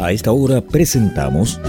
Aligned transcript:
A 0.00 0.12
esta 0.12 0.32
hora 0.32 0.62
presentamos 0.62 1.60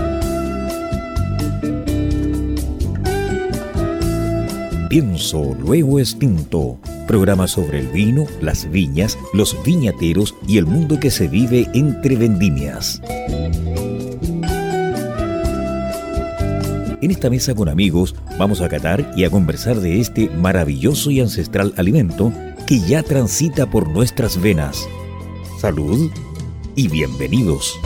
Pienso, 4.88 5.54
luego 5.60 6.00
extinto. 6.00 6.80
Programa 7.08 7.48
sobre 7.48 7.80
el 7.80 7.88
vino, 7.88 8.26
las 8.40 8.72
viñas, 8.72 9.18
los 9.34 9.62
viñateros 9.66 10.34
y 10.48 10.58
el 10.58 10.66
mundo 10.66 10.98
que 10.98 11.12
se 11.12 11.28
vive 11.28 11.70
entre 11.74 12.16
vendimias. 12.16 13.02
En 17.02 17.12
esta 17.12 17.30
mesa 17.30 17.54
con 17.54 17.68
amigos 17.68 18.16
vamos 18.40 18.62
a 18.62 18.70
catar 18.70 19.12
y 19.18 19.26
a 19.26 19.30
conversar 19.30 19.82
de 19.82 20.00
este 20.00 20.30
maravilloso 20.30 21.12
y 21.12 21.20
ancestral 21.20 21.74
alimento 21.76 22.32
que 22.66 22.80
ya 22.80 23.04
transita 23.04 23.70
por 23.70 23.90
nuestras 23.90 24.42
venas. 24.42 24.88
Salud 25.60 26.10
y 26.76 26.88
bienvenidos. 26.88 27.78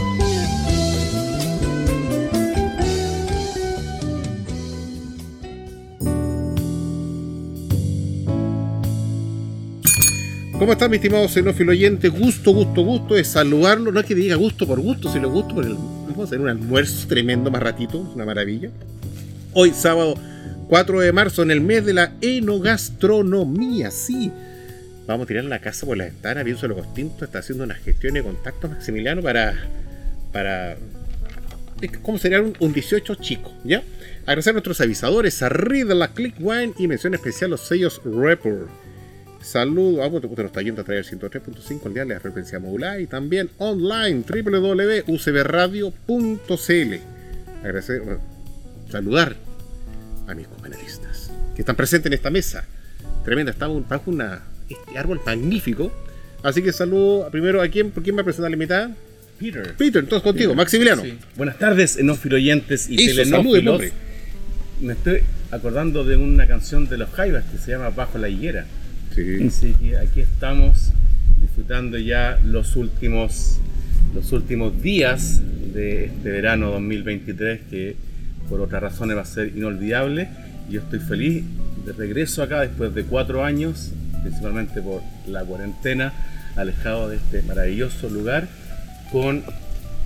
¿Cómo 10.66 10.74
están, 10.74 10.90
mis 10.90 10.98
estimados 10.98 11.32
xenófilo 11.32 11.74
oyentes? 11.74 12.10
Gusto, 12.10 12.52
gusto, 12.52 12.82
gusto 12.82 13.14
de 13.14 13.24
saludarlo. 13.24 13.92
No 13.92 14.00
es 14.00 14.06
que 14.08 14.16
diga 14.16 14.36
gusto 14.36 14.66
por 14.66 14.80
gusto, 14.80 15.14
sino 15.14 15.30
gusto 15.30 15.54
por 15.54 15.64
el. 15.64 15.76
Vamos 15.76 16.22
a 16.22 16.24
hacer 16.24 16.42
un 16.42 16.50
almuerzo 16.50 17.08
tremendo 17.08 17.52
más 17.52 17.62
ratito, 17.62 18.00
una 18.00 18.26
maravilla. 18.26 18.72
Hoy, 19.54 19.74
sábado 19.76 20.16
4 20.68 21.02
de 21.02 21.12
marzo, 21.12 21.44
en 21.44 21.52
el 21.52 21.62
mes 21.62 21.86
de 21.86 21.94
la 21.94 22.14
enogastronomía, 22.20 23.92
sí. 23.92 24.32
Vamos 25.06 25.26
a 25.26 25.28
tirar 25.28 25.44
la 25.44 25.60
casa 25.60 25.86
por 25.86 25.98
la 25.98 26.06
ventana. 26.06 26.44
Pienso 26.44 26.68
lo 26.68 26.74
Costinto 26.74 27.26
está 27.26 27.38
haciendo 27.38 27.64
unas 27.64 27.78
gestiones 27.82 28.24
de 28.24 28.30
contacto, 28.32 28.68
Maximiliano, 28.68 29.22
para. 29.22 29.70
para. 30.32 30.78
¿Cómo 32.02 32.18
sería 32.18 32.42
un, 32.42 32.56
un 32.60 32.74
18 32.74 33.14
chico? 33.22 33.54
¿Ya? 33.64 33.84
Agradecer 34.24 34.50
a 34.50 34.54
nuestros 34.54 34.82
avisadores, 34.82 35.44
a 35.44 35.50
la 35.52 36.08
Click 36.08 36.34
Wine 36.40 36.74
y 36.80 36.88
mención 36.88 37.14
especial 37.14 37.50
a 37.50 37.52
los 37.52 37.68
sellos 37.68 38.02
Report. 38.04 38.85
Saludos, 39.46 40.00
ah, 40.02 40.08
usted 40.08 40.28
nos 40.28 40.40
está 40.48 40.64
yendo 40.64 40.82
a 40.82 40.84
traer 40.84 41.06
103.5 41.06 41.86
el 41.86 41.94
día 41.94 42.04
de 42.04 42.16
la 42.16 42.20
frecuencia 42.20 42.60
modular 42.60 43.00
y 43.00 43.06
también 43.06 43.52
online 43.60 44.24
www.ucbradio.cl. 44.28 46.94
Agradecer, 47.64 48.02
saludar 48.90 49.36
a 50.28 50.34
mis 50.34 50.48
compañeristas 50.48 51.30
que 51.54 51.62
están 51.62 51.76
presentes 51.76 52.08
en 52.08 52.14
esta 52.14 52.32
mesa. 52.32 52.66
Tremenda, 53.24 53.52
estamos 53.52 53.88
bajo 53.88 54.10
una, 54.10 54.42
este 54.68 54.98
árbol 54.98 55.22
magnífico. 55.24 55.92
Así 56.42 56.64
que 56.64 56.74
saludo 56.74 57.30
primero 57.30 57.62
a 57.62 57.68
quién, 57.68 57.92
¿por 57.92 58.02
quién 58.02 58.16
presentar 58.16 58.50
la 58.50 58.56
invitada? 58.56 58.96
Peter. 59.38 59.76
Peter, 59.78 60.04
entonces 60.04 60.24
contigo, 60.24 60.56
Maximiliano. 60.56 61.04
Buenas 61.36 61.60
tardes, 61.60 61.98
enófilo 61.98 62.38
oyentes 62.38 62.90
y 62.90 62.96
Eso, 62.96 63.22
telenófilos. 63.22 63.84
Me 64.82 64.94
estoy 64.94 65.20
acordando 65.52 66.04
de 66.04 66.18
una 66.18 66.48
canción 66.48 66.90
de 66.90 66.98
los 66.98 67.12
Jaivas 67.12 67.46
que 67.52 67.60
se 67.60 67.70
llama 67.70 67.92
Bajo 67.92 68.18
la 68.18 68.28
higuera. 68.28 68.66
Sí. 69.16 69.48
Así 69.48 69.74
que 69.74 69.98
aquí 69.98 70.20
estamos 70.20 70.92
disfrutando 71.40 71.98
ya 71.98 72.38
los 72.44 72.76
últimos, 72.76 73.60
los 74.14 74.34
últimos 74.34 74.82
días 74.82 75.42
de 75.74 76.06
este 76.06 76.32
verano 76.32 76.72
2023 76.72 77.62
que 77.70 77.96
por 78.50 78.60
otras 78.60 78.82
razones 78.82 79.16
va 79.16 79.22
a 79.22 79.26
ser 79.26 79.54
inolvidable. 79.56 80.28
Yo 80.70 80.82
estoy 80.82 81.00
feliz 81.00 81.46
de 81.86 81.94
regreso 81.94 82.44
acá 82.44 82.60
después 82.60 82.94
de 82.94 83.06
cuatro 83.06 83.46
años, 83.46 83.94
principalmente 84.22 84.82
por 84.82 85.02
la 85.28 85.46
cuarentena, 85.46 86.12
alejado 86.58 87.08
de 87.08 87.16
este 87.16 87.42
maravilloso 87.44 88.10
lugar, 88.10 88.50
con 89.14 89.44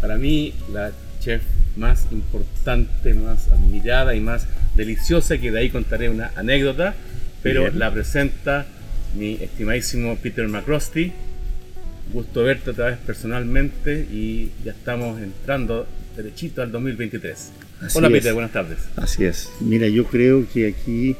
para 0.01 0.17
mí 0.17 0.53
la 0.71 0.91
chef 1.19 1.41
más 1.75 2.05
importante, 2.11 3.15
más 3.15 3.47
admirada 3.47 4.13
y 4.13 4.19
más 4.19 4.45
deliciosa, 4.75 5.39
que 5.39 5.51
de 5.51 5.59
ahí 5.59 5.69
contaré 5.71 6.09
una 6.09 6.31
anécdota, 6.35 6.93
pero 7.41 7.63
Bien. 7.63 7.79
la 7.79 7.91
presenta 7.91 8.67
mi 9.15 9.35
estimadísimo 9.35 10.17
Peter 10.17 10.47
McCrosty. 10.47 11.11
Gusto 12.11 12.43
verte 12.43 12.71
otra 12.71 12.87
vez 12.87 12.97
personalmente 13.05 14.07
y 14.11 14.51
ya 14.63 14.71
estamos 14.71 15.21
entrando 15.21 15.87
derechito 16.15 16.61
al 16.61 16.71
2023. 16.71 17.51
Así 17.81 17.97
Hola 17.97 18.07
es. 18.07 18.13
Peter, 18.13 18.33
buenas 18.33 18.51
tardes. 18.51 18.79
Así 18.95 19.25
es. 19.25 19.49
Mira, 19.59 19.87
yo 19.87 20.05
creo 20.05 20.45
que 20.51 20.67
aquí 20.67 21.15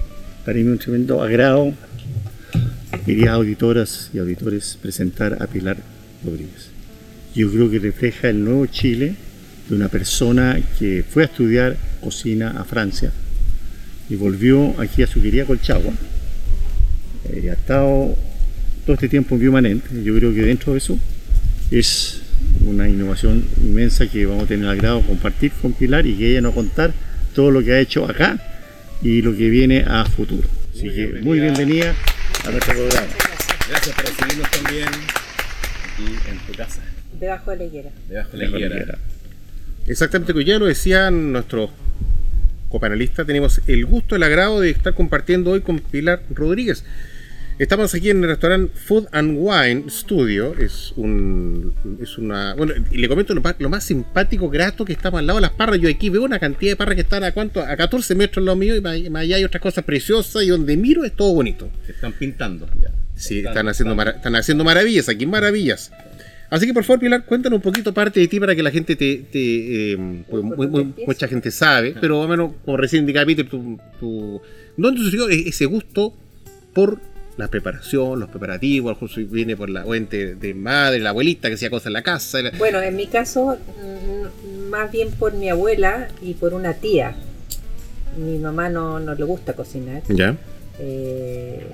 para 0.45 0.57
mí 0.57 0.63
un 0.63 0.79
tremendo 0.79 1.21
agrado, 1.21 1.73
queridas 3.05 3.29
auditoras 3.29 4.09
y 4.13 4.19
auditores, 4.19 4.77
presentar 4.81 5.41
a 5.41 5.47
Pilar 5.47 5.77
Rodríguez. 6.23 6.69
Yo 7.35 7.51
creo 7.51 7.69
que 7.69 7.79
refleja 7.79 8.29
el 8.29 8.43
nuevo 8.43 8.65
Chile 8.65 9.15
de 9.69 9.75
una 9.75 9.89
persona 9.89 10.59
que 10.79 11.03
fue 11.07 11.23
a 11.23 11.25
estudiar 11.27 11.77
cocina 12.01 12.59
a 12.59 12.63
Francia 12.63 13.11
y 14.09 14.15
volvió 14.15 14.79
aquí 14.81 15.03
a 15.03 15.07
su 15.07 15.21
querida 15.21 15.45
Colchagua. 15.45 15.93
Eh, 17.31 17.49
ha 17.49 17.53
estado 17.53 18.15
todo 18.85 18.93
este 18.93 19.07
tiempo 19.09 19.35
en 19.35 19.41
Biomanente. 19.41 20.03
Yo 20.03 20.15
creo 20.15 20.33
que 20.33 20.41
dentro 20.41 20.73
de 20.73 20.79
eso 20.79 20.97
es 21.71 22.21
una 22.65 22.87
innovación 22.89 23.45
inmensa 23.61 24.07
que 24.07 24.25
vamos 24.25 24.45
a 24.45 24.47
tener 24.47 24.65
el 24.65 24.71
agrado 24.71 25.01
de 25.01 25.07
compartir 25.07 25.51
con 25.61 25.73
Pilar 25.73 26.05
y 26.07 26.15
que 26.15 26.31
ella 26.31 26.41
nos 26.41 26.51
va 26.51 26.53
a 26.53 26.55
contar 26.55 26.93
todo 27.35 27.51
lo 27.51 27.63
que 27.63 27.73
ha 27.73 27.79
hecho 27.79 28.05
acá 28.09 28.39
y 29.01 29.21
lo 29.21 29.35
que 29.35 29.49
viene 29.49 29.83
a 29.87 30.05
futuro. 30.05 30.47
Así 30.73 30.85
Muy 30.85 30.93
que 30.95 30.95
bienvenida. 31.05 31.25
muy 31.25 31.39
bienvenida 31.39 31.95
a 32.45 32.51
nuestro 32.51 32.73
programa. 32.73 33.07
Gracias 33.69 33.95
por 33.95 34.05
recibirnos 34.05 34.51
también 34.51 34.87
aquí 34.87 36.29
en 36.31 36.37
tu 36.47 36.53
casa, 36.57 36.81
Debajo 37.19 37.51
de 37.51 37.57
la 37.57 37.63
higuera. 37.65 37.89
debajo 38.07 38.37
de 38.37 38.47
la 38.47 38.57
higuera. 38.57 38.97
Exactamente, 39.87 40.33
que 40.33 40.45
ya 40.45 40.57
lo 40.57 40.65
decían 40.65 41.31
nuestros 41.33 41.69
copanelistas, 42.69 43.25
tenemos 43.25 43.61
el 43.67 43.85
gusto, 43.85 44.15
el 44.15 44.23
agrado 44.23 44.61
de 44.61 44.69
estar 44.69 44.93
compartiendo 44.93 45.51
hoy 45.51 45.61
con 45.61 45.79
Pilar 45.79 46.21
Rodríguez. 46.33 46.83
Estamos 47.59 47.93
aquí 47.93 48.09
en 48.09 48.23
el 48.23 48.29
restaurante 48.29 48.71
Food 48.73 49.07
and 49.11 49.35
Wine 49.37 49.83
Studio. 49.89 50.55
Es 50.57 50.93
un. 50.95 51.73
Es 52.01 52.17
una. 52.17 52.55
Bueno, 52.55 52.73
y 52.89 52.97
le 52.97 53.09
comento 53.09 53.35
lo, 53.35 53.41
lo 53.59 53.69
más 53.69 53.83
simpático, 53.83 54.49
grato 54.49 54.85
que 54.85 54.93
estamos 54.93 55.19
al 55.19 55.27
lado 55.27 55.37
de 55.39 55.41
las 55.41 55.51
parras. 55.51 55.77
Yo 55.81 55.89
aquí 55.89 56.09
veo 56.09 56.23
una 56.23 56.39
cantidad 56.39 56.71
de 56.71 56.75
parras 56.77 56.95
que 56.95 57.01
están 57.01 57.25
a 57.25 57.33
cuánto? 57.33 57.61
A 57.61 57.75
14 57.75 58.15
metros 58.15 58.37
al 58.37 58.45
lado 58.45 58.55
mío 58.55 58.77
y 58.77 58.81
más 58.81 58.97
más 59.09 59.23
allá 59.23 59.35
hay 59.35 59.43
otras 59.43 59.61
cosas 59.61 59.83
preciosas 59.83 60.41
y 60.43 60.47
donde 60.47 60.77
miro 60.77 61.03
es 61.03 61.11
todo 61.13 61.33
bonito. 61.33 61.69
Se 61.85 61.91
están 61.91 62.13
pintando 62.13 62.65
ya. 62.81 62.91
Sí, 63.15 63.39
están 63.39 63.67
haciendo, 63.67 63.93
mara- 63.93 64.11
están 64.11 64.35
haciendo 64.37 64.63
maravillas, 64.63 65.09
aquí 65.09 65.25
maravillas. 65.25 65.91
Así 66.49 66.65
que 66.65 66.73
por 66.73 66.85
favor, 66.85 67.01
Pilar, 67.01 67.25
cuéntanos 67.25 67.57
un 67.57 67.61
poquito 67.61 67.93
parte 67.93 68.21
de 68.21 68.27
ti 68.29 68.39
para 68.39 68.55
que 68.55 68.63
la 68.63 68.71
gente 68.71 68.95
te... 68.95 69.17
te, 69.29 69.91
eh, 69.93 70.23
pues, 70.29 70.41
muy- 70.43 70.67
muy- 70.67 70.93
mucha 71.05 71.27
gente 71.27 71.51
sabe, 71.51 71.93
pero 71.99 72.17
más 72.19 72.25
o 72.25 72.29
menos, 72.29 72.51
como 72.63 72.77
recién 72.77 73.01
indicaba 73.01 73.25
Peter, 73.25 73.47
tu, 73.49 73.77
tu- 73.99 74.41
¿dónde 74.77 75.01
surgió 75.01 75.29
e- 75.29 75.49
ese 75.49 75.65
gusto 75.65 76.15
por 76.73 77.01
la 77.39 77.47
preparación, 77.47 78.19
los 78.19 78.29
preparativos? 78.29 78.97
Si 79.11 79.23
viene 79.23 79.57
por 79.57 79.69
la 79.69 79.83
fuente 79.83 80.35
de 80.35 80.53
madre, 80.53 80.99
la 80.99 81.09
abuelita 81.09 81.47
que 81.47 81.55
hacía 81.55 81.69
cosas 81.69 81.87
en 81.87 81.93
la 81.93 82.03
casa. 82.03 82.39
Bueno, 82.57 82.81
en 82.81 82.95
mi 82.95 83.07
caso, 83.07 83.57
más 84.69 84.91
bien 84.91 85.09
por 85.11 85.33
mi 85.33 85.49
abuela 85.49 86.09
y 86.21 86.33
por 86.35 86.53
una 86.53 86.73
tía. 86.75 87.15
Mi 88.17 88.37
mamá 88.37 88.69
no, 88.69 88.99
no 88.99 89.15
le 89.15 89.23
gusta 89.23 89.53
cocinar. 89.53 90.03
¿Ya? 90.09 90.35
Eh, 90.79 91.65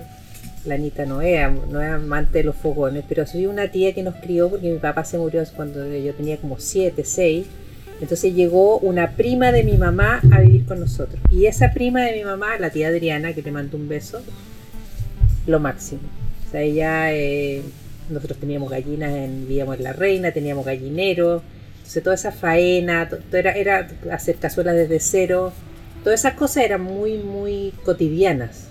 la 0.65 0.75
Anita 0.75 1.05
no 1.05 1.21
es, 1.21 1.47
no 1.69 1.81
es 1.81 1.91
amante 1.91 2.39
de 2.39 2.43
los 2.43 2.55
fogones, 2.55 3.03
pero 3.07 3.25
soy 3.25 3.45
una 3.45 3.67
tía 3.69 3.93
que 3.93 4.03
nos 4.03 4.15
crió 4.15 4.49
porque 4.49 4.71
mi 4.71 4.79
papá 4.79 5.05
se 5.05 5.17
murió 5.17 5.43
cuando 5.55 5.85
yo 5.95 6.13
tenía 6.13 6.37
como 6.37 6.59
7, 6.59 7.03
6. 7.03 7.45
Entonces 8.01 8.33
llegó 8.33 8.79
una 8.79 9.11
prima 9.11 9.51
de 9.51 9.63
mi 9.63 9.77
mamá 9.77 10.21
a 10.31 10.41
vivir 10.41 10.65
con 10.65 10.79
nosotros. 10.79 11.19
Y 11.31 11.45
esa 11.45 11.71
prima 11.71 12.01
de 12.01 12.13
mi 12.13 12.23
mamá, 12.23 12.57
la 12.59 12.69
tía 12.69 12.89
Adriana, 12.89 13.33
que 13.33 13.41
le 13.41 13.51
mando 13.51 13.77
un 13.77 13.87
beso, 13.87 14.21
lo 15.47 15.59
máximo. 15.59 16.01
O 16.47 16.51
sea, 16.51 16.61
ella, 16.61 17.13
eh, 17.13 17.61
nosotros 18.09 18.39
teníamos 18.39 18.69
gallinas, 18.69 19.11
en, 19.13 19.47
vivíamos 19.47 19.77
en 19.77 19.83
La 19.83 19.93
Reina, 19.93 20.31
teníamos 20.31 20.65
gallineros. 20.65 21.41
Entonces 21.77 22.03
toda 22.03 22.15
esa 22.15 22.31
faena, 22.31 23.09
to- 23.09 23.17
to- 23.17 23.37
era, 23.37 23.51
era 23.53 23.87
hacer 24.11 24.35
cazuelas 24.37 24.75
desde 24.75 24.99
cero. 24.99 25.53
Todas 26.03 26.19
esas 26.21 26.33
cosas 26.33 26.63
eran 26.63 26.81
muy, 26.81 27.17
muy 27.17 27.73
cotidianas. 27.83 28.67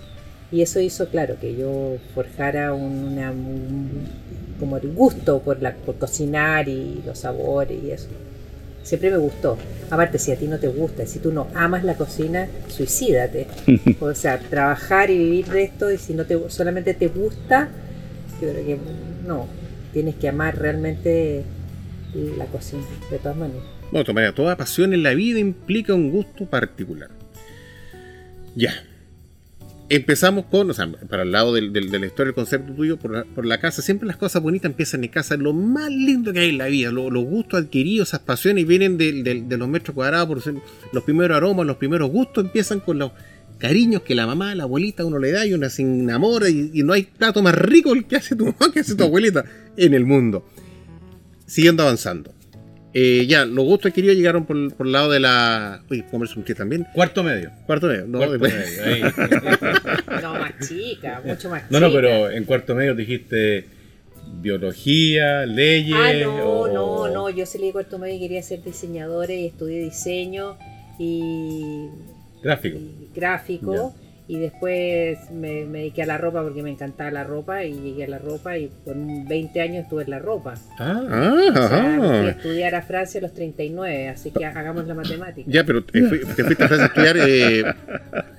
Y 0.51 0.61
eso 0.61 0.79
hizo, 0.79 1.09
claro, 1.09 1.37
que 1.39 1.55
yo 1.55 1.97
forjara 2.13 2.73
un- 2.73 4.07
como 4.59 4.79
gusto 4.79 5.39
por, 5.41 5.61
la, 5.61 5.73
por 5.75 5.95
cocinar 5.97 6.69
y 6.69 7.01
los 7.05 7.19
sabores 7.19 7.77
y 7.83 7.91
eso. 7.91 8.07
Siempre 8.85 9.09
me 9.09 9.17
gustó. 9.17 9.57
Aparte, 9.89 10.19
si 10.19 10.31
a 10.31 10.37
ti 10.37 10.47
no 10.47 10.59
te 10.59 10.67
gusta, 10.67 11.07
si 11.07 11.17
tú 11.17 11.33
no 11.33 11.47
amas 11.55 11.83
la 11.83 11.95
cocina, 11.95 12.47
suicídate. 12.67 13.47
o 13.99 14.13
sea, 14.13 14.39
trabajar 14.39 15.09
y 15.09 15.17
vivir 15.17 15.47
de 15.47 15.63
esto 15.63 15.91
y 15.91 15.97
si 15.97 16.13
no 16.13 16.25
te 16.25 16.39
solamente 16.49 16.93
te 16.93 17.07
gusta, 17.07 17.69
yo 18.39 18.51
creo 18.51 18.65
que 18.65 18.77
no. 19.25 19.47
Tienes 19.91 20.15
que 20.15 20.29
amar 20.29 20.59
realmente 20.59 21.43
la 22.37 22.45
cocina, 22.45 22.83
de 23.09 23.17
todas 23.17 23.35
maneras. 23.35 23.63
Bueno, 23.91 24.33
toda 24.33 24.55
pasión 24.55 24.93
en 24.93 25.01
la 25.01 25.15
vida 25.15 25.39
implica 25.39 25.95
un 25.95 26.11
gusto 26.11 26.45
particular. 26.45 27.09
Ya. 28.55 28.71
Empezamos 29.89 30.45
con, 30.45 30.69
o 30.69 30.73
sea, 30.73 30.91
para 31.09 31.23
el 31.23 31.31
lado 31.31 31.53
del, 31.53 31.71
de 31.73 31.81
la 31.81 32.05
historia, 32.05 32.25
del 32.25 32.33
concepto 32.35 32.73
tuyo, 32.73 32.97
por 32.97 33.11
la, 33.11 33.23
por 33.25 33.45
la 33.45 33.59
casa, 33.59 33.81
siempre 33.81 34.07
las 34.07 34.17
cosas 34.17 34.41
bonitas 34.41 34.71
empiezan 34.71 35.03
en 35.03 35.09
casa, 35.11 35.37
lo 35.37 35.53
más 35.53 35.89
lindo 35.89 36.33
que 36.33 36.39
hay 36.39 36.49
en 36.49 36.57
la 36.57 36.67
vida, 36.67 36.91
lo- 36.91 37.09
los 37.11 37.23
gustos 37.23 37.61
adquiridos, 37.61 38.09
esas 38.09 38.21
pasiones 38.21 38.65
vienen 38.67 38.97
de 38.97 39.57
los 39.57 39.67
metros 39.67 39.93
cuadrados, 39.95 40.27
por 40.27 40.53
los 40.91 41.03
primeros 41.03 41.37
aromas, 41.37 41.65
los 41.65 41.77
primeros 41.77 42.09
gustos 42.09 42.45
empiezan 42.45 42.79
con 42.79 42.97
los 42.99 43.11
cariños 43.57 44.01
que 44.01 44.15
la 44.15 44.27
mamá, 44.27 44.53
la 44.53 44.63
abuelita 44.63 45.05
uno 45.05 45.17
le 45.17 45.31
da 45.31 45.45
y 45.45 45.53
uno 45.53 45.69
se 45.69 45.81
enamora 45.81 46.49
y, 46.49 46.71
y 46.73 46.83
no 46.83 46.91
hay 46.93 47.03
plato 47.03 47.41
más 47.41 47.55
rico 47.55 47.93
el 47.93 48.05
que 48.05 48.17
hace 48.17 48.35
tu 48.35 48.45
mamá, 48.45 48.69
que 48.73 48.81
hace 48.81 48.95
tu 48.95 49.03
abuelita 49.03 49.45
en 49.77 49.93
el 49.93 50.05
mundo. 50.05 50.45
Siguiendo 51.45 51.83
avanzando. 51.83 52.33
Eh, 52.97 53.25
ya, 53.27 53.43
los 53.43 53.65
gustos 53.65 53.89
adquiridos 53.91 54.15
llegaron 54.15 54.45
por, 54.45 54.73
por 54.73 54.85
el 54.85 54.93
lado 54.93 55.11
de 55.11 55.19
la... 55.19 55.81
Uy, 55.91 56.01
comerse 56.03 56.39
un 56.39 56.45
té 56.45 56.55
también. 56.55 56.87
Cuarto 56.93 57.23
medio. 57.23 57.51
Cuarto 57.65 57.87
medio. 57.87 58.05
No, 58.07 58.19
Cuarto 58.19 58.37
después- 58.37 58.53
medio, 58.55 58.83
ahí. 58.85 59.01
No, 60.21 60.33
más 60.35 60.53
chica, 60.65 61.21
mucho 61.25 61.49
más 61.49 61.63
No, 61.69 61.81
no, 61.81 61.87
chica. 61.89 61.99
pero 62.01 62.31
en 62.31 62.45
cuarto 62.45 62.73
medio 62.73 62.95
dijiste 62.95 63.65
biología, 64.39 65.45
leyes. 65.45 65.93
Ah, 65.97 66.13
no, 66.23 66.35
o- 66.61 66.67
no, 66.69 67.07
no. 67.13 67.29
Yo 67.29 67.45
salí 67.45 67.65
de 67.67 67.71
cuarto 67.73 67.99
medio 67.99 68.15
y 68.15 68.19
quería 68.19 68.41
ser 68.41 68.63
diseñadora 68.63 69.33
y 69.33 69.47
estudié 69.47 69.79
diseño 69.83 70.57
y, 70.97 71.87
Gráfico. 72.43 72.77
y 72.77 73.09
gráfico. 73.13 73.93
Y 74.27 74.39
después 74.39 75.29
me, 75.31 75.65
me 75.65 75.79
dediqué 75.79 76.01
a 76.01 76.07
la 76.07 76.17
ropa 76.17 76.41
porque 76.41 76.63
me 76.63 76.71
encantaba 76.71 77.11
la 77.11 77.23
ropa 77.23 77.63
y 77.63 77.73
llegué 77.73 78.05
a 78.05 78.07
la 78.07 78.17
ropa 78.17 78.57
y 78.57 78.71
con 78.83 79.27
20 79.27 79.61
años 79.61 79.83
estuve 79.83 80.03
en 80.03 80.09
la 80.09 80.19
ropa. 80.19 80.55
Ah, 80.79 81.03
Ah, 81.09 81.49
O 81.49 81.67
sea, 81.67 81.83
me 81.83 81.97
fui 81.99 82.07
a 82.07 82.19
ajá. 82.21 82.29
estudiar 82.31 82.75
a 82.75 82.81
Francia 82.81 83.19
a 83.19 83.21
los 83.21 83.33
39, 83.33 84.09
así 84.09 84.31
que 84.31 84.43
hagamos 84.45 84.87
la 84.87 84.95
matemática. 84.95 85.47
Ya, 85.51 85.63
pero 85.63 85.83
te, 85.83 86.01
fui- 86.03 86.19
te 86.25 86.43
fuiste 86.43 86.63
a 86.63 86.67
Francia 86.67 86.85
a 86.85 86.87
estudiar 86.87 87.17
eh, 87.17 87.59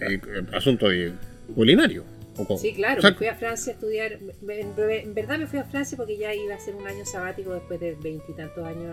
eh, 0.00 0.20
asunto 0.54 0.88
de 0.88 1.12
culinario. 1.54 2.02
¿o? 2.36 2.58
Sí, 2.58 2.72
claro, 2.74 2.98
O 2.98 3.02
sea, 3.02 3.10
me 3.12 3.16
fui 3.16 3.26
a 3.28 3.34
Francia 3.36 3.72
a 3.72 3.74
estudiar. 3.74 4.18
me- 4.42 4.60
En, 4.60 5.14
verdad 5.14 5.38
me 5.38 5.46
fui 5.46 5.58
a 5.60 5.64
Francia 5.64 5.96
porque 5.96 6.18
ya 6.18 6.34
iba 6.34 6.54
a 6.54 6.58
ser 6.58 6.74
un 6.74 6.86
año 6.86 7.04
sabático 7.06 7.54
después 7.54 7.78
de 7.80 7.96
veintitantos 8.02 8.64
años 8.64 8.92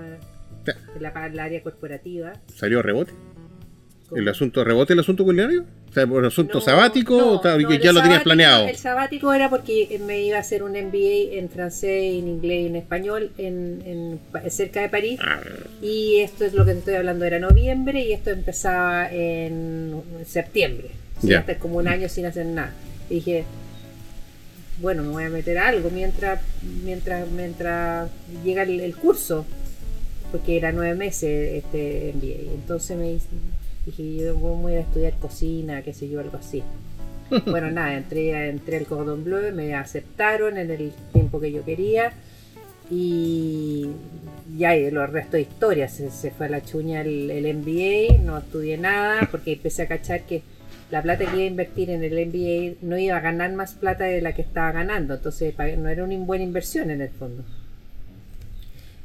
en 0.96 1.01
la, 1.01 1.25
en 1.25 1.36
la 1.36 1.44
área 1.44 1.62
corporativa. 1.63 2.34
¿Salió 2.56 2.81
rebote? 2.84 3.12
¿El 4.15 4.27
asunto 4.27 4.63
rebote, 4.63 4.94
el 4.94 5.00
asunto 5.00 5.24
culinario? 5.24 5.65
O 5.89 5.94
sea, 5.94 6.07
por 6.07 6.21
el 6.24 6.27
asunto 6.27 6.56
No, 6.56 6.62
sabático 6.62 7.18
no, 7.18 7.31
o 7.33 7.39
tal, 7.42 7.62
no, 7.62 7.69
que 7.69 7.75
el 7.75 7.81
ya 7.81 7.92
lo 7.94 8.01
tenías 8.01 8.24
planeado? 8.24 8.68
El 8.68 8.75
sabático 8.75 9.31
era 9.33 9.50
porque 9.50 10.00
me 10.06 10.21
iba 10.24 10.38
a 10.38 10.39
hacer 10.42 10.63
un 10.63 10.71
MBA 10.71 11.38
en 11.38 11.50
francés, 11.50 12.13
en 12.15 12.27
inglés 12.27 12.62
y 12.63 12.65
en 12.68 12.75
español 12.75 13.31
en, 13.38 14.19
cerca 14.50 14.81
de 14.81 14.89
París. 14.89 15.19
Ah, 15.24 15.39
Y 15.81 16.18
esto 16.21 16.45
es 16.45 16.54
lo 16.54 16.65
que 16.65 16.74
te 16.74 16.80
estoy 16.80 16.94
hablando, 16.95 17.25
era 17.25 17.39
noviembre 17.39 18.01
y 18.01 18.12
esto 18.13 18.30
empezaba 18.31 19.07
en 19.12 20.01
septiembre. 20.25 20.89
Estar 21.21 21.57
como 21.57 21.77
un 21.77 21.88
año 21.88 22.10
sin 22.10 22.25
hacer 22.25 22.45
nada. 22.45 22.74
Y 23.10 23.15
dije, 23.15 23.45
bueno, 24.81 25.04
me 25.04 25.10
voy 25.10 25.24
a 25.25 25.30
meter 25.30 25.57
a 25.57 25.68
algo 25.69 25.89
mientras, 25.92 26.42
mientras, 26.83 27.30
mientras 27.30 28.10
llega 28.44 28.63
el, 28.63 28.80
el 28.81 28.95
curso, 28.95 29.45
porque 30.31 30.57
era 30.57 30.71
nueve 30.71 30.95
meses 30.95 31.63
este 31.63 32.13
MBA. 32.15 32.54
Entonces 32.56 32.98
me 32.98 33.13
hice- 33.13 33.27
dije, 33.86 34.16
yo 34.16 34.36
voy 34.36 34.74
a 34.76 34.82
estudiar 34.82 35.14
cocina, 35.20 35.82
qué 35.82 35.94
sé 35.94 36.10
yo, 36.10 36.20
algo 36.20 36.38
así. 36.38 36.64
Bueno, 37.48 37.72
nada, 37.72 37.96
entré, 37.96 38.50
entré 38.50 38.78
al 38.78 38.86
Cordon 38.86 39.24
Bleu, 39.24 39.54
me 39.54 39.74
aceptaron 39.76 40.58
en 40.58 40.70
el 40.70 40.92
tiempo 41.14 41.40
que 41.40 41.52
yo 41.52 41.64
quería 41.66 42.14
y 42.92 43.88
ya 44.58 44.76
los 44.76 45.10
restos 45.10 45.34
de 45.34 45.42
historia, 45.42 45.88
se, 45.88 46.12
se 46.12 46.30
fue 46.32 46.46
a 46.46 46.50
la 46.50 46.64
chuña 46.64 47.02
el, 47.02 47.32
el 47.32 47.56
MBA, 47.58 48.22
no 48.24 48.38
estudié 48.38 48.78
nada 48.78 49.28
porque 49.32 49.54
empecé 49.54 49.84
a 49.84 49.88
cachar 49.88 50.24
que 50.24 50.44
la 50.92 51.02
plata 51.02 51.26
que 51.26 51.32
iba 51.38 51.44
a 51.44 51.48
invertir 51.48 51.90
en 51.90 52.04
el 52.04 52.28
MBA 52.28 52.76
no 52.88 52.98
iba 53.00 53.18
a 53.18 53.22
ganar 53.22 53.52
más 53.54 53.74
plata 53.74 54.04
de 54.04 54.22
la 54.22 54.34
que 54.36 54.44
estaba 54.44 54.72
ganando, 54.72 55.16
entonces 55.16 55.56
no 55.80 55.90
era 55.90 56.04
una 56.04 56.18
buena 56.18 56.44
inversión 56.44 56.92
en 56.92 57.02
el 57.02 57.10
fondo. 57.10 57.44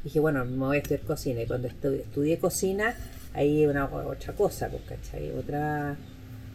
Dije, 0.03 0.19
bueno, 0.19 0.45
me 0.45 0.57
voy 0.57 0.77
a 0.77 0.79
estudiar 0.81 1.01
cocina 1.01 1.41
y 1.41 1.47
cuando 1.47 1.67
estu- 1.67 1.99
estudié 1.99 2.37
cocina, 2.37 2.93
ahí 3.33 3.65
una 3.65 3.85
otra 3.85 4.33
cosa, 4.33 4.69
pues, 4.69 4.83
¿cachai? 4.87 5.31
Otra, 5.31 5.95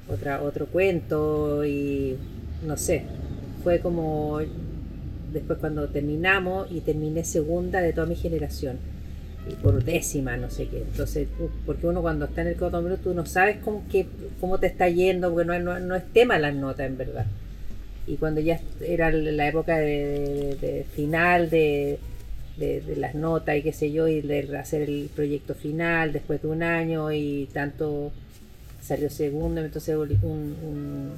otra, 0.08 0.42
otro 0.42 0.66
cuento 0.66 1.64
y 1.64 2.16
no 2.66 2.76
sé, 2.76 3.02
fue 3.62 3.80
como 3.80 4.40
después 5.32 5.58
cuando 5.58 5.88
terminamos 5.88 6.68
y 6.70 6.80
terminé 6.80 7.24
segunda 7.24 7.80
de 7.80 7.92
toda 7.92 8.06
mi 8.06 8.14
generación 8.16 8.78
y 9.50 9.54
por 9.56 9.82
décima, 9.84 10.36
no 10.36 10.48
sé 10.50 10.68
qué. 10.68 10.78
Entonces, 10.78 11.28
u- 11.38 11.48
porque 11.66 11.86
uno 11.86 12.00
cuando 12.02 12.24
está 12.26 12.42
en 12.42 12.48
el 12.48 12.54
Blue, 12.54 12.96
tú 13.02 13.14
no 13.14 13.26
sabes 13.26 13.58
cómo, 13.62 13.82
que, 13.90 14.06
cómo 14.40 14.58
te 14.58 14.66
está 14.68 14.88
yendo, 14.88 15.32
porque 15.32 15.46
no, 15.46 15.58
no, 15.58 15.78
no 15.80 15.94
es 15.96 16.04
tema 16.12 16.38
las 16.38 16.54
notas 16.54 16.86
en 16.86 16.96
verdad. 16.96 17.26
Y 18.06 18.16
cuando 18.16 18.40
ya 18.40 18.60
era 18.86 19.10
la 19.10 19.48
época 19.48 19.78
de 19.78 20.86
final 20.94 21.50
de, 21.50 21.98
de- 22.56 22.80
de 22.80 22.96
las 22.96 23.14
notas 23.14 23.56
y 23.56 23.62
qué 23.62 23.72
sé 23.72 23.90
yo, 23.92 24.06
y 24.08 24.20
de 24.20 24.56
hacer 24.58 24.82
el 24.82 25.10
proyecto 25.14 25.54
final 25.54 26.12
después 26.12 26.40
de 26.42 26.48
un 26.48 26.62
año 26.62 27.10
y 27.12 27.48
tanto 27.52 28.12
salió 28.80 29.08
segundo, 29.10 29.60
entonces 29.64 29.96
un, 29.96 30.10
un, 30.62 31.12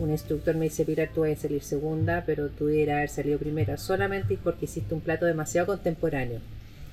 un 0.00 0.10
instructor 0.10 0.54
me 0.56 0.64
dice, 0.64 0.84
Pilar, 0.86 1.10
tú 1.14 1.20
vas 1.20 1.32
a 1.38 1.42
salir 1.42 1.62
segunda, 1.62 2.22
pero 2.24 2.48
tú 2.48 2.66
deberías 2.66 2.96
haber 2.96 3.08
salido 3.10 3.38
primera, 3.38 3.76
solamente 3.76 4.38
porque 4.42 4.64
hiciste 4.64 4.94
un 4.94 5.00
plato 5.02 5.26
demasiado 5.26 5.66
contemporáneo 5.66 6.40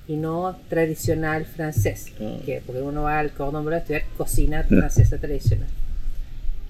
y 0.06 0.16
no 0.16 0.56
tradicional 0.68 1.44
francés, 1.46 2.12
Ah. 2.20 2.36
que 2.44 2.62
porque 2.64 2.82
uno 2.82 3.02
va 3.04 3.18
al 3.18 3.30
Cordon 3.32 3.64
Bleu 3.64 3.76
a 3.76 3.78
estudiar 3.80 4.02
cocina 4.16 4.62
francesa 4.68 5.16
tradicional. 5.18 5.68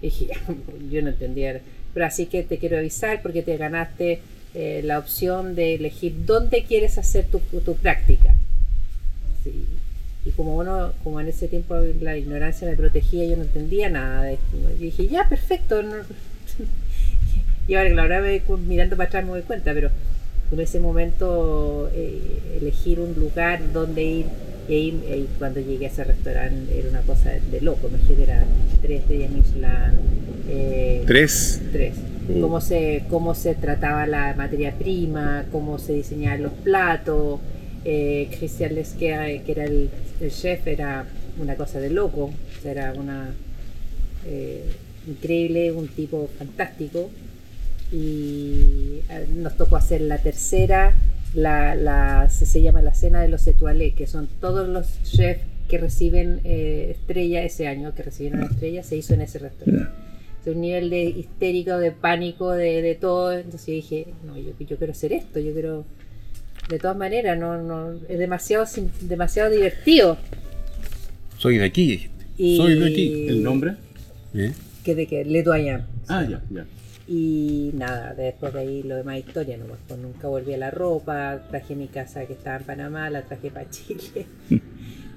Y 0.01 0.07
dije, 0.07 0.29
yo 0.91 1.03
no 1.03 1.09
entendía, 1.11 1.61
pero 1.93 2.07
así 2.07 2.27
que 2.27 2.45
te 2.45 2.59
quiero 2.59 2.79
avisar 2.79 3.21
porque 3.23 3.43
te 3.43 3.57
ganaste 3.57 4.21
eh, 4.61 4.83
la 4.85 4.99
opción 4.99 5.55
de 5.55 5.77
elegir 5.77 6.27
dónde 6.27 6.65
quieres 6.65 6.99
hacer 6.99 7.27
tu, 7.27 7.39
tu 7.61 7.77
práctica. 7.77 8.35
Y 10.25 10.31
como 10.33 10.57
uno, 10.57 10.93
como 11.05 11.21
en 11.21 11.29
ese 11.29 11.47
tiempo 11.49 11.77
la 12.01 12.17
ignorancia 12.19 12.69
me 12.69 12.77
protegía, 12.77 13.25
yo 13.25 13.37
no 13.37 13.43
entendía 13.45 13.89
nada 13.89 14.25
de 14.25 14.35
esto. 14.35 14.57
Y 14.79 14.83
dije, 14.83 15.07
ya, 15.09 15.29
perfecto. 15.29 15.83
no- 15.83 15.95
y 17.69 17.75
ahora, 17.77 18.03
ahora 18.03 18.21
me- 18.21 18.43
mirando 18.67 18.97
para 18.97 19.07
atrás 19.09 19.25
me 19.25 19.31
doy 19.31 19.43
cuenta, 19.43 19.73
pero 19.73 19.91
en 20.53 20.61
ese 20.61 20.81
momento 20.81 21.91
eh, 21.95 22.21
elegir 22.61 23.01
un 23.01 23.15
lugar 23.15 23.73
donde 23.73 24.03
ir, 24.05 24.27
y 24.69 24.73
ahí, 24.75 25.01
ahí 25.11 25.29
cuando 25.39 25.61
llegué 25.61 25.87
a 25.87 25.89
ese 25.89 26.05
restaurante 26.05 26.79
era 26.79 26.89
una 26.91 27.01
cosa 27.03 27.31
de, 27.31 27.41
de 27.41 27.61
loco, 27.61 27.89
me 27.91 27.99
dije, 27.99 28.23
era 28.23 28.45
tres 28.83 29.01
estrellas 29.01 29.31
Michelin. 29.31 29.65
eh, 30.49 31.03
Tres. 31.07 31.61
Tres. 31.73 31.95
Mm. 32.29 32.41
Cómo 32.43 32.61
se, 32.61 33.05
cómo 33.09 33.35
se 33.35 33.55
trataba 33.55 34.07
la 34.07 34.35
materia 34.37 34.73
prima, 34.79 35.47
cómo 35.53 35.79
se 35.79 35.95
diseñaban 35.95 36.43
los 36.43 36.53
platos. 36.53 37.41
Eh, 37.85 38.29
Christian 38.39 38.75
Lesquer, 38.75 39.43
que 39.45 39.53
era 39.53 39.65
el, 39.65 39.89
el 40.21 40.31
chef, 40.31 40.67
era 40.67 41.07
una 41.41 41.55
cosa 41.55 41.79
de 41.81 41.89
loco. 41.91 42.25
O 42.25 42.63
sea, 42.63 42.73
era 42.73 42.93
una 42.93 43.31
eh, 44.27 44.65
increíble, 45.07 45.73
un 45.73 45.89
tipo 45.89 46.29
fantástico. 46.39 47.09
Y 47.93 49.01
eh, 49.09 49.27
nos 49.35 49.57
tocó 49.57 49.77
hacer 49.77 50.01
la 50.03 50.19
tercera, 50.19 50.95
la, 51.35 51.75
la, 51.75 52.29
se, 52.29 52.61
llama 52.63 52.83
la 52.83 52.95
cena 52.95 53.21
de 53.23 53.29
los 53.29 53.47
étoilés, 53.47 53.95
que 53.95 54.07
son 54.07 54.29
todos 54.41 54.69
los 54.69 55.03
chefs 55.05 55.41
que 55.69 55.79
reciben 55.79 56.41
eh, 56.45 56.89
estrella 56.99 57.43
ese 57.43 57.67
año, 57.69 57.95
que 57.95 58.03
recibieron 58.03 58.43
estrella, 58.45 58.83
se 58.83 58.97
hizo 58.97 59.15
en 59.15 59.21
ese 59.23 59.39
restaurante 59.39 59.91
de 60.45 60.53
un 60.53 60.61
nivel 60.61 60.89
de 60.89 61.03
histérico, 61.03 61.79
de 61.79 61.91
pánico, 61.93 62.53
de, 62.53 62.81
de 62.81 62.95
todo. 62.95 63.33
Entonces 63.33 63.67
yo 63.67 63.73
dije, 63.75 64.07
no, 64.25 64.39
yo, 64.39 64.53
yo 64.59 64.77
quiero 64.79 64.93
hacer 64.93 65.13
esto, 65.13 65.41
yo 65.41 65.53
quiero. 65.53 65.85
De 66.69 66.79
todas 66.79 66.97
maneras, 66.97 67.39
no, 67.39 67.61
no, 67.63 67.93
es 68.09 68.19
demasiado, 68.19 68.67
sim- 68.67 68.91
demasiado 69.01 69.51
divertido. 69.51 70.19
Soy 71.39 71.57
de 71.59 71.65
aquí, 71.65 71.87
dijiste. 71.93 72.25
Y, 72.37 72.57
Soy 72.57 72.79
de 72.79 72.87
aquí. 72.87 73.27
¿El 73.29 73.43
nombre? 73.43 73.75
¿Eh? 74.35 74.53
Que 74.85 74.95
de 74.95 75.07
que 75.07 75.25
Le 75.25 75.43
Doyen. 75.43 75.83
Ah, 76.09 76.27
ya, 76.29 76.43
ya. 76.51 76.67
Y 77.11 77.71
nada, 77.75 78.13
después 78.15 78.53
de 78.53 78.61
ahí 78.61 78.83
lo 78.83 78.95
demás 78.97 79.19
historia 79.19 79.57
nomás. 79.57 79.79
Pues 79.89 79.99
nunca 79.99 80.29
volví 80.29 80.53
a 80.53 80.59
la 80.59 80.71
ropa, 80.71 81.41
traje 81.49 81.75
mi 81.75 81.87
casa 81.89 82.27
que 82.27 82.35
estaba 82.35 82.59
en 82.59 82.65
Panamá, 82.65 83.09
la 83.09 83.23
traje 83.23 83.51
para 83.51 83.69
Chile. 83.71 84.27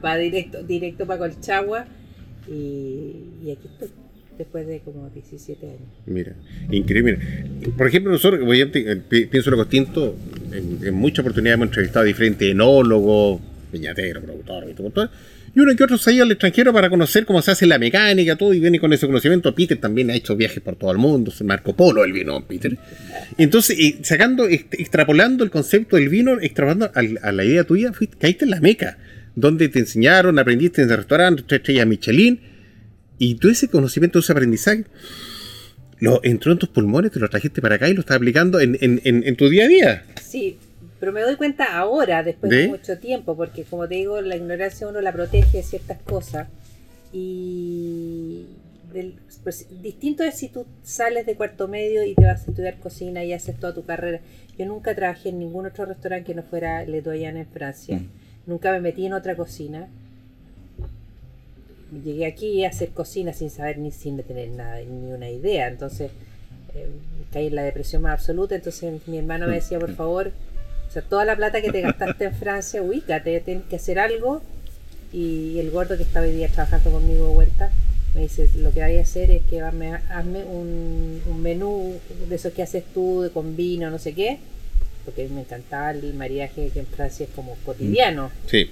va 0.04 0.16
directo, 0.18 0.64
directo 0.64 1.06
para 1.06 1.20
Colchagua. 1.20 1.86
Y, 2.48 3.26
y 3.44 3.52
aquí 3.52 3.68
estoy, 3.68 3.90
después 4.38 4.66
de 4.68 4.80
como 4.80 5.10
17 5.10 5.66
años. 5.68 5.80
Mira, 6.06 6.34
increíble. 6.72 7.20
Por 7.78 7.88
ejemplo, 7.88 8.12
nosotros, 8.12 8.42
eh, 8.56 8.96
pi- 9.08 9.26
pienso 9.26 9.50
en 9.52 9.58
lo 9.58 9.64
distinto, 9.66 10.16
en, 10.52 10.80
en 10.88 10.94
muchas 10.94 11.20
oportunidades 11.20 11.56
hemos 11.58 11.68
entrevistado 11.68 12.04
a 12.04 12.08
diferentes 12.08 12.50
enólogos, 12.50 13.42
viñateros, 13.72 14.24
productores, 14.24 14.70
viticultores, 14.70 15.12
y 15.54 15.60
uno 15.60 15.76
que 15.76 15.84
otro 15.84 15.98
se 15.98 16.10
ha 16.10 16.14
ido 16.14 16.24
al 16.24 16.32
extranjero 16.32 16.72
para 16.72 16.90
conocer 16.90 17.26
cómo 17.26 17.42
se 17.42 17.52
hace 17.52 17.66
la 17.66 17.78
mecánica, 17.78 18.36
todo, 18.38 18.54
y 18.54 18.60
viene 18.60 18.80
con 18.80 18.94
ese 18.94 19.06
conocimiento. 19.06 19.54
Peter 19.54 19.78
también 19.78 20.10
ha 20.10 20.16
hecho 20.16 20.36
viajes 20.36 20.62
por 20.62 20.76
todo 20.78 20.92
el 20.92 20.98
mundo, 20.98 21.30
se 21.32 21.44
Marco 21.44 21.76
Polo 21.76 22.04
el 22.06 22.14
vino, 22.14 22.46
Peter. 22.48 22.78
Entonces, 23.38 23.78
y 23.78 24.00
sacando, 24.04 24.48
ext- 24.48 24.74
extrapolando 24.80 25.44
el 25.44 25.50
concepto 25.52 25.98
del 25.98 26.10
vino, 26.10 26.40
extrapolando 26.40 26.92
a, 26.94 27.32
la 27.32 27.44
idea 27.44 27.64
tuya, 27.66 27.92
fuiste, 27.92 28.18
caíste 28.18 28.46
en 28.46 28.52
la 28.52 28.62
meca, 28.62 28.98
donde 29.36 29.68
te 29.70 29.80
enseñaron, 29.80 30.40
aprendiste 30.40 30.82
en 30.82 30.90
el 30.90 30.98
restaurante, 30.98 31.44
tres 31.46 31.60
estrellas 31.60 31.88
Michelin, 31.88 32.40
y 33.18 33.36
todo 33.36 33.52
ese 33.52 33.68
conocimiento, 33.68 34.20
ese 34.20 34.32
aprendizaje, 34.32 34.86
lo 36.00 36.22
entró 36.24 36.52
en 36.52 36.58
tus 36.58 36.70
pulmones, 36.70 37.12
te 37.12 37.20
lo 37.20 37.30
trajiste 37.30 37.62
para 37.62 37.76
acá 37.76 37.88
y 37.88 37.94
lo 37.94 38.00
estás 38.00 38.18
aplicando 38.18 38.60
en 38.60 39.36
tu 39.36 39.50
día 39.50 39.66
a 39.66 39.68
día. 39.68 40.06
Sí, 40.22 40.58
pero 41.02 41.12
me 41.12 41.22
doy 41.22 41.36
cuenta 41.36 41.78
ahora, 41.80 42.22
después 42.22 42.52
de, 42.52 42.58
¿De? 42.60 42.68
mucho 42.68 43.00
tiempo, 43.00 43.36
porque 43.36 43.64
como 43.64 43.88
te 43.88 43.96
digo, 43.96 44.22
la 44.22 44.36
ignorancia 44.36 44.88
uno 44.88 45.02
la 45.02 45.12
protege 45.12 45.58
de 45.58 45.64
ciertas 45.64 45.98
cosas. 46.04 46.48
Y 47.12 48.46
del- 48.94 49.16
pues, 49.44 49.66
distinto 49.82 50.24
es 50.24 50.36
si 50.36 50.48
tú 50.50 50.66
sales 50.84 51.26
de 51.26 51.36
cuarto 51.36 51.68
medio 51.68 52.04
y 52.06 52.14
te 52.14 52.24
vas 52.26 52.48
a 52.48 52.52
estudiar 52.52 52.78
cocina 52.78 53.24
y 53.26 53.34
haces 53.34 53.60
toda 53.60 53.74
tu 53.74 53.84
carrera. 53.84 54.20
Yo 54.60 54.68
nunca 54.68 54.94
trabajé 54.94 55.30
en 55.30 55.40
ningún 55.40 55.66
otro 55.66 55.86
restaurante 55.86 56.28
que 56.28 56.36
no 56.36 56.44
fuera 56.44 56.86
Le 56.86 57.02
Doyen 57.02 57.36
en 57.36 57.48
Francia. 57.48 57.98
Mm. 57.98 58.10
Nunca 58.46 58.72
me 58.72 58.80
metí 58.80 59.08
en 59.08 59.14
otra 59.14 59.36
cocina. 59.36 59.88
Llegué 62.06 62.28
aquí 62.28 62.64
a 62.64 62.70
hacer 62.70 62.90
cocina 62.90 63.34
sin 63.34 63.50
saber 63.50 63.80
ni 63.80 63.92
sin 63.92 64.22
tener 64.22 64.50
nada, 64.50 64.80
ni 64.82 65.12
una 65.12 65.32
idea. 65.32 65.68
Entonces 65.68 66.12
eh, 66.76 66.88
caí 67.34 67.48
en 67.48 67.56
la 67.56 67.64
depresión 67.64 68.04
más 68.04 68.14
absoluta. 68.14 68.54
Entonces 68.56 69.08
mi 69.08 69.18
hermano 69.18 69.48
me 69.48 69.56
decía, 69.56 69.80
por 69.80 69.94
favor, 69.96 70.32
o 70.92 70.94
sea, 70.94 71.04
toda 71.04 71.24
la 71.24 71.38
plata 71.38 71.62
que 71.62 71.72
te 71.72 71.80
gastaste 71.80 72.26
en 72.26 72.36
Francia, 72.36 72.82
ubícate, 72.82 73.40
tienes 73.40 73.64
que 73.70 73.78
hacer 73.78 73.98
algo. 73.98 74.42
Y 75.14 75.58
el 75.60 75.72
gordo 75.72 75.96
que 75.96 76.04
está 76.04 76.20
hoy 76.20 76.34
día 76.34 76.50
trabajando 76.50 76.92
conmigo 76.92 77.30
de 77.30 77.34
vuelta 77.34 77.72
me 78.14 78.24
dice, 78.24 78.50
lo 78.58 78.74
que 78.74 78.82
vaya 78.82 79.00
a 79.00 79.04
hacer 79.04 79.32
es 79.32 79.42
que 79.44 79.62
hazme, 79.62 79.94
hazme 80.10 80.44
un, 80.44 81.22
un 81.26 81.42
menú 81.42 81.98
de 82.28 82.36
esos 82.36 82.52
que 82.52 82.62
haces 82.62 82.84
tú, 82.94 83.22
de 83.22 83.30
con 83.30 83.56
vino, 83.56 83.90
no 83.90 84.00
sé 84.00 84.14
qué. 84.14 84.40
Porque 85.06 85.22
a 85.22 85.28
mí 85.30 85.34
me 85.34 85.42
encantaba 85.42 85.92
el 85.92 86.14
mariaje 86.14 86.72
que 86.74 86.80
en 86.82 86.88
Francia 86.88 87.26
es 87.26 87.30
como 87.34 87.56
cotidiano. 87.66 88.30
Sí. 88.48 88.70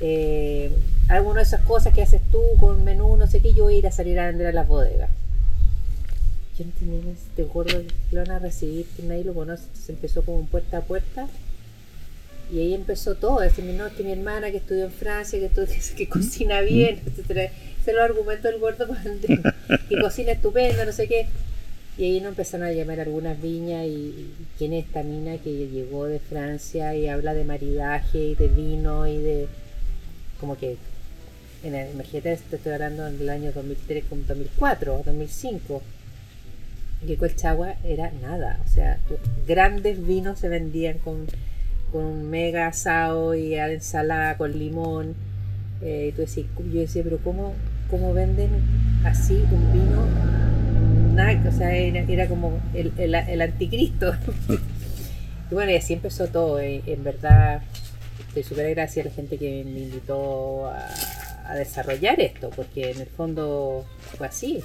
Eh, 0.00 0.70
alguna 1.08 1.36
de 1.36 1.44
esas 1.44 1.62
cosas 1.62 1.94
que 1.94 2.02
haces 2.02 2.20
tú 2.30 2.42
con 2.60 2.84
menú, 2.84 3.16
no 3.16 3.26
sé 3.26 3.40
qué, 3.40 3.54
yo 3.54 3.64
voy 3.64 3.76
a 3.76 3.78
ir 3.78 3.86
a 3.86 3.92
salir 3.92 4.20
a 4.20 4.26
vender 4.26 4.48
a 4.48 4.52
las 4.52 4.68
bodegas. 4.68 5.08
Yo 6.58 6.66
no 6.66 6.72
tenía 6.78 7.12
este 7.12 7.44
gordo 7.44 7.80
que 8.10 8.16
lo 8.16 8.20
van 8.20 8.30
a 8.32 8.38
recibir, 8.40 8.84
que 8.94 9.04
nadie 9.04 9.24
lo 9.24 9.32
conoce, 9.32 9.64
se 9.72 9.92
empezó 9.92 10.22
como 10.22 10.44
puerta 10.44 10.78
a 10.78 10.80
puerta. 10.82 11.28
Y 12.52 12.60
ahí 12.60 12.74
empezó 12.74 13.16
todo, 13.16 13.40
decirme, 13.40 13.72
no, 13.72 13.86
es 13.86 13.92
que 13.94 14.04
mi 14.04 14.12
hermana 14.12 14.50
que 14.50 14.58
estudió 14.58 14.84
en 14.84 14.92
Francia, 14.92 15.38
que, 15.38 15.46
estudia- 15.46 15.94
que 15.96 16.08
cocina 16.08 16.60
bien, 16.60 17.00
etcétera. 17.06 17.44
Ese 17.44 17.52
es 17.82 17.88
el 17.88 17.98
argumento 17.98 18.48
del 18.48 18.58
gordo 18.60 18.86
que 19.88 20.00
cocina 20.00 20.32
estupenda, 20.32 20.84
no 20.84 20.92
sé 20.92 21.08
qué. 21.08 21.26
Y 21.98 22.04
ahí 22.04 22.20
nos 22.20 22.30
empezaron 22.30 22.66
a 22.66 22.72
llamar 22.72 23.00
algunas 23.00 23.40
viñas 23.40 23.86
y, 23.86 23.90
y 23.90 24.34
quién 24.58 24.74
es 24.74 24.84
esta 24.84 25.02
mina 25.02 25.38
que 25.38 25.50
llegó 25.68 26.04
de 26.06 26.18
Francia 26.18 26.94
y 26.94 27.08
habla 27.08 27.32
de 27.32 27.44
maridaje 27.44 28.18
y 28.18 28.34
de 28.34 28.48
vino 28.48 29.06
y 29.08 29.16
de 29.18 29.46
como 30.38 30.58
que 30.58 30.76
en 31.64 31.74
el, 31.74 31.90
imagínate, 31.92 32.38
te 32.50 32.56
estoy 32.56 32.72
hablando 32.72 33.04
del 33.10 33.28
año 33.30 33.50
2003 33.50 34.04
como 34.08 34.22
2004, 34.28 35.02
2005. 35.06 35.82
Que 37.06 37.16
Colchagua 37.16 37.76
era 37.84 38.10
nada, 38.22 38.60
o 38.64 38.68
sea, 38.68 38.98
grandes 39.46 40.04
vinos 40.06 40.38
se 40.38 40.48
vendían 40.48 40.98
con, 40.98 41.26
con 41.96 42.28
mega 42.28 42.66
asado 42.66 43.34
y 43.34 43.54
ensalada 43.54 44.36
con 44.36 44.52
limón. 44.58 45.14
Eh, 45.80 46.12
tú 46.14 46.20
decís, 46.22 46.44
yo 46.70 46.80
decía, 46.80 47.02
pero 47.02 47.16
¿cómo, 47.24 47.54
cómo 47.90 48.12
venden 48.12 48.50
así 49.02 49.42
un 49.50 49.72
vino? 49.72 50.04
Nada, 51.14 51.42
o 51.48 51.52
sea, 51.52 51.74
era, 51.74 52.00
era 52.00 52.28
como 52.28 52.60
el, 52.74 52.92
el, 52.98 53.14
el 53.14 53.40
anticristo. 53.40 54.12
y 55.50 55.54
bueno, 55.54 55.72
y 55.72 55.76
así 55.76 55.94
empezó 55.94 56.26
todo. 56.26 56.60
eh, 56.60 56.82
en 56.86 57.02
verdad, 57.02 57.62
estoy 58.28 58.42
súper 58.42 58.66
agradecida 58.66 59.04
a 59.04 59.06
la 59.06 59.12
gente 59.14 59.38
que 59.38 59.64
me 59.64 59.80
invitó 59.80 60.66
a, 60.66 60.86
a 61.46 61.54
desarrollar 61.54 62.20
esto, 62.20 62.50
porque 62.54 62.90
en 62.90 63.00
el 63.00 63.08
fondo 63.08 63.86
fue 64.18 64.26
así. 64.26 64.62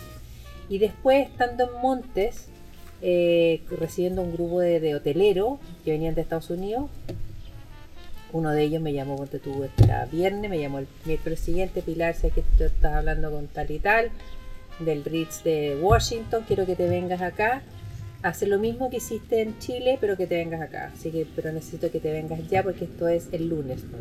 Y 0.67 0.79
después, 0.79 1.29
estando 1.29 1.63
en 1.63 1.81
Montes, 1.81 2.49
eh, 3.01 3.61
recibiendo 3.79 4.21
un 4.21 4.33
grupo 4.33 4.59
de, 4.59 4.79
de 4.79 4.95
hoteleros 4.95 5.59
que 5.83 5.91
venían 5.91 6.15
de 6.15 6.21
Estados 6.21 6.49
Unidos, 6.49 6.89
uno 8.33 8.51
de 8.51 8.63
ellos 8.63 8.81
me 8.81 8.93
llamó, 8.93 9.17
ponte 9.17 9.39
tú, 9.39 9.63
este 9.63 9.83
era 9.83 10.05
viernes, 10.05 10.49
me 10.49 10.59
llamó 10.59 10.79
el 10.79 10.87
miércoles 11.05 11.39
siguiente, 11.39 11.81
Pilar, 11.81 12.15
sé 12.15 12.29
que 12.29 12.43
tú 12.57 12.63
estás 12.63 12.93
hablando 12.93 13.31
con 13.31 13.47
tal 13.47 13.71
y 13.71 13.79
tal, 13.79 14.09
del 14.79 15.03
Ritz 15.03 15.43
de 15.43 15.77
Washington, 15.81 16.43
quiero 16.47 16.65
que 16.65 16.75
te 16.75 16.87
vengas 16.87 17.21
acá, 17.21 17.61
hacer 18.23 18.49
lo 18.49 18.59
mismo 18.59 18.89
que 18.89 18.97
hiciste 18.97 19.41
en 19.41 19.57
Chile, 19.59 19.97
pero 19.99 20.15
que 20.17 20.27
te 20.27 20.35
vengas 20.35 20.61
acá. 20.61 20.91
Así 20.95 21.09
que, 21.11 21.25
pero 21.35 21.51
necesito 21.51 21.89
que 21.91 21.99
te 21.99 22.11
vengas 22.11 22.39
ya 22.49 22.61
porque 22.63 22.85
esto 22.85 23.07
es 23.07 23.27
el 23.31 23.49
lunes. 23.49 23.79
No, 23.83 23.97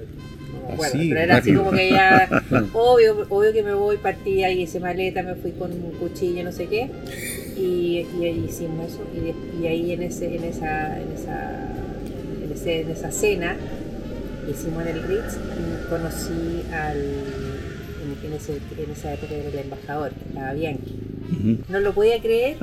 no 0.61 0.69
me 0.69 0.75
acuerdo, 0.75 0.95
Así, 0.99 1.09
pero 1.09 1.21
era 1.21 1.37
así 1.37 1.55
como 1.55 1.71
que 1.71 1.91
ya, 1.91 2.29
obvio, 2.75 3.27
obvio 3.31 3.53
que 3.53 3.63
me 3.63 3.75
voy, 3.75 3.97
partí 3.97 4.45
ahí 4.45 4.65
ese 4.65 4.79
maleta, 4.81 5.23
me 5.23 5.35
fui 5.37 5.53
con 5.53 5.73
un 5.73 5.93
cuchillo, 5.93 6.45
no 6.45 6.53
sé 6.53 6.67
qué, 6.67 6.91
y, 7.57 8.07
y 8.21 8.25
ahí 8.25 8.45
hicimos 8.49 8.93
eso, 8.93 9.03
y, 9.15 9.63
y 9.63 9.67
ahí 9.67 9.93
en 9.93 10.03
ese, 10.03 10.35
en 10.37 10.45
esa, 10.45 11.01
en 11.01 11.13
esa, 11.13 11.69
en 12.45 12.53
ese- 12.53 12.81
en 12.83 12.91
esa 12.91 13.11
cena 13.11 13.57
hicimos 14.51 14.83
en 14.83 14.89
el 14.89 15.03
Ritz, 15.05 15.37
y 15.37 15.89
conocí 15.89 16.63
al 16.73 16.99
en, 18.31 18.37
ese, 18.37 18.53
en 18.83 18.91
esa 18.91 19.13
época 19.15 19.35
era 19.35 19.49
el 19.49 19.59
embajador, 19.59 20.13
que 20.13 20.29
estaba 20.29 20.53
Bianchi. 20.53 20.97
No 21.69 21.81
lo 21.81 21.93
podía 21.95 22.21
creer 22.21 22.57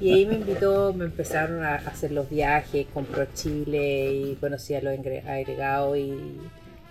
y 0.00 0.12
ahí 0.12 0.26
me 0.26 0.34
invitó, 0.42 0.92
me 0.92 1.04
empezaron 1.06 1.62
a 1.64 1.76
hacer 1.76 2.10
los 2.12 2.28
viajes, 2.28 2.86
compró 2.92 3.26
Chile 3.34 4.12
y 4.12 4.34
conocí 4.40 4.74
a 4.74 4.80
los 4.82 4.92
agregados 4.98 5.96
y, 5.98 6.00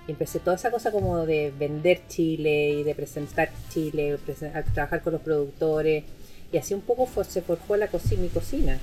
y 0.08 0.12
empecé 0.12 0.40
toda 0.40 0.56
esa 0.56 0.72
cosa 0.72 0.92
como 0.92 1.26
de 1.26 1.52
vender 1.58 2.00
Chile 2.08 2.70
y 2.72 2.84
de 2.84 2.96
presentar 2.96 3.50
Chile, 3.70 4.18
presen- 4.26 4.56
a 4.56 4.64
trabajar 4.64 5.02
con 5.02 5.14
los 5.14 5.22
productores 5.22 6.04
y 6.52 6.58
así 6.58 6.74
un 6.74 6.82
poco 6.82 7.06
fue- 7.06 7.26
se 7.26 7.42
forjó 7.42 7.76
la 7.76 7.88
cocina, 7.88 8.22
mi 8.22 8.30
cocina 8.30 8.78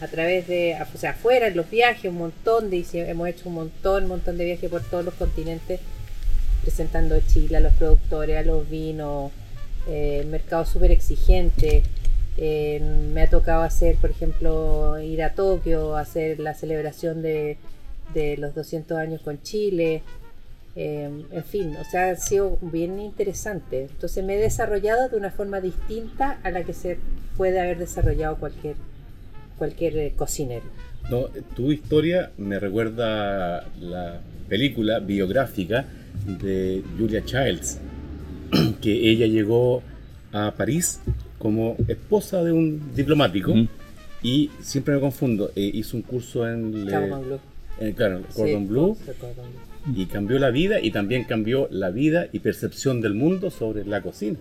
a 0.00 0.08
través 0.08 0.48
de, 0.48 0.76
o 0.92 0.98
sea, 0.98 1.10
afuera 1.12 1.46
en 1.46 1.56
los 1.56 1.70
viajes, 1.70 2.10
un 2.10 2.18
montón 2.18 2.68
de, 2.70 2.84
hemos 2.92 3.28
hecho 3.28 3.48
un 3.48 3.54
montón, 3.54 4.02
un 4.04 4.08
montón 4.08 4.36
de 4.36 4.44
viajes 4.44 4.68
por 4.68 4.82
todos 4.82 5.04
los 5.04 5.14
continentes 5.14 5.78
presentando 6.64 7.20
Chile 7.20 7.58
a 7.58 7.60
los 7.60 7.74
productores, 7.74 8.38
a 8.38 8.42
los 8.42 8.68
vinos, 8.68 9.30
eh, 9.86 10.26
mercado 10.30 10.64
súper 10.64 10.90
exigente. 10.90 11.82
Eh, 12.36 12.80
me 13.12 13.22
ha 13.22 13.30
tocado 13.30 13.62
hacer, 13.62 13.96
por 13.96 14.10
ejemplo, 14.10 14.98
ir 14.98 15.22
a 15.22 15.34
Tokio, 15.34 15.96
hacer 15.96 16.40
la 16.40 16.54
celebración 16.54 17.22
de, 17.22 17.58
de 18.14 18.36
los 18.38 18.54
200 18.54 18.96
años 18.96 19.20
con 19.20 19.40
Chile. 19.42 20.02
Eh, 20.76 21.08
en 21.30 21.44
fin, 21.44 21.76
o 21.76 21.84
sea, 21.84 22.10
ha 22.10 22.16
sido 22.16 22.58
bien 22.60 22.98
interesante. 22.98 23.82
Entonces 23.82 24.24
me 24.24 24.34
he 24.34 24.40
desarrollado 24.40 25.08
de 25.08 25.16
una 25.16 25.30
forma 25.30 25.60
distinta 25.60 26.38
a 26.42 26.50
la 26.50 26.64
que 26.64 26.72
se 26.72 26.98
puede 27.36 27.60
haber 27.60 27.78
desarrollado 27.78 28.36
cualquier, 28.36 28.76
cualquier 29.58 29.96
eh, 29.98 30.12
cocinero. 30.16 30.64
No, 31.10 31.26
tu 31.54 31.70
historia 31.70 32.32
me 32.38 32.58
recuerda 32.58 33.68
la 33.80 34.20
película 34.48 34.98
biográfica 34.98 35.84
de 36.26 36.82
Julia 36.98 37.24
Childs, 37.24 37.78
que 38.80 39.10
ella 39.10 39.26
llegó 39.26 39.82
a 40.32 40.52
París 40.56 41.00
como 41.38 41.76
esposa 41.88 42.42
de 42.42 42.52
un 42.52 42.94
diplomático 42.94 43.52
y 44.22 44.50
siempre 44.60 44.94
me 44.94 45.00
confundo, 45.00 45.50
eh, 45.54 45.70
hizo 45.74 45.96
un 45.96 46.02
curso 46.02 46.48
en, 46.48 46.72
Cordon 46.88 47.22
Bleu. 47.26 47.38
en, 47.80 47.92
claro, 47.92 48.22
Cordon 48.34 48.62
Sí, 48.62 48.66
Bleu 48.68 48.96
sí, 48.96 49.12
Cordon 49.20 49.44
Bleu. 49.86 49.96
y 50.02 50.06
cambió 50.06 50.38
la 50.38 50.50
vida 50.50 50.80
y 50.80 50.90
también 50.90 51.24
cambió 51.24 51.68
la 51.70 51.90
vida 51.90 52.28
y 52.32 52.38
percepción 52.38 53.00
del 53.02 53.12
mundo 53.14 53.50
sobre 53.50 53.84
la 53.84 54.00
cocina. 54.00 54.38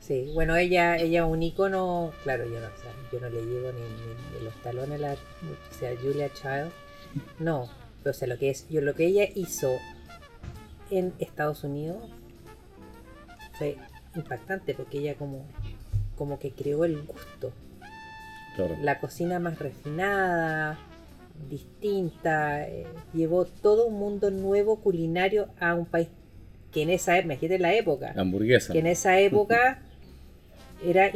Sí, 0.00 0.26
bueno, 0.34 0.54
ella, 0.54 0.96
ella 0.98 1.24
es 1.26 1.32
un 1.32 1.42
icono, 1.42 2.12
claro, 2.22 2.44
yo 2.44 2.60
no, 2.60 2.66
o 2.66 2.80
sea, 2.80 2.92
yo 3.12 3.18
no 3.20 3.28
le 3.28 3.40
llego 3.44 3.72
ni, 3.72 3.80
ni- 3.80 4.38
ni 4.38 4.44
los 4.44 4.54
talones 4.62 4.92
a 4.92 4.98
la, 4.98 5.12
o 5.14 5.78
sea, 5.80 5.90
Julia 6.00 6.30
Child, 6.32 6.70
no, 7.40 7.68
pero, 8.04 8.12
o 8.12 8.14
sea, 8.14 8.28
lo 8.28 8.38
que 8.38 8.50
es, 8.50 8.68
yo 8.70 8.80
lo 8.82 8.94
que 8.94 9.06
ella 9.06 9.28
hizo 9.34 9.72
en 10.90 11.12
Estados 11.18 11.64
Unidos 11.64 11.96
fue 13.58 13.76
impactante 14.14 14.74
porque 14.74 14.98
ella 14.98 15.14
como, 15.14 15.44
como 16.16 16.38
que 16.38 16.52
creó 16.52 16.84
el 16.84 17.02
gusto, 17.02 17.52
Claro. 18.56 18.76
la 18.80 18.98
cocina 19.00 19.38
más 19.38 19.58
refinada, 19.58 20.78
distinta, 21.50 22.66
eh, 22.66 22.86
llevó 23.12 23.44
todo 23.44 23.86
un 23.86 23.98
mundo 23.98 24.30
nuevo 24.30 24.76
culinario 24.80 25.48
a 25.60 25.74
un 25.74 25.86
país 25.86 26.08
que 26.72 26.82
en 26.82 26.90
esa, 26.90 27.18
imagínate 27.18 27.58
la 27.58 27.74
época, 27.74 28.14
Hamburguesa. 28.16 28.72
que 28.72 28.78
en 28.80 28.86
esa 28.86 29.18
época 29.18 29.82
era 30.84 31.10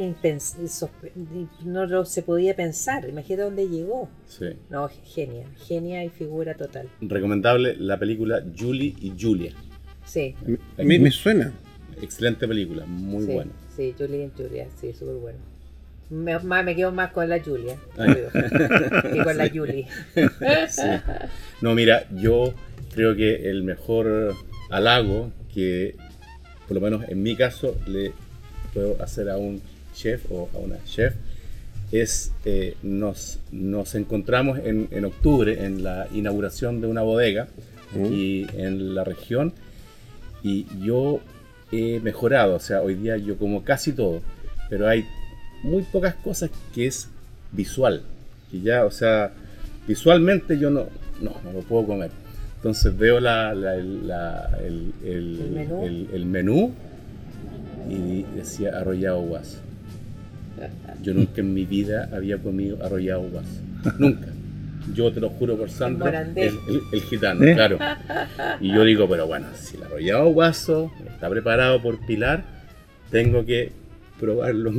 no 1.65 1.87
lo 1.87 2.05
se 2.05 2.23
podía 2.23 2.57
pensar. 2.57 3.09
Imagínate 3.09 3.43
dónde 3.43 3.69
llegó. 3.69 4.09
Sí. 4.27 4.47
No, 4.71 4.89
genia, 5.05 5.47
genia 5.67 6.05
y 6.05 6.09
figura 6.09 6.55
total. 6.55 6.89
Recomendable 7.01 7.77
la 7.77 7.99
película 7.99 8.43
Julie 8.57 8.95
y 9.01 9.13
Julia. 9.19 9.53
Sí, 10.05 10.35
Me, 10.79 10.99
me 10.99 11.11
suena. 11.11 11.53
Excelente 12.03 12.49
película, 12.49 12.87
muy 12.87 13.27
sí, 13.27 13.33
buena. 13.33 13.53
Sí, 13.77 13.95
Julia 13.97 14.25
y 14.25 14.31
Julia, 14.37 14.69
sí, 14.81 14.93
súper 14.93 15.17
bueno. 15.17 15.39
Me, 16.09 16.39
más, 16.41 16.65
me 16.65 16.75
quedo 16.75 16.91
más 16.91 17.13
con 17.13 17.29
la 17.29 17.41
Julia 17.41 17.77
que 17.95 19.23
con 19.23 19.37
la 19.37 19.49
Julie. 19.55 19.87
Sí. 20.69 20.83
No, 21.61 21.75
mira, 21.75 22.09
yo 22.17 22.55
creo 22.95 23.15
que 23.15 23.49
el 23.51 23.63
mejor 23.63 24.35
halago 24.71 25.31
que, 25.53 25.95
por 26.67 26.77
lo 26.77 26.81
menos 26.81 27.05
en 27.09 27.23
mi 27.23 27.37
caso, 27.37 27.77
le 27.87 28.13
puedo 28.73 29.03
hacer 29.03 29.29
a 29.31 29.37
un 29.37 29.61
chef 29.95 30.25
o 30.31 30.49
a 30.55 30.59
una 30.59 30.77
chef 30.85 31.15
es, 31.93 32.33
eh, 32.45 32.77
nos, 32.83 33.39
nos 33.51 33.95
encontramos 33.97 34.61
en, 34.65 34.87
en 34.93 35.05
octubre 35.05 35.65
en 35.65 35.83
la 35.83 36.07
inauguración 36.15 36.81
de 36.81 36.87
una 36.87 37.03
bodega 37.03 37.49
aquí 37.93 38.47
en 38.57 38.95
la 38.95 39.03
región 39.03 39.53
y 40.45 40.67
yo 40.85 41.21
he 41.73 41.99
mejorado, 42.01 42.55
o 42.57 42.61
sea, 42.61 42.83
hoy 42.83 42.95
día 42.95 43.17
yo 43.17 43.37
como 43.37 43.65
casi 43.65 43.93
todo, 43.93 44.23
pero 44.69 44.87
hay 44.89 45.05
muy 45.65 45.83
pocas 45.83 46.15
cosas 46.15 46.51
que 46.75 46.87
es 46.87 47.09
visual, 47.53 48.03
que 48.51 48.61
ya, 48.61 48.85
o 48.85 48.91
sea, 48.93 49.33
visualmente 49.89 50.59
yo 50.59 50.71
no, 50.71 50.87
no, 51.21 51.35
no 51.45 51.53
lo 51.53 51.61
puedo 51.61 51.87
comer. 51.87 52.11
Entonces 52.57 52.97
veo 52.97 53.21
la, 53.21 53.55
la- 53.55 53.77
la- 53.77 54.59
el- 54.65 54.93
el- 55.05 55.41
¿El 55.41 55.51
menú? 55.51 55.85
el- 55.85 56.09
el 56.13 56.27
menú 56.27 56.73
y 57.89 58.25
decía 58.37 58.79
arrollado 58.79 59.21
guaso. 59.23 59.59
Yo 61.03 61.15
nunca 61.15 61.41
en 61.41 61.55
mi 61.55 61.65
vida 61.65 62.09
había 62.13 62.37
comido 62.39 62.85
arrollado 62.85 63.23
guaso. 63.23 63.61
Nunca. 63.99 64.27
Yo 64.95 65.13
te 65.13 65.21
lo 65.21 65.29
juro 65.31 65.57
por 65.57 65.71
Sandra, 65.71 66.07
morandés. 66.07 66.53
el, 66.69 66.75
el- 66.75 66.83
el 66.93 67.01
gitano, 67.03 67.45
¿Eh? 67.45 67.55
claro. 67.55 67.79
Y 68.61 68.73
yo 68.73 68.83
digo, 68.85 69.09
pero 69.09 69.27
bueno, 69.27 69.47
si 69.55 69.77
el 69.77 69.85
arrollado 69.85 70.27
guaso 70.31 70.91
está 71.07 71.29
preparado 71.31 71.81
por 71.81 72.05
Pilar, 72.07 72.45
tengo 73.11 73.45
que 73.45 73.73
probarlo. 74.19 74.73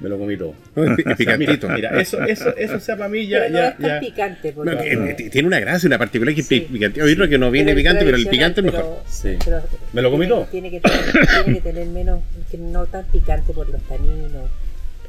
Me 0.00 0.08
lo 0.08 0.16
comí 0.18 0.36
todo. 0.36 0.54
Es 0.76 0.96
pi- 0.96 1.02
es 1.06 1.12
O 1.12 1.16
sea, 1.24 1.36
mira, 1.38 1.52
picantito. 1.54 1.98
eso, 1.98 2.22
eso, 2.22 2.56
eso, 2.56 2.78
sea, 2.80 2.96
para 2.96 3.08
mí 3.08 3.26
ya, 3.26 3.38
Pero 3.40 3.50
no 3.50 3.58
ya, 3.58 3.68
es 3.70 3.78
tan 3.78 3.88
ya. 3.88 4.00
picante. 4.00 4.52
Porque, 4.52 4.94
No, 4.96 5.30
tiene 5.30 5.48
una 5.48 5.58
gracia, 5.60 5.86
una 5.88 5.98
particular 5.98 6.34
que 6.34 6.40
es 6.42 6.46
Sí. 6.46 6.60
pi- 6.60 6.72
picante. 6.72 7.02
Hay 7.02 7.12
otro 7.12 7.28
que 7.28 7.36
no 7.38 7.50
viene 7.50 7.72
pero 7.72 7.78
picante, 7.78 8.04
pero 8.04 8.16
el 8.16 8.26
picante 8.28 8.60
es 8.60 8.66
pero- 8.66 8.78
mejor. 8.78 9.02
Sí. 9.08 9.36
pero 9.44 9.62
Me 9.92 10.02
lo 10.02 10.10
comí 10.12 10.26
tiene- 10.26 10.34
todo. 10.40 10.50
Tiene 10.50 10.70
que, 10.70 10.80
tener, 10.80 11.00
tiene 11.44 11.54
que 11.54 11.60
tener 11.72 11.86
menos, 11.88 12.20
que 12.50 12.58
no 12.58 12.86
tan 12.86 13.04
picante 13.06 13.52
por 13.52 13.68
los 13.68 13.82
taninos. 13.82 14.48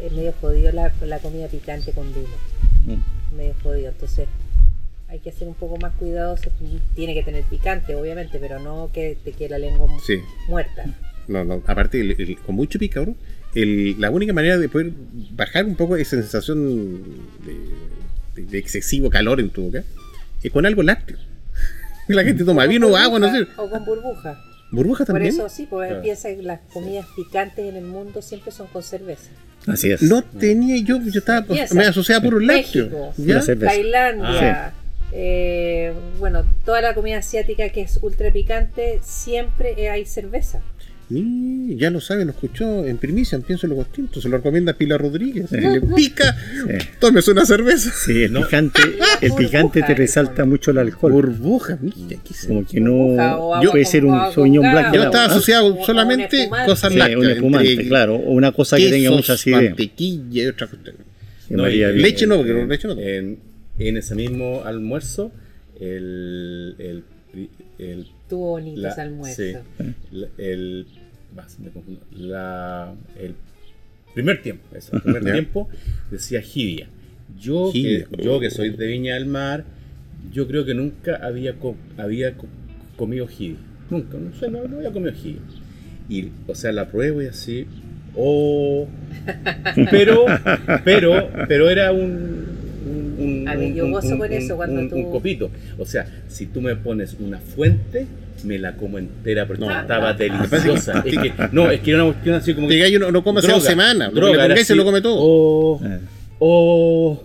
Es 0.04 0.12
medio 0.12 0.34
jodido 0.42 0.72
la, 0.72 0.92
la 1.06 1.20
comida 1.20 1.48
picante 1.48 1.92
con 1.92 2.08
vino. 2.14 2.28
Mm. 2.86 3.36
Medio 3.38 3.54
jodido. 3.62 3.90
Entonces 3.90 4.28
hay 5.08 5.20
que 5.20 5.32
ser 5.32 5.48
un 5.48 5.54
poco 5.56 5.78
más 5.78 5.94
cuidadoso. 5.96 6.50
Tiene 6.96 7.14
que 7.14 7.22
tener 7.24 7.44
picante, 7.44 7.94
obviamente, 7.96 8.40
pero 8.40 8.60
no 8.60 8.90
que 8.94 9.18
te 9.24 9.34
quede 9.34 9.50
la 9.50 9.60
lengua 9.60 9.86
mu- 9.88 10.00
Sí. 10.00 10.20
muerta. 10.48 10.86
No, 11.28 11.44
no, 11.46 11.62
aparte, 11.68 12.00
el- 12.02 12.16
el- 12.20 12.38
con 12.40 12.56
mucho 12.56 12.80
picador, 12.80 13.10
el- 13.56 14.00
la 14.00 14.10
única 14.12 14.34
manera 14.34 14.58
de 14.58 14.70
poder 14.70 14.92
bajar 15.32 15.66
un 15.66 15.76
poco 15.76 15.96
esa 15.96 16.12
sensación 16.18 17.04
de, 17.46 18.42
de- 18.42 18.48
de 18.50 18.58
excesivo 18.58 19.10
calor 19.10 19.40
en 19.40 19.50
tu 19.50 19.64
boca 19.64 19.84
es 20.44 20.52
con 20.52 20.66
algo 20.66 20.84
lácteo. 20.84 21.18
La 22.08 22.24
gente 22.24 22.44
toma 22.44 22.66
vino 22.66 22.88
o 22.88 22.96
agua, 22.96 23.20
no 23.20 23.32
sé. 23.32 23.46
O 23.58 23.70
con 23.70 23.86
burbuja. 23.86 24.42
¿Burbuja 24.72 25.00
Por 25.06 25.16
también? 25.16 25.34
eso 25.34 25.50
sí, 25.50 25.66
porque 25.70 25.88
Claro. 25.90 26.04
piensa 26.04 26.30
que 26.30 26.44
las 26.44 26.60
comidas 26.72 27.06
picantes 27.16 27.66
en 27.66 27.76
el 27.76 27.86
mundo 27.86 28.22
siempre 28.22 28.52
son 28.52 28.68
con 28.68 28.84
cerveza. 28.84 29.30
Así 29.68 29.92
es. 29.92 30.02
No 30.04 30.22
tenía 30.24 30.78
yo, 30.84 31.00
yo 31.02 31.20
estaba, 31.20 31.46
Piensa, 31.46 31.74
me 31.76 31.86
asociaba 31.86 32.20
a 32.20 32.24
puro 32.24 32.40
lácteo. 32.40 32.86
México, 32.86 33.14
¿ya? 33.18 33.42
Tailandia, 33.44 34.74
eh, 35.12 35.92
bueno, 36.20 36.46
toda 36.66 36.82
la 36.82 36.94
comida 36.94 37.18
asiática 37.18 37.68
que 37.70 37.82
es 37.82 38.00
ultra 38.02 38.32
picante, 38.32 39.00
siempre 39.04 39.90
hay 39.90 40.06
cerveza. 40.06 40.62
Y 41.12 41.76
ya 41.78 41.90
lo 41.90 42.00
sabe, 42.02 42.24
lo 42.24 42.32
escuchó 42.32 42.86
en 42.86 42.98
primicia, 42.98 43.36
en 43.36 43.42
Pienso 43.42 43.66
en 43.66 43.76
los 43.76 43.92
Tintos, 43.92 44.22
se 44.22 44.30
lo 44.30 44.38
recomienda 44.38 44.74
Pilar 44.74 45.02
Rodríguez. 45.02 45.50
Si 45.50 45.58
le 45.60 45.82
pica, 45.96 46.36
Sí. 46.68 46.88
tómese 47.00 47.32
una 47.32 47.46
cerveza. 47.48 47.92
Sí, 47.92 48.24
el 48.24 48.34
No. 48.34 48.42
picante, 48.44 48.80
el 49.22 49.34
picante 49.34 49.82
te 49.82 49.92
el 49.94 49.98
resalta 49.98 50.46
mucho 50.46 50.70
el 50.70 50.78
alcohol. 50.78 51.12
Burbuja, 51.12 51.80
mira, 51.82 52.22
qué 52.24 52.34
se- 52.34 52.48
Como 52.48 52.64
que 52.66 52.80
no 52.80 53.20
agua 53.20 53.62
puede 53.72 53.86
ser 53.86 54.06
un 54.06 54.12
agua 54.14 54.26
con 54.26 54.34
Sauvignon 54.36 54.64
gas. 54.64 54.74
Blanc. 54.74 54.96
Yo 54.96 55.04
estaba 55.04 55.24
¿ah? 55.24 55.28
asociado 55.28 55.66
O- 55.66 55.70
o 55.74 55.80
un 55.80 55.86
solamente 55.86 56.42
espumante. 56.44 56.70
cosas 56.70 56.92
Sí, 56.94 57.00
lácteas. 57.00 57.20
un 57.22 57.30
espumante, 57.32 57.72
entre 57.72 57.88
claro. 57.88 58.16
O 58.16 58.32
una 58.32 58.52
cosa 58.52 58.78
que 58.78 58.84
tenga 58.84 58.98
quesos, 58.98 59.16
mucha 59.16 59.34
acidez. 59.34 59.64
mantequilla 59.70 60.44
y 60.44 60.48
otra 60.48 60.68
cuestión. 60.68 60.96
No, 61.50 61.66
leche 61.68 62.28
no, 62.28 62.38
porque 62.38 62.54
no, 62.54 62.66
leche 62.68 62.88
no. 62.88 63.00
En, 63.00 63.40
en 63.80 63.98
ese 63.98 64.14
mismo 64.14 64.62
almuerzo, 64.64 65.32
el, 65.80 66.76
el, 66.78 67.04
el 67.80 68.06
Tuvo 68.30 68.52
bonito 68.52 68.82
La- 68.82 68.90
ese 68.92 69.02
almuerzo. 69.02 69.42
sí. 69.42 69.54
La- 70.12 70.28
el, 70.38 70.86
confundo. 71.74 72.02
La- 72.18 72.94
el 73.20 73.36
primer 74.14 74.42
tiempo, 74.42 74.64
eso, 74.76 74.96
el 74.96 75.02
primer 75.02 75.24
tiempo 75.34 75.70
decía 76.12 76.42
jibia. 76.42 76.88
Yo, 77.40 77.72
Jibia. 77.72 78.06
Que, 78.12 78.24
yo 78.24 78.40
que 78.40 78.50
soy 78.50 78.72
de 78.72 78.88
Viña 78.88 79.14
del 79.14 79.26
Mar, 79.28 79.64
yo 80.34 80.48
creo 80.48 80.66
que 80.66 80.74
nunca 80.74 81.16
había, 81.22 81.54
co- 81.56 81.76
había 81.98 82.34
co- 82.36 82.48
comido 82.98 83.28
jibia. 83.28 83.60
Nunca, 83.90 84.18
no 84.18 84.34
sé, 84.34 84.50
no, 84.50 84.68
no 84.68 84.78
había 84.78 84.92
comido 84.92 85.14
jibia. 85.14 85.42
Y, 86.10 86.30
o 86.48 86.56
sea, 86.56 86.72
la 86.72 86.88
pruebo 86.88 87.22
y 87.22 87.28
así, 87.28 87.66
oh, 88.16 88.88
pero, 89.92 90.26
pero, 90.84 91.30
pero 91.48 91.70
era 91.70 91.92
un, 91.92 92.46
un, 93.20 93.48
un- 93.68 93.74
un- 94.80 94.90
un 94.96 95.12
copito. 95.12 95.52
O 95.78 95.86
sea, 95.86 96.08
si 96.28 96.48
tú 96.48 96.62
me 96.62 96.76
pones 96.76 97.16
una 97.20 97.38
fuente, 97.40 98.08
me 98.46 98.58
la 98.60 98.76
como 98.76 98.98
entera 98.98 99.46
porque 99.48 99.66
No. 99.66 99.80
estaba 99.82 100.14
deliciosa. 100.14 101.04
Es 101.06 101.18
que, 101.18 101.34
no, 101.52 101.70
es 101.72 101.80
que 101.82 101.92
era 101.92 102.04
una 102.04 102.14
cuestión 102.14 102.36
así 102.36 102.54
como 102.54 102.68
Que 102.68 102.78
gallo 102.80 103.00
no, 103.00 103.12
no 103.12 103.24
come 103.24 103.40
hace 103.40 103.52
dos 103.52 103.64
semanas. 103.64 104.14
droga, 104.14 104.48
le 104.48 104.62
y 104.62 104.64
se 104.64 104.76
lo 104.76 104.84
come 104.86 105.02
todo. 105.02 105.16
Oh, 105.20 105.82
oh, 106.40 107.24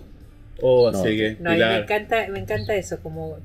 oh, 0.61 0.91
No. 0.91 0.97
así 0.99 1.09
que. 1.17 1.37
No, 1.39 1.49
a 1.49 1.53
mí 1.53 1.57
Pilar, 1.59 1.71
me 1.71 1.83
encanta, 1.83 2.27
me 2.31 2.39
encanta 2.39 2.75
eso, 2.75 2.99
como 3.01 3.37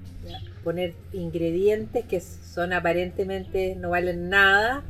poner 0.65 0.93
ingredientes 1.15 2.05
que 2.05 2.21
son 2.21 2.73
aparentemente 2.75 3.77
no 3.81 3.91
valen 3.91 4.29
nada 4.29 4.83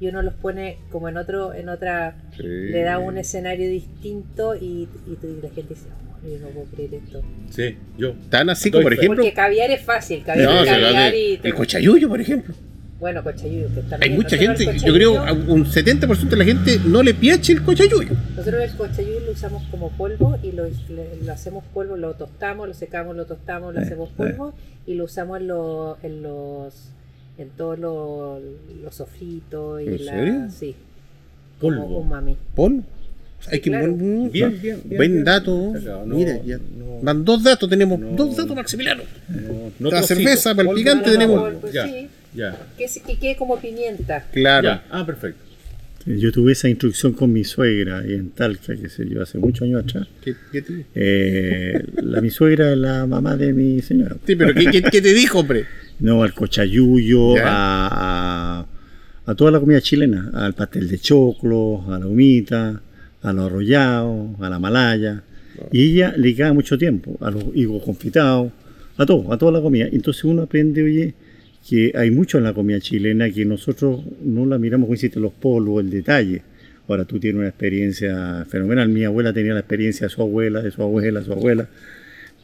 y 0.00 0.06
uno 0.06 0.22
los 0.22 0.34
pone 0.34 0.78
como 0.92 1.08
en 1.08 1.16
otro, 1.16 1.54
en 1.54 1.68
otra, 1.68 2.14
Sí. 2.36 2.44
le 2.44 2.82
da 2.82 2.98
un 2.98 3.18
escenario 3.18 3.68
distinto 3.68 4.54
y, 4.54 4.86
y, 5.08 5.18
y 5.26 5.40
la 5.42 5.50
gente 5.50 5.74
dice, 5.74 5.86
"Oh, 5.90 6.07
yo 6.24 6.38
no 6.40 6.48
puedo 6.48 6.66
creer 6.66 6.94
esto. 6.94 7.22
Sí, 7.50 7.76
yo. 7.96 8.14
Tan 8.30 8.50
así 8.50 8.70
como, 8.70 8.82
por 8.82 8.92
fe. 8.94 8.98
ejemplo. 9.00 9.22
Porque 9.22 9.34
caviar 9.34 9.70
es 9.70 9.82
fácil, 9.82 10.22
caviar 10.24 10.48
No, 10.48 10.64
de- 10.64 11.18
y 11.18 11.40
el 11.42 11.54
cochayuyo, 11.54 12.08
por 12.08 12.20
ejemplo. 12.20 12.54
bueno, 13.00 13.22
cochayuyo, 13.22 13.68
que 13.74 13.80
también 13.82 14.02
Hay 14.02 14.16
mucha 14.16 14.36
nosotros 14.36 14.58
gente, 14.66 14.86
yo 14.86 14.92
creo 14.94 15.22
un 15.48 15.64
70% 15.66 16.36
de 16.36 16.36
la 16.36 16.44
gente 16.44 16.80
no 16.84 17.02
le 17.02 17.14
piache 17.14 17.52
el 17.52 17.62
cochayuyo. 17.62 18.10
Nosotros 18.36 18.62
el 18.62 18.76
cochayuyo 18.76 19.20
lo 19.20 19.32
usamos 19.32 19.62
como 19.70 19.90
polvo 19.90 20.36
y 20.42 20.52
lo, 20.52 20.64
le- 20.64 21.16
lo 21.24 21.32
hacemos 21.32 21.62
polvo, 21.72 21.96
lo 21.96 22.14
tostamos, 22.14 22.66
lo 22.66 22.74
secamos, 22.74 23.14
lo 23.16 23.24
tostamos, 23.26 23.72
lo 23.74 23.80
Eh, 23.80 23.84
hacemos 23.84 24.08
polvo 24.10 24.52
y 24.86 24.94
lo 24.94 25.04
usamos 25.04 25.40
en, 25.40 25.46
lo- 25.48 25.96
en 26.02 26.22
los 26.22 26.90
en 27.38 27.50
todos 27.50 27.78
los, 27.78 28.42
los 28.82 28.94
sofritos 28.96 29.80
y 29.80 29.86
¿En 29.86 30.06
la 30.06 30.12
serio? 30.12 30.46
sí, 30.50 30.74
como 31.60 31.82
Polvo. 31.84 31.98
umami. 31.98 32.36
Pon. 32.56 32.84
Hay 33.50 33.60
que 33.60 33.70
claro. 33.70 33.92
buen, 33.94 34.30
Bien, 34.32 34.50
bien, 34.60 34.80
bien, 34.84 34.96
buen 34.98 35.12
bien. 35.12 35.24
dato. 35.24 35.72
No, 36.04 36.16
Mira, 36.16 36.40
ya. 36.44 36.58
no. 36.58 37.00
Van 37.02 37.24
dos 37.24 37.42
datos, 37.42 37.68
tenemos 37.70 37.98
No. 37.98 38.08
dos 38.10 38.36
datos 38.36 38.54
Maximiliano. 38.54 39.02
No, 39.28 39.72
no 39.78 39.90
La 39.90 40.02
cerveza, 40.02 40.54
para 40.54 40.68
el 40.68 40.74
picante 40.74 41.06
no, 41.06 41.12
tenemos- 41.12 41.54
Pues 41.60 41.72
Ya, 41.72 41.86
sí, 41.86 42.08
ya. 42.34 42.56
que, 42.76 42.88
se- 42.88 43.00
que 43.00 43.16
quede 43.18 43.36
como 43.36 43.58
pimienta. 43.58 44.26
Claro. 44.32 44.64
Ya. 44.68 44.84
Ah, 44.90 45.06
perfecto. 45.06 45.40
Yo 46.06 46.32
tuve 46.32 46.52
esa 46.52 46.68
instrucción 46.68 47.12
con 47.12 47.32
mi 47.32 47.44
suegra 47.44 48.02
y 48.06 48.14
en 48.14 48.30
Talca, 48.30 48.74
que 48.74 48.88
sé 48.88 49.06
yo, 49.08 49.22
hace 49.22 49.36
muchos 49.38 49.62
años 49.62 49.84
atrás. 49.84 50.08
¿Qué, 50.22 50.34
qué 50.50 50.62
te... 50.62 50.86
Eh, 50.94 51.84
la, 52.02 52.20
mi 52.22 52.30
suegra 52.30 52.72
es 52.72 52.78
la 52.78 53.06
mamá 53.06 53.36
de 53.36 53.52
mi 53.52 53.82
señora. 53.82 54.16
Sí, 54.26 54.34
pero 54.34 54.54
¿qué, 54.54 54.66
qué, 54.70 54.82
qué 54.82 55.02
te 55.02 55.12
dijo, 55.12 55.40
hombre? 55.40 55.66
No, 56.00 56.22
al 56.22 56.32
cochayuyo, 56.32 57.34
a, 57.44 58.66
a 59.26 59.34
toda 59.34 59.50
la 59.50 59.60
comida 59.60 59.80
chilena, 59.82 60.30
al 60.34 60.54
pastel 60.54 60.88
de 60.88 60.98
choclo, 60.98 61.84
a 61.92 61.98
la 61.98 62.06
humita, 62.06 62.80
a 63.22 63.32
los 63.32 63.46
arrollados, 63.46 64.40
a 64.40 64.50
la 64.50 64.58
malaya. 64.58 65.22
Y 65.72 65.90
ella 65.90 66.14
le 66.16 66.34
queda 66.34 66.52
mucho 66.52 66.78
tiempo, 66.78 67.16
a 67.20 67.30
los 67.30 67.44
higos 67.54 67.82
confitados, 67.82 68.52
a 68.96 69.06
todo, 69.06 69.32
a 69.32 69.38
toda 69.38 69.52
la 69.52 69.60
comida. 69.60 69.88
Entonces 69.90 70.24
uno 70.24 70.42
aprende, 70.42 70.82
oye, 70.82 71.14
que 71.68 71.92
hay 71.94 72.10
mucho 72.10 72.38
en 72.38 72.44
la 72.44 72.54
comida 72.54 72.80
chilena 72.80 73.30
que 73.30 73.44
nosotros 73.44 74.02
no 74.22 74.46
la 74.46 74.58
miramos, 74.58 74.86
como 74.86 74.94
hiciste, 74.94 75.20
los 75.20 75.32
polvos, 75.32 75.82
el 75.82 75.90
detalle. 75.90 76.42
Ahora 76.86 77.04
tú 77.04 77.18
tienes 77.18 77.40
una 77.40 77.48
experiencia 77.48 78.46
fenomenal. 78.48 78.88
Mi 78.88 79.04
abuela 79.04 79.32
tenía 79.32 79.52
la 79.52 79.60
experiencia 79.60 80.06
de 80.06 80.10
su 80.10 80.22
abuela, 80.22 80.62
de 80.62 80.70
su 80.70 80.82
abuela, 80.82 81.20
de 81.20 81.26
su 81.26 81.32
abuela. 81.32 81.68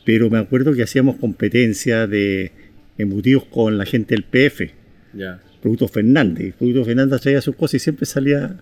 Pero 0.04 0.28
me 0.28 0.38
acuerdo 0.38 0.74
que 0.74 0.82
hacíamos 0.82 1.16
competencia 1.16 2.06
de 2.06 2.52
embutidos 2.98 3.44
con 3.46 3.78
la 3.78 3.86
gente 3.86 4.14
del 4.14 4.24
PF, 4.24 4.72
Ya. 5.14 5.40
Producto 5.62 5.88
Fernández. 5.88 6.54
Producto 6.58 6.84
Fernández 6.84 7.22
traía 7.22 7.40
sus 7.40 7.56
cosas 7.56 7.74
y 7.74 7.78
siempre 7.78 8.04
salía. 8.04 8.56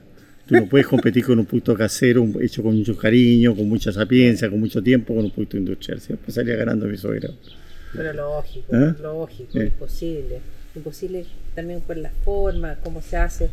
Tú 0.53 0.61
no 0.61 0.67
puedes 0.69 0.87
competir 0.87 1.25
con 1.25 1.39
un 1.39 1.47
producto 1.47 1.75
casero 1.75 2.27
hecho 2.43 2.63
con 2.63 2.77
mucho 2.77 2.95
cariño, 2.95 3.57
con 3.57 3.67
mucha 3.69 3.91
sapiencia, 3.91 4.51
con 4.51 4.61
mucho 4.61 4.83
tiempo, 4.83 5.15
con 5.15 5.25
un 5.25 5.31
producto 5.31 5.57
industrial. 5.57 5.99
Siempre 5.99 6.31
salía 6.31 6.57
ganando 6.57 6.85
mi 6.87 6.97
suegra. 6.99 7.31
Pero 7.95 8.13
lógico, 8.13 8.77
¿Eh? 8.77 8.95
lógico, 9.01 9.51
Sí. 9.53 9.59
imposible. 9.61 10.41
Imposible 10.77 11.25
también 11.55 11.81
por 11.81 11.97
las 11.97 12.13
formas, 12.25 12.77
cómo 12.85 13.01
se 13.01 13.17
hace. 13.17 13.45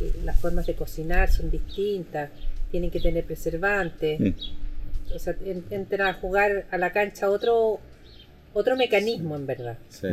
eh, 0.00 0.12
Las 0.24 0.40
formas 0.40 0.66
de 0.66 0.74
cocinar 0.74 1.30
son 1.30 1.50
distintas, 1.50 2.30
tienen 2.70 2.90
que 2.90 3.00
tener 3.00 3.24
preservantes. 3.24 4.18
O 5.14 5.18
sea, 5.18 5.34
en- 5.44 5.64
entra 5.70 6.08
a 6.08 6.14
jugar 6.14 6.64
a 6.70 6.78
la 6.78 6.92
cancha 6.92 7.28
otro 7.30 7.80
otro 8.54 8.74
mecanismo 8.76 9.36
en 9.36 9.46
verdad. 9.46 9.76
Sí. 9.90 10.08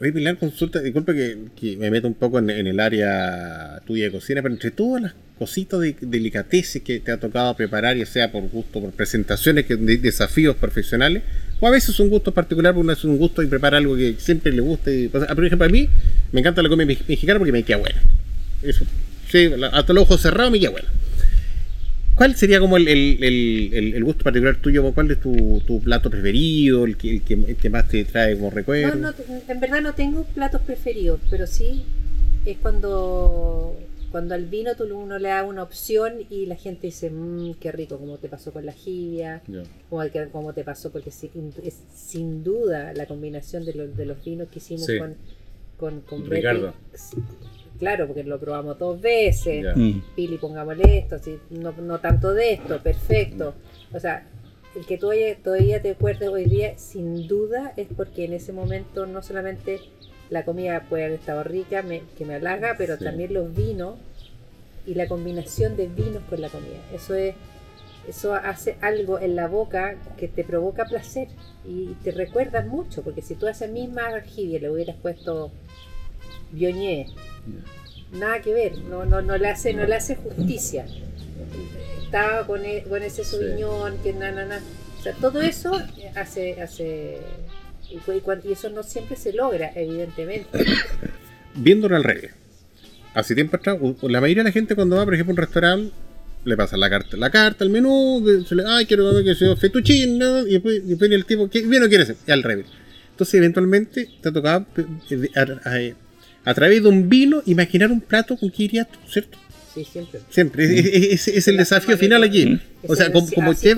Oye, 0.00 0.12
Pilar, 0.12 0.38
consulta, 0.38 0.80
disculpe 0.80 1.14
que, 1.54 1.76
me 1.76 1.88
meto 1.88 2.08
un 2.08 2.14
poco 2.14 2.40
en, 2.40 2.50
el 2.50 2.80
área 2.80 3.80
tuya 3.86 4.04
de 4.04 4.10
cocina, 4.10 4.42
pero 4.42 4.52
entre 4.52 4.72
todas 4.72 5.02
las 5.02 5.14
cositas 5.38 5.78
de 5.80 5.94
delicateces 6.00 6.82
que 6.82 6.98
te 6.98 7.12
ha 7.12 7.18
tocado 7.18 7.54
preparar, 7.56 7.96
ya 7.96 8.04
sea 8.04 8.32
por 8.32 8.42
gusto, 8.48 8.80
por 8.80 8.90
presentaciones, 8.90 9.66
que, 9.66 9.76
de, 9.76 9.98
desafíos 9.98 10.56
profesionales, 10.56 11.22
o 11.60 11.68
a 11.68 11.70
veces 11.70 11.98
un 12.00 12.08
gusto 12.08 12.34
particular, 12.34 12.74
porque 12.74 12.84
uno 12.84 12.92
es 12.92 13.04
un 13.04 13.18
gusto 13.18 13.40
y 13.42 13.46
prepara 13.46 13.78
algo 13.78 13.96
que 13.96 14.16
siempre 14.18 14.50
le 14.50 14.62
gusta. 14.62 14.90
Por 15.12 15.46
ejemplo, 15.46 15.66
a 15.66 15.70
mí 15.70 15.88
me 16.32 16.40
encanta 16.40 16.60
la 16.60 16.68
comida 16.68 16.86
mexicana 16.86 17.38
porque 17.38 17.52
me 17.52 17.62
queda 17.62 17.76
buena. 17.76 18.02
Eso, 18.64 18.84
sí, 19.30 19.48
hasta 19.70 19.92
los 19.92 20.02
ojos 20.02 20.20
cerrados 20.20 20.50
me 20.50 20.58
queda 20.58 20.70
buena. 20.70 20.88
¿Cuál 22.16 22.36
sería 22.36 22.60
como 22.60 22.76
el, 22.76 22.86
el, 22.86 23.24
el, 23.24 23.94
el, 23.94 24.04
gusto 24.04 24.22
particular 24.22 24.56
tuyo? 24.56 24.92
¿Cuál 24.92 25.10
es 25.10 25.20
tu, 25.20 25.60
tu 25.66 25.80
plato 25.80 26.10
preferido? 26.10 26.84
El 26.84 26.96
que, 26.96 27.20
el 27.26 27.56
que, 27.56 27.70
más 27.70 27.88
te 27.88 28.04
trae 28.04 28.36
como 28.36 28.50
recuerdo? 28.50 28.94
No, 28.94 29.10
no, 29.10 29.14
en 29.48 29.60
verdad 29.60 29.80
no 29.80 29.94
tengo 29.94 30.24
platos 30.24 30.62
preferidos, 30.62 31.20
pero 31.28 31.46
sí 31.46 31.84
es 32.44 32.56
cuando 32.58 33.76
cuando 34.14 34.36
al 34.36 34.44
vino 34.44 34.76
tú 34.76 34.84
uno 34.96 35.18
le 35.18 35.30
da 35.30 35.42
una 35.42 35.64
opción 35.64 36.20
y 36.30 36.46
la 36.46 36.54
gente 36.54 36.86
dice, 36.86 37.10
mmm, 37.10 37.54
qué 37.54 37.72
rico, 37.72 37.98
como 37.98 38.16
te 38.18 38.28
pasó 38.28 38.52
con 38.52 38.64
la 38.64 38.72
jibia, 38.72 39.42
como, 39.90 40.04
como 40.30 40.52
te 40.52 40.62
pasó, 40.62 40.92
porque 40.92 41.10
es, 41.10 41.82
sin 41.92 42.44
duda 42.44 42.92
la 42.94 43.06
combinación 43.06 43.64
de, 43.64 43.74
los, 43.74 43.96
de 43.96 44.06
los 44.06 44.24
vinos 44.24 44.46
que 44.52 44.60
hicimos 44.60 44.86
con, 45.00 45.16
con, 45.76 46.00
con 46.02 46.30
Ricardo 46.30 46.74
claro, 47.84 48.06
porque 48.06 48.24
lo 48.24 48.40
probamos 48.40 48.78
dos 48.78 48.98
veces, 48.98 49.76
mm. 49.76 49.98
Pili, 50.16 50.38
pongámosle 50.38 50.98
esto, 50.98 51.16
no, 51.50 51.72
no 51.72 52.00
tanto 52.00 52.32
de 52.32 52.54
esto, 52.54 52.82
perfecto. 52.82 53.54
O 53.92 54.00
sea, 54.00 54.26
el 54.74 54.86
que 54.86 54.96
tú 54.96 55.10
todavía 55.42 55.82
te 55.82 55.90
acuerdes 55.90 56.30
hoy 56.30 56.46
día, 56.46 56.78
sin 56.78 57.28
duda, 57.28 57.74
es 57.76 57.88
porque 57.94 58.24
en 58.24 58.32
ese 58.32 58.54
momento 58.54 59.04
no 59.04 59.20
solamente 59.20 59.80
la 60.30 60.46
comida 60.46 60.86
puede 60.88 61.04
haber 61.04 61.18
estado 61.18 61.44
rica, 61.44 61.84
que 62.16 62.24
me 62.24 62.36
halaga, 62.36 62.74
pero 62.78 62.96
también 62.96 63.34
los 63.34 63.54
vinos 63.54 63.96
y 64.86 64.94
la 64.94 65.06
combinación 65.06 65.76
de 65.76 65.86
vinos 65.86 66.22
con 66.30 66.40
la 66.40 66.48
comida. 66.48 66.80
Eso 66.94 67.14
es 67.14 67.34
eso 68.08 68.34
hace 68.34 68.76
algo 68.80 69.18
en 69.18 69.34
la 69.34 69.46
boca 69.46 69.96
que 70.18 70.28
te 70.28 70.44
provoca 70.44 70.84
placer 70.84 71.28
y 71.66 71.94
te 72.02 72.10
recuerda 72.10 72.62
mucho, 72.62 73.02
porque 73.02 73.22
si 73.22 73.34
tú 73.34 73.46
a 73.46 73.52
esa 73.52 73.66
misma 73.66 74.06
arjibia 74.06 74.58
le 74.58 74.70
hubieras 74.70 74.96
puesto 74.96 75.50
Bioñé, 76.54 77.06
nada 78.12 78.40
que 78.40 78.54
ver, 78.54 78.78
no, 78.78 79.04
no, 79.04 79.20
no, 79.20 79.36
le 79.36 79.48
hace, 79.48 79.74
no 79.74 79.84
le 79.84 79.96
hace 79.96 80.16
justicia. 80.16 80.86
Estaba 82.02 82.46
con, 82.46 82.64
e, 82.64 82.84
con 82.84 83.02
ese 83.02 83.24
subiñón, 83.24 83.98
que 84.02 84.12
na, 84.12 84.30
na, 84.30 84.44
na. 84.44 84.60
O 84.98 85.02
sea, 85.02 85.12
todo 85.14 85.40
eso 85.40 85.72
hace, 86.14 86.62
hace 86.62 87.18
y, 87.90 88.48
y, 88.48 88.52
eso 88.52 88.70
no 88.70 88.82
siempre 88.82 89.16
se 89.16 89.32
logra, 89.32 89.72
evidentemente. 89.74 90.48
Viéndolo 91.54 91.96
al 91.96 92.04
revés. 92.04 92.30
Hace 93.14 93.34
tiempo 93.34 93.56
atrás, 93.56 93.78
la 94.02 94.20
mayoría 94.20 94.42
de 94.42 94.48
la 94.48 94.52
gente 94.52 94.74
cuando 94.74 94.96
va, 94.96 95.04
por 95.04 95.14
ejemplo, 95.14 95.32
a 95.32 95.34
un 95.34 95.38
restaurante, 95.38 95.92
le 96.44 96.56
pasa 96.56 96.76
la 96.76 96.90
carta, 96.90 97.16
la 97.16 97.30
carta, 97.30 97.64
el 97.64 97.70
menú, 97.70 98.44
se 98.46 98.54
le, 98.54 98.64
ay, 98.66 98.86
quiero 98.86 99.08
comer 99.08 99.24
que 99.24 99.34
sea 99.34 99.56
fettuccine, 99.56 100.42
y 100.48 100.52
después, 100.52 100.82
viene 100.98 101.14
el 101.14 101.24
tipo, 101.24 101.48
¿qué 101.48 101.62
bien 101.62 101.82
no 101.82 101.88
quiere 101.88 102.06
ser? 102.06 102.16
Y 102.26 102.32
al 102.32 102.42
revés. 102.42 102.66
Entonces, 103.10 103.34
eventualmente, 103.34 104.08
te 104.20 104.28
ha 104.28 104.32
tocado 104.32 104.66
eh, 105.10 105.94
a 106.44 106.54
través 106.54 106.82
de 106.82 106.88
un 106.88 107.08
vino, 107.08 107.42
imaginar 107.46 107.90
un 107.90 108.00
plato 108.00 108.36
con 108.36 108.50
que 108.50 108.64
irías 108.64 108.88
tú, 108.90 108.98
¿cierto? 109.08 109.38
Sí, 109.74 109.84
siempre. 109.84 110.20
Siempre. 110.30 111.12
Es, 111.12 111.26
es, 111.26 111.48
el 111.48 111.56
desafío 111.56 111.98
final 111.98 112.22
aquí. 112.22 112.60
O 112.86 112.94
sea, 112.94 113.10
como, 113.10 113.28
como 113.30 113.58
que, 113.58 113.76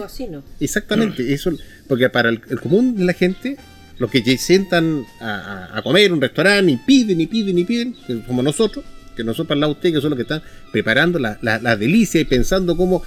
Exactamente. 0.61 1.33
Eso, 1.33 1.53
porque 1.89 2.11
para 2.11 2.29
el, 2.29 2.41
común 2.61 2.97
de 2.97 3.05
la 3.05 3.15
gente, 3.15 3.57
los 3.99 4.11
que 4.11 4.23
ya 4.23 4.37
sientan 4.37 5.07
a, 5.21 5.79
a, 5.79 5.83
comer 5.83 6.07
en 6.07 6.13
un 6.13 6.21
restaurante 6.21 6.71
y 6.71 6.77
piden 6.77 7.21
y 7.21 7.27
piden 7.27 7.59
y 7.59 7.65
piden, 7.65 7.97
como 8.27 8.43
nosotros, 8.43 8.85
que 9.17 9.25
nosotros 9.25 9.49
para 9.49 9.61
la 9.61 9.69
usted, 9.69 9.93
que 9.93 10.01
son 10.03 10.11
los 10.11 10.17
que 10.17 10.23
están 10.23 10.43
preparando 10.71 11.19
la, 11.19 11.39
la, 11.41 11.77
delicia 11.77 12.21
y 12.21 12.25
pensando 12.25 12.77
cómo, 12.77 13.03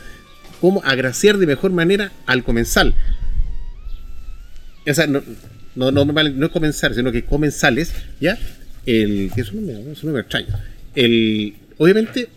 cómo 0.59 0.81
agraciar 0.83 1.37
de 1.37 1.45
mejor 1.45 1.71
manera 1.71 2.11
al 2.25 2.43
comensal. 2.43 2.95
O 4.87 4.93
sea, 4.93 5.05
no, 5.05 5.21
no, 5.75 5.91
no, 5.91 6.05
no 6.05 6.45
es 6.47 6.51
comenzar, 6.51 6.95
sino 6.95 7.11
que 7.11 7.23
comensales, 7.23 7.93
¿ya? 8.19 8.39
El, 8.89 9.31
que 9.33 9.41
eso 9.41 9.53
no 9.53 9.61
me, 9.61 9.91
eso 9.91 10.07
no 10.07 10.13
me 10.13 10.19
extraño. 10.19 10.47
El, 10.95 11.53
obviamente, 11.77 12.29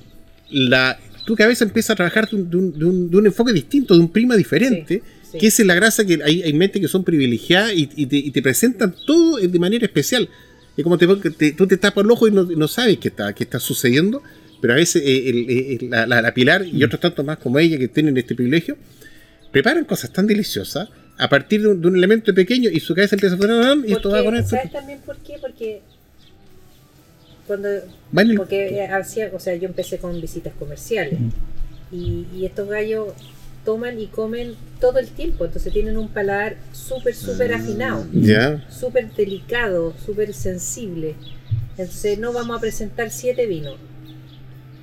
la, 0.50 0.98
tú 1.24 1.34
que 1.36 1.42
a 1.42 1.46
veces 1.46 1.62
empiezas 1.62 1.90
a 1.90 1.96
trabajar 1.96 2.28
de 2.28 2.36
un, 2.36 2.50
de 2.50 2.56
un, 2.84 3.10
de 3.10 3.16
un, 3.16 3.26
enfoque 3.26 3.52
distinto, 3.52 3.94
de 3.94 4.00
un 4.00 4.10
prima 4.10 4.36
diferente, 4.36 5.02
que 5.38 5.46
es 5.46 5.58
la 5.60 5.74
grasa 5.74 6.04
que 6.04 6.20
hay, 6.22 6.42
hay 6.42 6.52
mentes 6.52 6.80
que 6.80 6.88
son 6.88 7.04
privilegiadas 7.04 7.72
y, 7.74 7.88
y, 7.96 8.06
te, 8.06 8.16
y, 8.16 8.30
te, 8.30 8.42
presentan 8.42 8.94
todo 9.06 9.38
de 9.38 9.58
manera 9.58 9.86
especial. 9.86 10.28
Es 10.76 10.84
como 10.84 10.98
te, 10.98 11.06
te, 11.30 11.52
tú 11.52 11.66
te 11.66 11.76
tapas 11.76 12.04
el 12.04 12.10
ojo 12.10 12.28
y 12.28 12.30
no, 12.30 12.44
no 12.44 12.68
sabes 12.68 12.98
qué 12.98 13.08
está, 13.08 13.32
qué 13.34 13.44
está 13.44 13.58
sucediendo, 13.58 14.22
pero 14.60 14.74
a 14.74 14.76
veces 14.76 15.02
eh, 15.04 15.28
el, 15.28 15.50
el, 15.82 15.90
la, 15.90 16.06
la, 16.06 16.34
Pilar 16.34 16.64
y 16.66 16.80
mm. 16.80 16.84
otros 16.84 17.00
tantos 17.00 17.24
más 17.24 17.38
como 17.38 17.58
ella 17.58 17.78
que 17.78 17.88
tienen 17.88 18.16
este 18.16 18.34
privilegio, 18.34 18.76
preparan 19.50 19.84
cosas 19.84 20.12
tan 20.12 20.26
deliciosas 20.26 20.88
a 21.18 21.28
partir 21.28 21.62
de 21.62 21.68
un, 21.68 21.80
de 21.80 21.88
un 21.88 21.96
elemento 21.96 22.34
pequeño 22.34 22.70
y 22.70 22.80
su 22.80 22.94
cabeza 22.94 23.16
empieza 23.16 23.36
a 23.36 23.38
poner 23.38 23.88
y 23.88 23.92
esto 23.92 24.10
va 24.10 24.24
con 24.24 24.34
esto. 24.34 24.50
¿Sabes 24.50 24.72
también 24.72 25.00
por 25.04 25.16
qué? 25.18 25.34
Porque 25.40 25.82
cuando 27.46 27.68
porque 28.36 28.82
hacía, 28.82 29.30
o 29.34 29.40
sea, 29.40 29.54
yo 29.54 29.68
empecé 29.68 29.98
con 29.98 30.20
visitas 30.20 30.52
comerciales 30.58 31.18
y, 31.90 32.26
y, 32.34 32.46
estos 32.46 32.68
gallos 32.68 33.08
toman 33.64 33.98
y 34.00 34.06
comen 34.06 34.54
todo 34.80 34.98
el 34.98 35.08
tiempo, 35.08 35.44
entonces 35.44 35.72
tienen 35.72 35.96
un 35.96 36.08
paladar 36.08 36.56
súper, 36.72 37.14
súper 37.14 37.54
afinado, 37.54 38.06
súper 38.68 39.12
delicado, 39.12 39.94
súper 40.04 40.34
sensible. 40.34 41.14
Entonces 41.70 42.18
no 42.18 42.32
vamos 42.32 42.58
a 42.58 42.60
presentar 42.60 43.10
siete 43.10 43.46
vinos. 43.46 43.76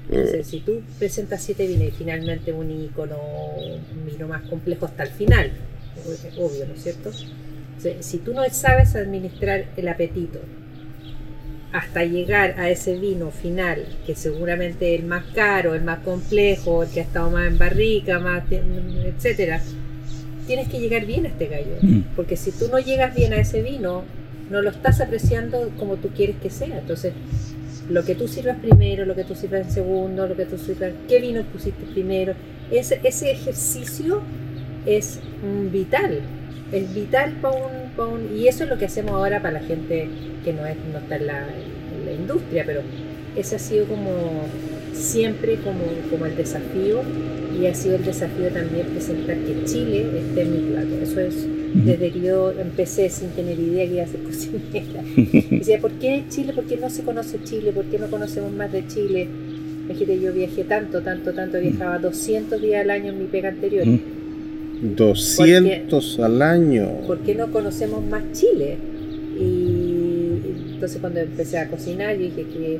Entonces, 0.10 0.48
si 0.48 0.62
tú 0.62 0.82
presentas 0.98 1.44
siete 1.44 1.68
vinos 1.68 1.90
y 1.90 1.92
finalmente 1.92 2.52
un 2.52 2.72
icono, 2.72 3.18
un 3.18 4.06
vino 4.08 4.28
más 4.28 4.42
complejo 4.50 4.86
hasta 4.86 5.04
el 5.04 5.10
final, 5.10 5.52
obvio, 6.38 6.66
¿no 6.66 6.74
es 6.74 6.84
cierto? 6.84 7.12
si 8.02 8.18
tú 8.18 8.34
no 8.34 8.44
sabes 8.50 8.96
administrar 8.96 9.66
el 9.78 9.88
apetito, 9.88 10.40
hasta 11.72 12.04
llegar 12.04 12.56
a 12.58 12.70
ese 12.70 12.98
vino 12.98 13.30
final, 13.30 13.86
que 14.06 14.16
seguramente 14.16 14.96
es 14.96 15.02
el 15.02 15.08
más 15.08 15.24
caro, 15.36 15.76
el 15.76 15.84
más 15.84 16.00
complejo, 16.00 16.84
el 16.84 16.90
que 16.90 17.02
ha 17.02 17.04
estado 17.04 17.30
más 17.30 17.48
en 17.48 17.58
barrica, 17.58 18.20
más 18.20 18.44
etcétera, 18.52 19.62
tienes 20.48 20.68
que 20.68 20.80
llegar 20.80 21.06
bien 21.06 21.26
a 21.26 21.30
este 21.30 21.48
gallo. 21.48 21.78
Mm. 21.82 22.02
Porque 22.16 22.36
si 22.36 22.52
tú 22.52 22.70
no 22.72 22.80
llegas 22.80 23.16
bien 23.16 23.34
a 23.34 23.38
ese 23.38 23.62
vino, 23.62 24.04
no 24.50 24.62
lo 24.62 24.72
estás 24.72 25.00
apreciando 25.00 25.70
como 25.78 25.98
tú 25.98 26.10
quieres 26.10 26.38
que 26.42 26.50
sea. 26.50 26.80
Entonces, 26.80 27.14
lo 27.88 28.04
que 28.04 28.16
tú 28.16 28.28
sirvas 28.28 28.58
primero, 28.58 29.06
lo 29.06 29.16
que 29.16 29.24
tú 29.24 29.36
sirvas 29.36 29.68
en 29.68 29.72
segundo, 29.72 30.28
lo 30.28 30.36
que 30.36 30.46
tú 30.46 30.58
sirvas, 30.58 30.92
qué 31.08 31.20
vino 31.20 31.44
pusiste 31.44 31.86
primero, 31.94 32.34
ese, 32.72 33.00
ese 33.04 33.32
ejercicio 33.32 34.22
es 34.86 35.20
vital. 35.72 36.22
Es 36.72 36.94
vital 36.94 37.34
para 37.42 37.56
un, 37.56 37.89
Y 38.36 38.48
eso 38.48 38.64
es 38.64 38.70
lo 38.70 38.78
que 38.78 38.86
hacemos 38.86 39.12
ahora 39.12 39.42
para 39.42 39.60
la 39.60 39.68
gente 39.68 40.08
que 40.44 40.54
no, 40.54 40.66
es, 40.66 40.78
no 40.92 41.00
está 41.00 41.18
en 41.18 41.28
la, 41.28 41.48
industria, 42.18 42.64
pero 42.66 42.82
ese 43.36 43.58
ha 43.58 43.60
sido 43.60 43.86
como 43.86 44.46
siempre 44.94 45.58
como, 45.58 45.84
como 46.10 46.26
el 46.26 46.36
desafío 46.36 47.02
y 47.60 47.68
ha 47.68 47.76
sido 47.76 47.98
el 47.98 48.06
desafío 48.06 48.50
también 48.50 48.88
presentar 48.88 49.38
que 49.38 49.64
Chile 49.66 50.06
esté 50.18 50.42
en 50.42 50.52
mi 50.52 50.72
plato. 50.72 50.96
Eso 51.04 51.20
es 51.20 51.48
desde 51.74 52.12
que 52.12 52.22
yo 52.22 52.52
empecé 52.52 53.10
sin 53.10 53.30
tener 53.30 53.60
idea 53.60 53.86
que 53.86 53.94
iba 53.94 54.04
a 54.04 54.08
ser 54.08 54.22
cocinera. 54.24 55.04
Decía, 55.50 55.80
¿por 55.80 55.92
qué 55.94 56.24
Chile? 56.30 56.54
¿Por 56.54 56.66
qué 56.66 56.78
no 56.78 56.90
se 56.90 57.04
conoce 57.04 57.44
Chile? 57.44 57.72
¿Por 57.72 57.86
qué 57.86 58.00
no 58.00 58.10
conocemos 58.10 58.52
más 58.52 58.72
de 58.72 58.88
Chile? 58.88 59.28
Imagínate, 59.86 60.20
yo 60.20 60.34
viajé 60.34 60.64
tanto, 60.64 61.02
tanto, 61.02 61.34
tanto, 61.34 61.60
viajaba 61.60 62.00
200 62.00 62.62
días 62.62 62.82
al 62.82 62.92
año 62.92 63.12
en 63.12 63.20
mi 63.20 63.26
pega 63.26 63.50
anterior. 63.50 63.86
200 64.82 66.20
al 66.20 66.42
año. 66.42 66.90
¿Por 67.08 67.20
qué 67.20 67.36
no 67.36 67.52
conocemos 67.52 68.04
más 68.04 68.24
Chile? 68.34 68.78
Y 69.40 70.74
entonces 70.74 71.00
cuando 71.00 71.20
empecé 71.20 71.58
a 71.58 71.68
cocinar 71.68 72.16
yo 72.16 72.24
dije 72.24 72.44
que 72.44 72.80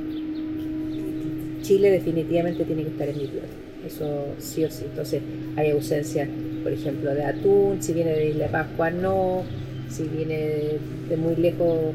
Chile 1.62 1.92
definitivamente 1.92 2.64
tiene 2.64 2.84
que 2.84 2.90
estar 2.90 3.10
en 3.10 3.18
mi 3.18 3.28
plato. 3.28 3.48
Eso 3.86 4.26
sí 4.40 4.64
o 4.64 4.70
sí. 4.70 4.86
Entonces 4.90 5.22
hay 5.56 5.72
ausencia, 5.72 6.28
por 6.64 6.72
ejemplo, 6.72 7.14
de 7.14 7.24
atún, 7.24 7.78
si 7.82 7.94
viene 7.94 8.12
de 8.12 8.30
Isla 8.30 8.48
Pascua 8.48 8.92
no, 8.92 9.44
si 9.90 10.04
viene 10.04 10.80
de 11.10 11.18
muy 11.18 11.36
lejos 11.36 11.94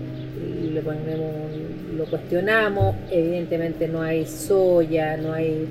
lo 0.74 0.80
ponemos, 0.82 1.32
lo 1.96 2.04
cuestionamos, 2.06 2.96
evidentemente 3.10 3.88
no 3.88 4.02
hay 4.02 4.26
soya, 4.26 5.16
no 5.16 5.32
hay, 5.32 5.66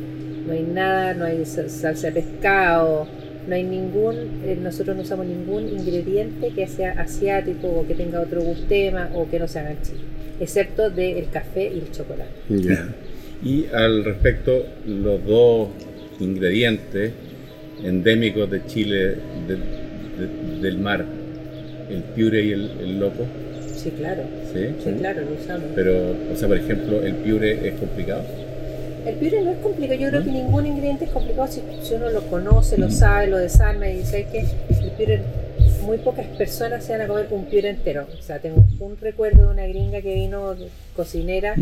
no 0.47 0.53
hay 0.53 0.63
nada, 0.63 1.13
no 1.13 1.25
hay 1.25 1.45
salsa 1.45 2.07
de 2.07 2.21
pescado, 2.21 3.07
no 3.47 3.55
hay 3.55 3.63
ningún, 3.63 4.41
eh, 4.45 4.57
nosotros 4.61 4.95
no 4.95 5.03
usamos 5.03 5.25
ningún 5.25 5.67
ingrediente 5.69 6.49
que 6.55 6.67
sea 6.67 6.91
asiático 6.93 7.67
o 7.67 7.87
que 7.87 7.95
tenga 7.95 8.21
otro 8.21 8.41
gustema 8.41 9.09
o 9.13 9.29
que 9.29 9.39
no 9.39 9.47
se 9.47 9.59
haga 9.59 9.71
en 9.71 9.81
Chile 9.81 10.13
excepto 10.39 10.89
del 10.89 11.29
café 11.29 11.71
y 11.73 11.79
el 11.79 11.91
chocolate. 11.91 12.31
Y 13.43 13.65
al 13.73 14.05
respecto, 14.05 14.65
los 14.85 15.25
dos 15.25 15.69
ingredientes 16.19 17.11
endémicos 17.83 18.49
de 18.49 18.65
Chile 18.65 19.15
del 20.61 20.77
mar, 20.77 21.05
el 21.89 22.03
piure 22.15 22.43
y 22.43 22.51
el, 22.51 22.99
loco, 22.99 23.25
Sí, 23.75 23.91
claro. 23.91 24.23
¿Sí? 24.53 24.67
Sí, 24.81 24.91
claro, 24.97 25.21
lo 25.25 25.33
usamos. 25.33 25.71
Pero, 25.75 26.15
o 26.31 26.35
sea, 26.37 26.47
por 26.47 26.55
ejemplo, 26.55 27.03
el 27.03 27.15
piure 27.15 27.67
es 27.67 27.73
complicado. 27.73 28.23
El 29.05 29.15
piure 29.15 29.41
no 29.41 29.51
es 29.51 29.57
complicado, 29.57 29.99
yo 29.99 30.09
creo 30.09 30.23
que 30.23 30.31
ningún 30.31 30.65
ingrediente 30.65 31.05
es 31.05 31.11
complicado 31.11 31.47
si, 31.47 31.61
si 31.83 31.93
uno 31.95 32.09
lo 32.09 32.21
conoce, 32.29 32.77
lo 32.77 32.89
sabe, 32.89 33.27
lo 33.27 33.37
desarma 33.37 33.87
y 33.89 33.97
dice 33.97 34.27
que 34.31 34.39
el 34.39 34.91
piure, 34.91 35.21
muy 35.81 35.97
pocas 35.97 36.25
personas 36.37 36.85
se 36.85 36.93
van 36.93 37.01
a 37.01 37.07
comer 37.07 37.27
un 37.31 37.45
piure 37.45 37.69
entero. 37.69 38.07
O 38.17 38.21
sea, 38.21 38.39
tengo 38.39 38.65
un 38.79 38.97
recuerdo 38.97 39.47
de 39.47 39.53
una 39.53 39.67
gringa 39.67 40.01
que 40.01 40.13
vino 40.13 40.55
cocinera 40.95 41.55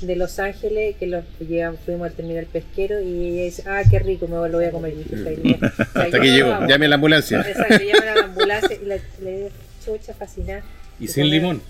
de 0.00 0.16
Los 0.16 0.38
Ángeles, 0.38 0.96
que 0.98 1.06
lo 1.06 1.22
llevamos, 1.40 1.80
fuimos 1.84 2.08
al 2.08 2.14
terminal 2.14 2.46
pesquero 2.46 3.00
y 3.00 3.28
ella 3.28 3.44
dice, 3.44 3.62
ah, 3.66 3.82
qué 3.88 3.98
rico, 3.98 4.26
me 4.26 4.34
lo 4.48 4.48
voy 4.58 4.64
a 4.64 4.70
comer. 4.70 4.92
Y 4.94 4.96
dije, 5.04 5.14
"Está 5.16 5.30
bien". 5.30 5.56
O 5.56 5.58
sea, 5.92 6.02
Hasta 6.02 6.20
que 6.20 6.30
llegó, 6.30 6.66
llame 6.66 6.86
a 6.86 6.88
la 6.88 6.94
ambulancia. 6.96 7.40
Exacto, 7.40 7.84
llaman 7.84 8.08
a 8.08 8.14
la 8.16 8.24
ambulancia 8.24 8.76
y 8.80 8.84
le, 8.84 9.00
le 9.22 9.38
dio 9.38 9.48
chucha 9.84 10.14
fascinada. 10.14 10.62
Y 11.00 11.06
sin 11.08 11.30
limón. 11.30 11.62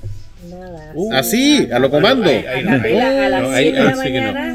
Nada. 0.50 0.92
Uh, 0.94 1.12
Así, 1.14 1.68
a 1.72 1.78
lo 1.78 1.90
comando. 1.90 2.24
No. 2.24 2.30
No, 2.30 2.84
ahí- 2.84 2.92
7 2.92 3.20
de 3.20 3.28
la 3.30 3.38
ahí 3.54 3.64
sí 3.64 3.72
que 3.72 4.20
no. 4.20 4.32
mañana. 4.32 4.54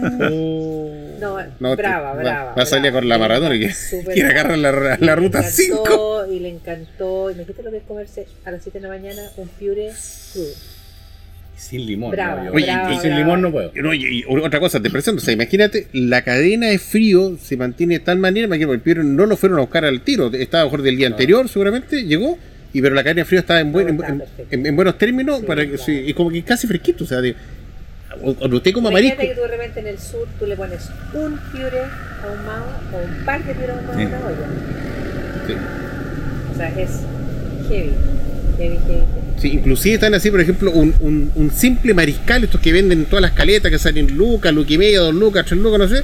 No, 1.19 1.37
No, 1.59 1.75
brava, 1.75 2.13
va- 2.13 2.21
brava. 2.21 2.53
Va 2.55 2.63
a 2.63 2.65
salir 2.65 2.91
con 2.91 3.07
la 3.07 3.17
maratona 3.17 3.57
que 3.57 3.73
Súper 3.73 4.13
quiere 4.13 4.29
agarrar 4.29 4.57
la, 4.57 4.69
Y 4.69 5.05
la 5.05 5.15
le 5.15 5.15
ruta 5.15 5.39
encantó, 5.39 5.55
5. 5.55 6.25
Y 6.31 6.39
le 6.39 6.49
encantó. 6.49 7.31
Y 7.31 7.33
me 7.35 7.39
dijiste 7.41 7.63
lo 7.63 7.71
que 7.71 7.77
es 7.77 7.83
comerse 7.83 8.27
a 8.45 8.51
las 8.51 8.61
7 8.63 8.79
de 8.79 8.83
la 8.83 8.89
mañana 8.89 9.21
un 9.37 9.47
piure 9.49 9.89
crudo. 10.33 10.47
Sin 11.55 11.85
limón. 11.85 12.11
Brava, 12.11 12.37
no, 12.43 12.45
yo- 12.45 12.53
Oye, 12.53 12.65
brava, 12.65 12.93
y 12.93 12.97
sin 12.99 13.15
limón 13.15 13.41
no 13.41 13.51
puedo. 13.51 13.71
No, 13.75 13.93
y, 13.93 14.19
y 14.19 14.23
otra 14.27 14.59
cosa, 14.59 14.81
te 14.81 14.89
presento, 14.89 15.21
o 15.21 15.23
sea, 15.23 15.33
imagínate, 15.33 15.87
la 15.93 16.21
cadena 16.23 16.67
de 16.67 16.79
frío 16.79 17.37
se 17.41 17.55
mantiene 17.55 17.95
de 17.95 17.99
tal 18.01 18.17
manera, 18.17 18.47
imagínate, 18.47 18.73
el 18.73 18.81
piure 18.81 19.03
no 19.03 19.25
lo 19.25 19.37
fueron 19.37 19.59
a 19.59 19.61
buscar 19.61 19.85
al 19.85 20.01
tiro, 20.01 20.33
estaba 20.33 20.65
mejor 20.65 20.81
del 20.81 20.97
día 20.97 21.07
anterior 21.07 21.47
seguramente, 21.47 22.03
llegó, 22.03 22.37
y 22.73 22.81
pero 22.81 22.95
la 22.95 23.03
cadena 23.03 23.21
de 23.21 23.25
frío 23.25 23.39
estaba 23.39 23.59
en, 23.61 23.71
buen- 23.71 23.89
en, 23.89 24.03
en- 24.03 24.23
en- 24.49 24.65
en 24.65 24.75
buenos 24.75 24.97
términos, 24.97 25.39
Sí, 25.39 25.45
para 25.45 25.61
que, 25.61 25.69
claro. 25.69 25.83
sí, 25.85 25.91
y 26.07 26.13
como 26.13 26.29
que 26.31 26.43
casi 26.43 26.67
fresquito, 26.67 27.03
o 27.03 27.07
sea, 27.07 27.21
de, 27.21 27.35
o- 28.21 28.29
usted 28.31 28.71
Imagínate 28.71 28.91
marisco, 28.91 29.21
que 29.21 29.35
tú 29.35 29.41
de 29.41 29.47
repente 29.47 29.79
en 29.79 29.87
el 29.87 29.99
sur 29.99 30.27
tú 30.39 30.45
le 30.45 30.55
pones 30.55 30.89
un 31.13 31.37
piure 31.51 31.81
ahumado 32.23 32.65
o 32.93 32.97
un 32.97 33.25
par 33.25 33.43
de 33.45 33.53
piure 33.53 33.71
ahumados 33.73 33.95
Sí. 33.95 34.01
a 34.03 34.07
una 34.07 34.17
olla. 34.27 34.47
Sí. 35.47 35.53
O 36.53 36.55
sea, 36.57 36.69
es 36.69 36.89
heavy. 37.69 37.91
Heavy, 38.57 38.75
heavy, 38.75 38.77
heavy. 38.87 39.03
Sí, 39.39 39.47
inclusive 39.49 39.95
están 39.95 40.13
así, 40.13 40.29
por 40.31 40.39
ejemplo, 40.41 40.71
un, 40.71 40.93
un- 41.01 41.31
un 41.35 41.51
simple 41.51 41.93
mariscal, 41.93 42.43
estos 42.43 42.61
que 42.61 42.71
venden 42.71 42.99
en 42.99 43.05
todas 43.05 43.21
las 43.23 43.31
caletas, 43.31 43.71
que 43.71 43.79
salen 43.79 44.15
lucas, 44.15 44.53
lucas 44.53 44.71
y 44.71 44.77
media, 44.77 44.99
dos 45.01 45.13
lucas, 45.15 45.45
tres 45.45 45.59
lucas, 45.59 45.79
no 45.79 45.87
sé, 45.87 46.03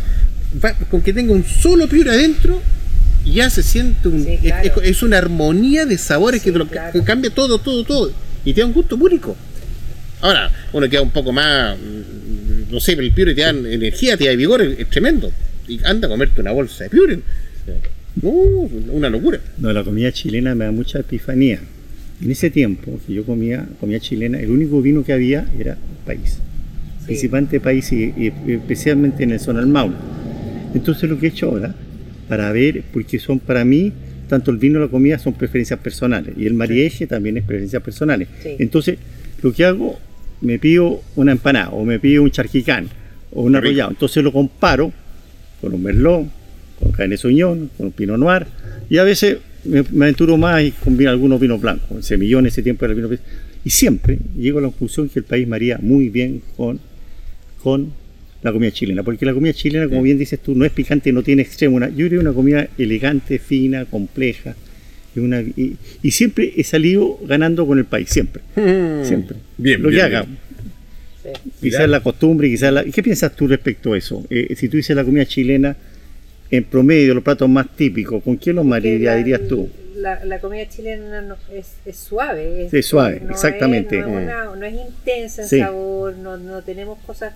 va- 0.63 0.73
con 0.89 1.01
que 1.01 1.13
tenga 1.13 1.31
un 1.31 1.43
solo 1.43 1.87
piure 1.87 2.09
adentro, 2.09 2.59
ya 3.33 3.49
se 3.49 3.63
siente 3.63 4.07
un, 4.07 4.23
Sí, 4.23 4.33
es- 4.33 4.41
claro. 4.41 4.81
es, 4.81 4.89
es 4.89 5.03
una 5.03 5.17
armonía 5.17 5.85
de 5.85 5.97
sabores 5.97 6.41
que, 6.41 6.49
Sí, 6.49 6.53
te 6.53 6.59
lo, 6.59 6.67
claro. 6.67 6.91
que 6.93 7.03
cambia 7.05 7.29
todo, 7.31 7.59
todo, 7.59 7.83
todo, 7.83 8.11
y 8.45 8.53
te 8.53 8.61
da 8.61 8.67
un 8.67 8.73
gusto 8.73 8.95
único. 8.95 9.35
Ahora, 10.21 10.51
uno 10.73 10.89
queda 10.89 11.01
un 11.01 11.11
poco 11.11 11.31
más, 11.31 11.77
mm, 11.77 12.71
no 12.71 12.79
sé, 12.79 12.93
pero 12.95 13.07
el 13.07 13.13
piure 13.13 13.33
te 13.33 13.41
da 13.41 13.49
energía, 13.49 14.17
te 14.17 14.25
da 14.25 14.35
vigor, 14.35 14.61
es, 14.61 14.79
es 14.79 14.89
tremendo. 14.89 15.31
Y 15.67 15.79
anda 15.83 16.07
a 16.07 16.09
comerte 16.09 16.41
una 16.41 16.51
bolsa 16.51 16.83
de 16.85 16.89
piure. 16.89 17.19
Uh, 18.21 18.67
una 18.91 19.09
locura. 19.09 19.39
No, 19.59 19.71
la 19.71 19.83
comida 19.83 20.11
chilena 20.11 20.55
me 20.55 20.65
da 20.65 20.71
mucha 20.71 20.99
epifanía. 20.99 21.59
En 22.21 22.31
ese 22.31 22.49
tiempo 22.49 22.99
que 23.07 23.13
yo 23.13 23.23
comía 23.23 23.65
comida 23.79 23.99
chilena, 23.99 24.39
el 24.39 24.49
único 24.49 24.81
vino 24.81 25.03
que 25.05 25.13
había 25.13 25.45
era 25.57 25.77
país. 26.05 26.39
Principalmente 27.05 27.59
país 27.61 27.91
y, 27.91 28.13
y 28.17 28.33
especialmente 28.51 29.23
en 29.23 29.31
el 29.31 29.39
zona 29.39 29.59
del 29.61 29.69
Maule. 29.69 29.95
Entonces 30.73 31.09
lo 31.09 31.17
que 31.19 31.27
he 31.27 31.29
hecho 31.29 31.47
ahora, 31.47 31.73
para 32.29 32.51
ver, 32.51 32.83
porque 32.93 33.19
son 33.19 33.39
para 33.39 33.65
mí, 33.65 33.91
tanto 34.29 34.51
el 34.51 34.57
vino 34.57 34.79
y 34.79 34.83
la 34.83 34.87
comida 34.87 35.17
son 35.17 35.33
preferencias 35.33 35.79
personales 35.79 36.35
y 36.37 36.45
el 36.45 36.53
mariaje 36.53 37.07
también 37.07 37.37
es 37.37 37.43
preferencias 37.43 37.81
personales. 37.81 38.27
Sí. 38.41 38.55
Entonces 38.59 38.99
lo 39.41 39.51
que 39.51 39.65
hago, 39.65 39.99
me 40.41 40.59
pido 40.59 41.01
una 41.15 41.33
empanada 41.33 41.71
o 41.71 41.83
me 41.83 41.99
pido 41.99 42.23
un 42.23 42.31
charquicán 42.31 42.87
o 43.31 43.41
un 43.41 43.55
arrollado. 43.55 43.89
Entonces 43.89 44.23
lo 44.23 44.31
comparo 44.31 44.93
con 45.59 45.73
un 45.73 45.83
merlot, 45.83 46.27
con 46.79 46.91
carne 46.91 47.17
soñón, 47.17 47.71
con 47.75 47.87
un 47.87 47.91
pinot 47.91 48.17
noir 48.17 48.45
y 48.89 48.97
a 48.97 49.03
veces 49.03 49.39
me, 49.65 49.83
me 49.91 50.05
aventuro 50.05 50.37
más 50.37 50.63
y 50.63 50.71
combino 50.71 51.09
algunos 51.09 51.39
vinos 51.39 51.59
blancos. 51.59 51.89
El 51.91 52.03
semillón 52.03 52.45
ese 52.45 52.61
tiempo 52.61 52.85
era 52.85 52.93
el 52.93 53.01
vino 53.01 53.21
y 53.65 53.69
siempre 53.71 54.19
llego 54.37 54.59
a 54.59 54.61
la 54.61 54.67
conclusión 54.69 55.09
que 55.09 55.19
el 55.19 55.25
país 55.25 55.47
maría 55.47 55.79
muy 55.81 56.09
bien 56.09 56.41
con 56.55 56.79
con 57.61 57.91
la 58.41 58.51
comida 58.53 58.71
chilena, 58.71 59.03
porque 59.03 59.25
la 59.25 59.33
comida 59.33 59.53
chilena, 59.53 59.87
como 59.89 60.01
bien 60.01 60.17
dices 60.17 60.39
tú, 60.39 60.55
no 60.55 60.63
es 60.65 60.71
picante, 60.71 61.11
no 61.11 61.23
tiene 61.23 61.41
extremo. 61.41 61.75
una- 61.77 61.89
yo 61.89 61.95
creo 61.95 62.09
que 62.09 62.15
es 62.15 62.21
una 62.21 62.33
comida 62.33 62.67
elegante, 62.77 63.37
fina, 63.39 63.85
compleja, 63.85 64.55
y, 65.15 65.19
una, 65.19 65.41
y, 65.41 65.75
y 66.01 66.11
siempre 66.11 66.53
he 66.55 66.63
salido 66.63 67.19
ganando 67.27 67.65
con 67.67 67.79
el 67.79 67.85
país, 67.85 68.09
siempre, 68.09 68.41
siempre. 69.03 69.37
Bien, 69.57 69.81
Lo 69.81 69.89
que 69.89 70.01
haga. 70.01 70.25
Sí. 71.21 71.29
quizás 71.61 71.89
la 71.89 71.99
costumbre, 72.01 72.47
quizás 72.49 72.71
la... 72.71 72.83
¿Qué 72.85 73.03
piensas 73.03 73.35
tú 73.35 73.45
respecto 73.47 73.91
a 73.93 73.97
eso? 73.97 74.25
Eh, 74.29 74.55
si 74.55 74.69
tú 74.69 74.77
dices 74.77 74.95
la 74.95 75.03
comida 75.03 75.25
chilena, 75.25 75.75
en 76.49 76.63
promedio, 76.63 77.13
los 77.13 77.23
platos 77.23 77.49
más 77.49 77.75
típicos, 77.75 78.23
¿con 78.23 78.37
qué 78.37 78.53
los 78.53 78.65
maridarías 78.65 79.17
dirías 79.17 79.41
tú? 79.47 79.69
La, 79.97 80.23
la 80.23 80.39
comida 80.39 80.67
chilena 80.69 81.21
no- 81.21 81.35
es, 81.53 81.73
es 81.85 81.97
suave. 81.97 82.65
Es, 82.65 82.71
Sí, 82.71 82.81
suave, 82.81 83.21
no 83.23 83.31
exactamente. 83.31 83.99
Es, 83.99 84.07
no, 84.07 84.17
es 84.17 84.23
una- 84.25 84.55
no 84.55 84.65
es 84.65 84.73
intensa 84.73 85.41
en 85.43 85.47
Sí. 85.49 85.59
sabor, 85.59 86.15
no, 86.15 86.37
no 86.37 86.61
tenemos 86.63 86.97
cosas. 87.05 87.33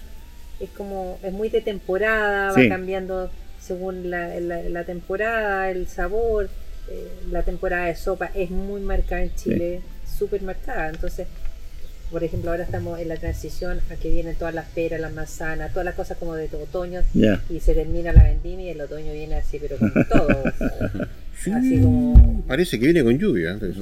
Es 0.64 0.70
como. 0.72 1.20
Es 1.24 1.32
muy 1.34 1.50
de 1.50 1.62
temporada, 1.62 2.54
Sí. 2.54 2.64
va 2.64 2.76
cambiando 2.76 3.30
según 3.60 4.10
la, 4.10 4.40
la, 4.40 4.62
la 4.64 4.84
temporada, 4.84 5.70
el 5.70 5.88
sabor. 5.88 6.50
eh, 6.90 7.08
la 7.32 7.44
temporada 7.44 7.86
de 7.88 7.96
sopa 7.96 8.30
es 8.36 8.50
muy 8.52 8.82
marcada 8.82 9.24
en 9.24 9.34
Chile, 9.36 9.82
súper 10.18 10.42
marcada. 10.42 10.90
Entonces, 10.90 11.28
por 12.12 12.24
ejemplo, 12.24 12.52
ahora 12.52 12.64
estamos 12.64 13.00
en 13.00 13.08
la 13.08 13.16
transición 13.18 13.80
a 13.90 13.96
que 13.96 14.10
vienen 14.10 14.36
todas 14.36 14.54
las 14.54 14.66
peras, 14.68 15.00
las 15.00 15.14
manzanas, 15.14 15.72
todas 15.72 15.86
las 15.86 15.96
cosas 15.96 16.18
como 16.18 16.36
de 16.36 16.48
otoño 16.54 17.02
y 17.50 17.60
se 17.62 17.74
termina 17.74 18.12
la 18.12 18.24
vendimia 18.24 18.68
y 18.68 18.70
el 18.72 18.82
otoño 18.82 19.14
viene 19.14 19.36
así, 19.36 19.60
pero 19.60 19.78
con 19.78 19.92
todo. 20.10 20.28
o 20.28 21.06
sea, 21.44 21.58
así 21.58 21.80
como 21.82 22.44
Parece 22.48 22.78
que 22.78 22.86
viene 22.86 23.04
con 23.04 23.18
lluvia. 23.18 23.54
Eso. 23.62 23.82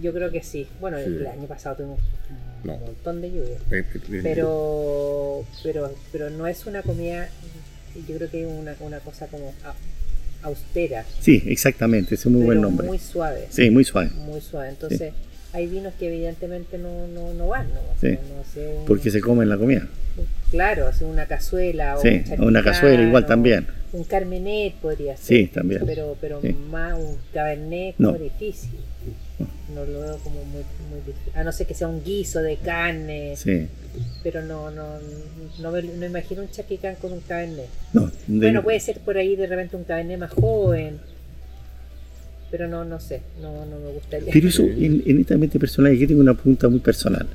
Yo 0.00 0.12
creo 0.12 0.30
que 0.30 0.42
sí. 0.42 0.66
Bueno, 0.80 0.98
Sí. 0.98 1.04
el 1.04 1.26
año 1.26 1.46
pasado 1.46 1.76
tuvimos 1.76 1.98
un 2.30 2.66
No. 2.66 2.76
montón 2.78 3.20
de 3.22 3.30
lluvia. 3.30 3.56
Eh, 3.70 3.84
eh, 3.94 4.20
Pero, 4.22 5.44
pero, 5.62 5.94
pero 6.12 6.30
no 6.30 6.46
es 6.46 6.66
una 6.66 6.82
comida, 6.82 7.28
yo 8.08 8.16
creo 8.16 8.30
que 8.30 8.42
es 8.44 8.48
una, 8.50 8.74
una 8.80 9.00
cosa 9.00 9.26
como 9.26 9.52
austera. 10.42 11.04
Sí, 11.20 11.42
exactamente, 11.46 12.14
es 12.14 12.26
muy 12.26 12.42
buen 12.44 12.60
nombre. 12.60 12.86
Muy 12.86 12.98
suave. 12.98 13.46
Sí, 13.50 13.70
muy 13.70 13.84
suave. 13.84 14.10
Muy 14.26 14.40
suave. 14.40 14.70
Entonces, 14.70 15.12
hay 15.52 15.66
vinos 15.66 15.92
que 15.98 16.06
evidentemente 16.08 16.78
no, 16.78 17.06
no, 17.08 17.32
no 17.34 17.48
van, 17.48 17.68
¿no? 17.68 17.80
Sí. 18.00 18.10
No 18.12 18.44
sé, 18.52 18.74
un- 18.78 18.84
Porque 18.86 19.10
se 19.10 19.20
come 19.20 19.42
en 19.44 19.48
la 19.48 19.56
comida. 19.58 19.86
Claro, 20.50 20.88
hacer 20.88 21.06
una 21.06 21.26
cazuela 21.26 21.96
o 21.96 22.00
Sí, 22.02 22.22
un 22.38 22.44
una 22.44 22.62
cazuela 22.62 23.00
igual 23.02 23.26
también. 23.26 23.66
Un 23.92 24.04
carmenet 24.04 24.74
podría 24.74 25.16
ser. 25.16 25.26
Sí, 25.38 25.46
también. 25.46 25.82
Pero, 25.86 26.16
pero 26.20 26.40
Sí. 26.42 26.52
más 26.70 26.98
un 26.98 27.16
cabernet 27.32 27.94
No. 27.98 28.12
como 28.12 28.24
difícil. 28.24 28.70
No 29.74 29.84
lo 29.84 30.00
veo 30.00 30.18
como 30.18 30.44
muy, 30.44 30.62
muy 30.90 31.00
difícil. 31.06 31.32
A 31.34 31.44
no 31.44 31.52
ser 31.52 31.66
que 31.66 31.74
sea 31.74 31.86
un 31.88 32.02
guiso 32.02 32.40
de 32.42 32.56
carne. 32.56 33.34
Sí. 33.36 33.68
Pero 34.22 34.42
no, 34.42 34.70
no, 34.70 34.98
no, 35.60 35.70
me- 35.72 35.82
no 35.82 36.06
imagino 36.06 36.42
un 36.42 36.50
chaquicán 36.50 36.96
con 36.96 37.12
un 37.12 37.20
cabernet. 37.20 37.66
No, 37.92 38.06
de- 38.06 38.12
Bueno, 38.28 38.62
puede 38.62 38.80
ser 38.80 38.98
por 39.00 39.16
ahí 39.16 39.36
de 39.36 39.46
repente 39.46 39.76
un 39.76 39.84
cabernet 39.84 40.18
más 40.18 40.30
joven. 40.32 40.98
Pero 42.50 42.68
no, 42.68 42.84
no 42.84 42.98
sé, 42.98 43.22
no, 43.40 43.64
no 43.66 43.78
me 43.78 43.92
gustaría. 43.92 44.32
Pero 44.32 44.48
eso, 44.48 44.64
en, 44.64 45.02
en 45.06 45.18
netamente 45.18 45.58
personal, 45.58 45.92
aquí 45.92 46.06
tengo 46.06 46.20
una 46.20 46.34
pregunta 46.34 46.68
muy 46.68 46.80
personal. 46.80 47.26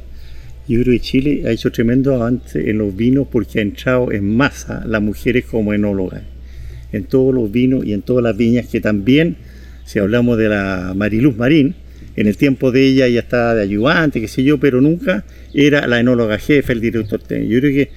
Yo 0.67 0.81
creo 0.81 0.93
que 0.93 0.99
Chile 0.99 1.43
ha 1.45 1.51
hecho 1.51 1.71
tremendo 1.71 2.15
avance 2.15 2.69
en 2.69 2.79
los 2.79 2.95
vinos 2.95 3.27
porque 3.31 3.59
ha 3.59 3.61
entrado 3.61 4.11
en 4.11 4.35
masa 4.35 4.83
las 4.85 5.01
mujeres 5.01 5.45
como 5.45 5.73
enólogas. 5.73 6.23
En 6.91 7.03
todos 7.05 7.33
los 7.33 7.51
vinos 7.51 7.85
y 7.85 7.93
en 7.93 8.01
todas 8.01 8.23
las 8.23 8.35
viñas 8.35 8.67
que 8.67 8.81
también, 8.81 9.37
si 9.85 9.99
hablamos 9.99 10.37
de 10.37 10.49
la 10.49 10.93
Mariluz 10.95 11.37
Marín, 11.37 11.75
en 12.15 12.27
el 12.27 12.35
tiempo 12.35 12.71
de 12.71 12.83
ella 12.85 13.07
ya 13.07 13.19
estaba 13.19 13.53
de 13.53 13.61
ayudante, 13.61 14.21
qué 14.21 14.27
sé 14.27 14.43
yo, 14.43 14.59
pero 14.59 14.81
nunca 14.81 15.23
era 15.53 15.85
la 15.85 15.99
enóloga 15.99 16.37
jefe, 16.39 16.73
el 16.73 16.81
director 16.81 17.21
técnico. 17.21 17.53
Yo 17.53 17.59
creo 17.59 17.73
que 17.73 17.89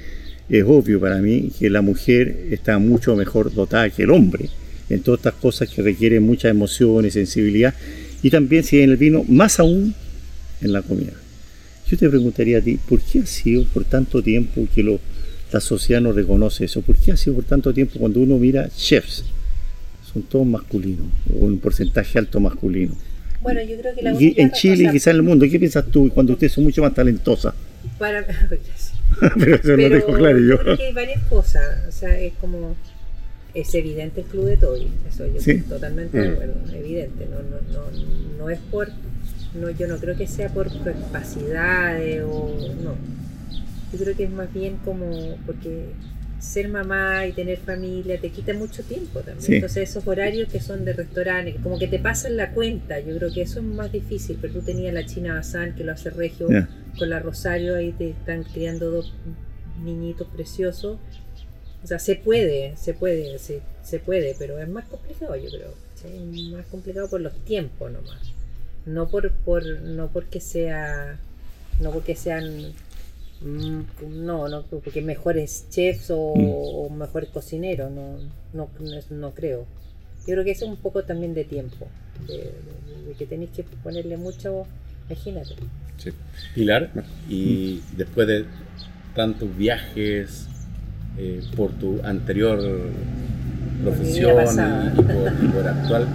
es 0.50 0.64
obvio 0.66 1.00
para 1.00 1.18
mí 1.18 1.50
que 1.59 1.70
la 1.70 1.81
mujer 1.81 2.37
está 2.50 2.78
mucho 2.78 3.16
mejor 3.16 3.52
dotada 3.52 3.88
que 3.90 4.02
el 4.02 4.11
hombre 4.11 4.48
en 4.90 5.01
todas 5.03 5.18
estas 5.20 5.35
cosas 5.35 5.68
que 5.68 5.83
requieren 5.83 6.22
mucha 6.22 6.48
emoción 6.48 7.05
y 7.07 7.11
sensibilidad 7.11 7.74
y 8.22 8.31
también 8.31 8.64
si 8.64 8.81
en 8.81 8.90
el 8.90 8.96
vino, 8.96 9.24
más 9.29 9.61
aún 9.61 9.94
en 10.61 10.72
la 10.72 10.83
comida. 10.83 11.12
Yo 11.90 11.96
te 11.96 12.09
preguntaría 12.09 12.59
a 12.59 12.61
ti, 12.61 12.79
¿por 12.88 13.01
qué 13.01 13.20
ha 13.20 13.27
sido 13.27 13.64
por 13.66 13.85
tanto 13.85 14.22
tiempo 14.22 14.66
que 14.74 14.83
lo- 14.83 15.01
la 15.53 15.61
sociedad 15.61 16.01
no 16.03 16.12
reconoce 16.12 16.64
eso? 16.64 16.83
¿Por 16.83 16.96
qué 16.96 17.12
ha 17.12 17.16
sido 17.16 17.37
por 17.37 17.44
tanto 17.44 17.72
tiempo 17.72 17.98
cuando 17.98 18.20
uno 18.20 18.37
mira 18.38 18.68
chefs? 18.77 19.24
Son 20.12 20.22
todos 20.22 20.46
masculinos, 20.46 21.07
o 21.33 21.44
un 21.46 21.59
porcentaje 21.59 22.18
alto 22.18 22.40
masculino. 22.40 22.94
Bueno, 23.40 23.62
yo 23.62 23.79
creo 23.79 23.94
que 23.94 24.03
la 24.03 24.20
Y 24.20 24.35
en 24.37 24.51
Chile 24.53 24.85
y 24.85 24.90
quizás 24.90 25.09
en 25.09 25.16
el 25.16 25.22
mundo, 25.22 25.46
¿qué 25.51 25.59
piensas 25.59 25.87
tú 25.90 26.11
cuando 26.12 26.33
ustedes 26.33 26.53
son 26.53 26.64
mucho 26.64 26.83
más 26.83 26.92
talentosas? 26.94 27.55
Para, 27.98 28.27
Pero 29.38 29.55
eso 29.57 29.68
lo 29.70 29.77
Pero 29.77 29.94
dejo 29.94 30.12
claro 30.14 30.38
yo. 30.40 30.59
creo 30.59 30.77
que 30.77 30.87
hay 30.87 30.92
varias 30.92 31.22
cosas. 31.24 31.62
O 31.88 31.92
sea, 31.92 32.18
es 32.20 32.33
como. 32.40 32.77
Es 33.54 33.74
evidente 33.74 34.20
el 34.20 34.26
club 34.26 34.44
de 34.46 34.56
Toby. 34.56 34.88
Eso 35.08 35.26
yo 35.26 35.40
Sí. 35.40 35.52
estoy 35.52 35.61
totalmente 35.68 36.18
de 36.18 36.28
Mm. 36.28 36.32
acuerdo. 36.32 36.54
Evidente. 36.74 37.26
No, 37.26 37.37
no, 37.42 37.61
no, 37.72 38.38
no 38.38 38.50
es 38.50 38.58
por. 38.70 38.88
no, 39.54 39.70
yo 39.70 39.88
no 39.88 39.96
creo 39.96 40.14
que 40.16 40.26
sea 40.26 40.50
por 40.50 40.68
capacidades 40.84 42.22
o 42.22 42.54
no. 42.82 42.94
Yo 43.92 43.98
creo 43.98 44.14
que 44.16 44.24
es 44.24 44.30
más 44.30 44.52
bien 44.52 44.76
como 44.84 45.37
porque 45.46 45.87
ser 46.38 46.68
mamá 46.68 47.26
y 47.26 47.32
tener 47.32 47.58
familia 47.58 48.20
te 48.20 48.30
quita 48.30 48.52
mucho 48.54 48.82
tiempo 48.84 49.20
también. 49.20 49.40
Sí. 49.42 49.54
Entonces 49.56 49.88
esos 49.90 50.06
horarios 50.06 50.48
que 50.52 50.61
son 50.61 50.84
de 50.84 50.92
restaurantes, 50.92 51.56
como 51.62 51.78
que 51.78 51.88
te 51.88 51.98
pasan 51.98 52.37
la 52.37 52.52
cuenta, 52.52 53.00
yo 53.00 53.16
creo 53.16 53.32
que 53.32 53.42
eso 53.42 53.58
es 53.61 53.64
más 53.64 53.90
difícil, 53.90 54.38
pero 54.40 54.52
tú 54.52 54.61
tenías 54.61 54.92
la 54.94 55.04
China 55.06 55.34
Bazán 55.34 55.74
que 55.74 55.82
lo 55.82 55.92
hace 55.92 56.11
Regio 56.11 56.46
con 56.98 57.11
la 57.11 57.18
Rosario, 57.18 57.74
ahí 57.74 57.92
te 57.92 58.11
están 58.11 58.44
criando 58.44 58.90
dos 58.90 59.14
niñitos 59.82 60.28
preciosos. 60.28 60.98
O 61.83 61.87
sea, 61.87 61.99
se 61.99 62.17
puede, 62.17 62.77
se 62.77 62.95
puede, 62.95 63.38
se, 63.38 63.61
se 63.83 63.99
puede, 64.01 64.35
pero 64.38 64.59
es 64.59 64.69
más 64.69 64.87
complicado, 64.88 65.37
yo 65.37 65.49
creo. 65.51 65.75
¿sí? 65.95 66.51
Más 66.53 66.67
complicado 66.67 67.09
por 67.09 67.21
los 67.21 67.35
tiempos 67.45 67.91
nomás. 67.93 68.19
No 68.87 69.09
por, 69.09 69.31
por 69.33 69.64
no 69.83 70.09
porque 70.09 70.41
sea 70.41 71.19
no 71.81 71.93
porque 71.93 72.17
sean 72.17 72.73
mm, 73.41 73.81
no, 74.25 74.49
no 74.49 74.62
porque 74.64 75.01
mejores 75.03 75.67
chefs 75.71 76.11
o, 76.11 76.35
Mm. 76.35 76.49
o 76.51 76.91
mejores 76.91 77.29
cocineros, 77.31 77.91
no, 77.91 78.19
no, 78.53 78.69
no, 78.81 79.01
no 79.11 79.35
creo. 79.35 79.67
Yo 80.27 80.35
creo 80.35 80.45
que 80.45 80.51
eso 80.51 80.64
es 80.64 80.71
un 80.73 80.77
poco 80.79 81.05
también 81.05 81.35
de 81.35 81.45
tiempo, 81.45 81.87
de, 82.27 82.37
de- 82.37 83.07
de 83.09 83.12
que 83.17 83.27
tenéis 83.27 83.51
que 83.53 83.62
ponerle 83.62 84.17
mucho, 84.17 84.67
imagínate. 85.07 85.55
Sí. 85.99 86.11
Pilar, 86.55 86.91
y 87.29 87.81
después 87.97 88.27
de 88.29 88.45
tantos 89.14 89.57
viajes 89.57 90.47
eh, 91.18 91.42
por 91.57 91.72
tu 91.72 92.00
anterior 92.04 92.61
profesión 93.83 94.37
y, 94.38 95.00
y 95.00 95.02
por, 95.02 95.44
y 95.44 95.48
por 95.48 95.68
actual, 95.68 96.09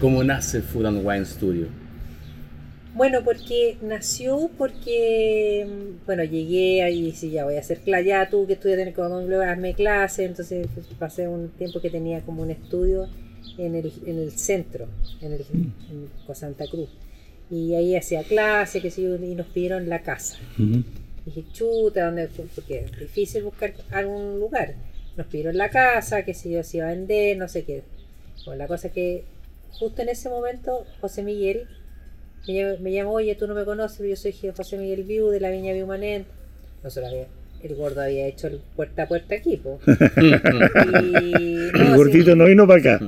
¿cómo 0.00 0.22
nace 0.24 0.60
Food 0.60 0.86
and 0.86 1.06
Wine 1.06 1.24
Studio? 1.24 1.66
Bueno, 2.98 3.22
porque 3.22 3.76
nació 3.80 4.50
porque, 4.58 5.64
mm, 5.68 6.06
bueno, 6.06 6.24
llegué 6.24 6.82
ahí 6.82 6.98
y 6.98 7.02
dije, 7.06 7.30
ya 7.30 7.44
voy 7.44 7.54
a 7.54 7.60
hacer 7.60 7.78
clase, 7.78 8.06
ya 8.06 8.28
tú 8.28 8.44
que 8.46 8.54
estudias 8.54 8.80
en 8.80 8.88
el 8.88 8.94
Código, 8.94 9.40
hazme 9.40 9.74
clase, 9.74 10.24
entonces 10.24 10.66
pues, 10.74 10.86
pasé 10.98 11.28
un 11.28 11.50
tiempo 11.50 11.80
que 11.80 11.90
tenía 11.90 12.22
como 12.22 12.42
un 12.42 12.50
estudio 12.50 13.06
en 13.56 13.76
el, 13.76 13.92
en 14.04 14.18
el 14.18 14.32
centro, 14.32 14.88
en 15.20 15.32
el 15.32 15.40
en 15.52 15.72
con 16.26 16.34
Santa 16.34 16.66
Cruz. 16.66 16.88
Y 17.50 17.74
ahí 17.74 17.94
hacía 17.94 18.24
clase, 18.24 18.80
que 18.80 18.90
sé 18.90 19.02
yo, 19.02 19.14
y 19.14 19.34
nos 19.36 19.46
pidieron 19.46 19.88
la 19.88 20.02
casa. 20.02 20.36
Ujú. 20.58 20.82
Dije, 21.28 21.44
chuta, 21.52 22.06
¿dónde? 22.06 22.28
Porque 22.54 22.86
es 22.86 22.98
difícil 22.98 23.42
buscar 23.42 23.74
algún 23.90 24.40
lugar. 24.40 24.74
Nos 25.14 25.26
pidieron 25.26 25.58
la 25.58 25.68
casa, 25.68 26.22
que 26.24 26.32
si 26.32 26.50
yo 26.50 26.62
se 26.62 26.78
iba 26.78 26.86
a 26.86 26.90
vender, 26.90 27.36
no 27.36 27.48
sé 27.48 27.64
qué. 27.64 27.82
Bueno, 28.46 28.60
la 28.60 28.66
cosa 28.66 28.86
es 28.86 28.94
que 28.94 29.24
justo 29.72 30.00
en 30.00 30.08
ese 30.08 30.30
momento 30.30 30.86
José 31.02 31.22
Miguel 31.22 31.66
me 32.46 32.54
llamó, 32.54 32.78
me 32.80 32.92
llamó, 32.92 33.12
oye, 33.12 33.34
tú 33.34 33.46
no 33.46 33.54
me 33.54 33.66
conoces, 33.66 33.98
pero 33.98 34.08
yo 34.08 34.16
soy 34.16 34.34
José 34.56 34.78
Miguel 34.78 35.04
Viu 35.04 35.28
de 35.28 35.40
la 35.40 35.50
Viña 35.50 35.74
Viumanent. 35.74 36.26
Nosotros 36.82 37.12
había, 37.12 37.26
el 37.62 37.74
gordo 37.74 38.00
había 38.00 38.26
hecho 38.26 38.46
el 38.46 38.60
puerta 38.74 39.02
a 39.02 39.08
puerta 39.08 39.34
aquí, 39.34 39.58
po. 39.58 39.80
Y, 39.86 41.68
El 41.74 41.94
gordito 41.94 42.32
sí, 42.32 42.38
no 42.38 42.46
vino 42.46 42.66
para 42.66 42.80
acá. 42.80 43.00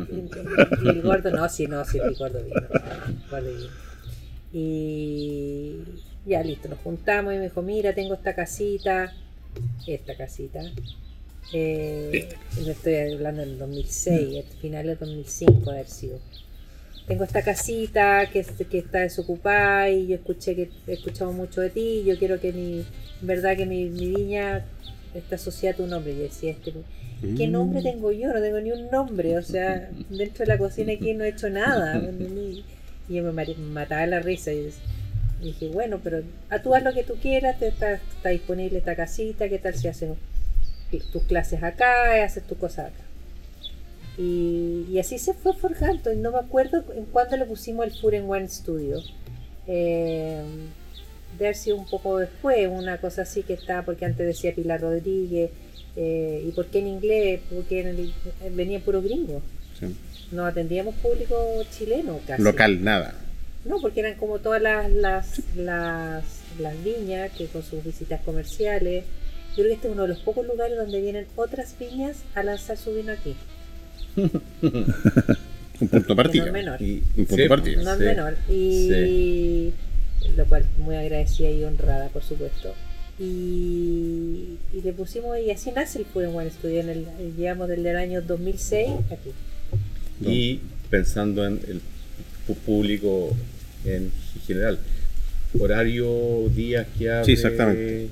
y 0.83 0.89
el 0.91 1.01
gordo, 1.01 1.31
no, 1.31 1.49
sí, 1.49 1.67
no, 1.67 1.83
sí, 1.87 1.99
el 1.99 2.15
gordo 2.17 2.43
vino. 2.43 2.61
el 2.61 3.31
gordo 3.31 3.51
vino. 3.51 3.71
Y 4.53 5.77
ya 6.27 6.43
listo, 6.43 6.69
nos 6.69 6.79
juntamos 6.81 7.35
y 7.35 7.39
me 7.39 7.45
dijo, 7.45 7.63
mira, 7.63 7.95
tengo 7.95 8.15
esta 8.15 8.35
casita, 8.35 9.13
esta 9.87 10.17
casita. 10.17 10.61
Eh, 11.53 12.29
le 12.65 12.71
estoy 12.73 12.95
hablando 12.95 13.41
del 13.43 13.59
2006, 13.59 14.37
el 14.37 14.45
final 14.61 14.87
del 14.87 14.99
2005 14.99 15.71
haber 15.71 15.89
sido. 15.89 16.19
Tengo 17.07 17.25
esta 17.25 17.43
casita 17.43 18.31
que, 18.33 18.45
que 18.71 18.79
está 18.79 19.01
desocupada 19.01 19.91
y 19.91 20.07
yo 20.07 20.15
escuché 20.15 20.55
que 20.55 20.71
he 20.87 20.93
escuchado 20.93 21.33
mucho 21.33 21.61
de 21.61 21.71
ti. 21.71 22.05
Yo 22.07 22.17
quiero 22.19 22.39
que 22.39 22.53
mi, 22.53 22.85
en 23.21 23.27
verdad 23.27 23.57
que 23.57 23.67
mi, 23.67 23.87
mi 23.87 24.11
viña 24.15 24.65
está 25.15 25.35
asociada 25.35 25.75
a 25.75 25.77
tu 25.79 25.87
nombre. 25.89 26.13
Y 26.13 26.17
yo 26.17 26.23
decía, 26.23 26.53
este, 26.53 26.73
¿qué 27.37 27.49
Mm. 27.49 27.53
nombre 27.53 27.83
tengo 27.83 28.13
yo? 28.13 28.33
No 28.33 28.41
tengo 28.41 28.61
ni 28.61 28.71
un 28.71 28.91
nombre. 28.91 29.37
O 29.39 29.43
sea, 29.43 29.91
dentro 30.09 30.45
de 30.45 30.47
la 30.47 30.59
cocina 30.59 30.93
aquí 30.93 31.13
no 31.15 31.25
he 31.25 31.31
hecho 31.31 31.51
nada. 31.51 32.01
Y 33.09 33.15
yo 33.15 33.25
me 33.25 33.45
mataba 33.57 34.07
la 34.07 34.21
risa. 34.21 34.53
Y 34.53 34.59
y 34.59 34.71
dije, 35.43 35.69
bueno, 35.69 36.01
pero 36.03 36.23
a 36.49 36.61
tú 36.61 36.75
haz 36.75 36.83
lo 36.83 36.93
que 36.93 37.03
tú 37.05 37.15
quieras, 37.17 37.59
te 37.59 37.69
está, 37.69 37.95
está 37.95 38.29
disponible 38.31 38.79
esta 38.79 38.95
casita, 38.97 39.49
¿qué 39.49 39.59
tal 39.59 39.75
si 39.75 39.89
haces 39.89 40.11
tus 41.13 41.23
clases 41.25 41.63
acá, 41.63 42.25
haces 42.25 42.43
tus 42.47 42.59
cosas 42.59 42.87
acá? 42.87 43.05
Y, 44.19 44.87
y 44.91 44.99
así 44.99 45.19
se 45.19 45.33
fue 45.35 45.55
forjando. 45.55 46.13
Y 46.13 46.17
no 46.17 46.33
me 46.33 46.39
acuerdo 46.39 46.85
en 46.95 47.05
cuándo 47.07 47.37
le 47.37 47.45
pusimos 47.47 47.87
el 47.87 48.17
and 48.19 48.29
Wine 48.29 48.49
Studio. 48.49 49.01
Eh, 49.67 50.43
de 51.39 51.45
haber 51.47 51.57
sido 51.57 51.77
un 51.77 51.87
poco 51.89 52.19
después, 52.19 52.69
una 52.71 52.99
cosa 52.99 53.23
así 53.23 53.43
que 53.43 53.55
está, 53.55 53.83
porque 53.85 54.05
antes 54.05 54.27
decía 54.27 54.55
Pilar 54.55 54.81
Rodríguez. 54.81 55.51
eh, 55.97 56.45
¿Y 56.47 56.51
por 56.53 56.67
qué 56.67 56.81
en 56.81 56.87
inglés? 56.89 57.41
Porque 57.53 57.81
en 57.81 57.87
el- 57.89 58.13
venía 58.55 58.79
puro 58.81 59.01
gringo. 59.01 59.41
Sí. 59.79 59.95
No 60.33 60.45
atendíamos 60.45 60.95
público 60.97 61.37
chileno 61.77 62.21
casi. 62.27 62.43
Local, 62.43 62.83
nada. 62.85 63.15
No, 63.65 63.81
porque 63.81 64.01
eran 64.01 64.15
como 64.15 64.39
todas 64.39 64.63
las, 64.63 64.91
las, 64.91 65.43
las, 65.57 66.25
las 66.59 66.85
viñas 66.85 67.31
que 67.33 67.47
con 67.47 67.63
sus 67.63 67.85
visitas 67.85 68.21
comerciales. 68.23 69.05
Yo 69.51 69.57
creo 69.57 69.67
que 69.67 69.75
este 69.75 69.89
es 69.89 69.93
uno 69.93 70.03
de 70.03 70.09
los 70.09 70.21
pocos 70.21 70.47
lugares 70.47 70.77
donde 70.77 71.01
vienen 71.01 71.27
otras 71.37 71.75
viñas 71.79 72.19
a 72.35 72.43
lanzar 72.43 72.77
su 72.77 72.95
vino 72.95 73.13
aquí. 73.13 73.35
Un 75.81 75.89
punto 75.89 76.15
Que 76.31 76.39
no 76.39 76.47
es 76.47 76.53
menor. 76.53 76.83
Y, 76.83 77.03
Un 77.17 77.27
punto 77.27 77.37
de 77.37 77.49
partida. 77.49 77.83
No 77.83 77.93
es 77.93 77.99
sí. 77.99 78.05
menor. 78.05 78.37
Y 78.49 79.73
lo 80.37 80.45
cual 80.47 80.67
muy 80.79 80.97
agradecida 80.97 81.51
y 81.51 81.65
honrada, 81.65 82.09
por 82.09 82.23
supuesto. 82.23 82.75
Y, 83.19 84.57
y 84.73 84.81
le 84.83 84.93
pusimos, 84.93 85.39
y 85.39 85.51
así 85.51 85.71
nace 85.73 85.99
el 85.99 86.25
and 86.25 86.35
Wine 86.35 86.51
Studio, 86.51 86.81
en 86.81 86.89
el, 86.89 87.07
llevamos 87.37 87.69
desde 87.69 87.91
el 87.91 87.97
año 87.97 88.23
2006 88.23 88.89
aquí. 89.11 89.31
Y 90.23 90.61
pensando 90.91 91.47
en 91.47 91.61
el 91.69 91.81
público 92.67 93.31
en 93.85 94.11
general, 94.47 94.79
horario, 95.59 96.49
días 96.55 96.87
que 96.99 97.11
abre. 97.11 97.25
Sí, 97.25 97.33
exactamente. 97.33 98.09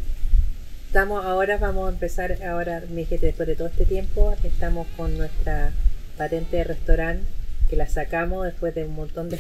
Estamos 0.87 1.25
ahora, 1.25 1.59
vamos 1.59 1.88
a 1.88 1.93
empezar, 1.93 2.43
ahora, 2.45 2.83
mi 2.91 3.05
gente, 3.05 3.27
después 3.27 3.47
de 3.47 3.57
todo 3.57 3.69
este 3.69 3.85
tiempo, 3.85 4.35
estamos 4.43 4.87
con 4.97 5.17
nuestra 5.19 5.73
patente 6.17 6.57
de 6.57 6.64
restaurante, 6.64 7.23
que 7.69 7.77
la 7.77 7.87
sacamos 7.87 8.47
después 8.47 8.75
de 8.75 8.85
un 8.85 8.95
montón 8.95 9.29
de... 9.29 9.37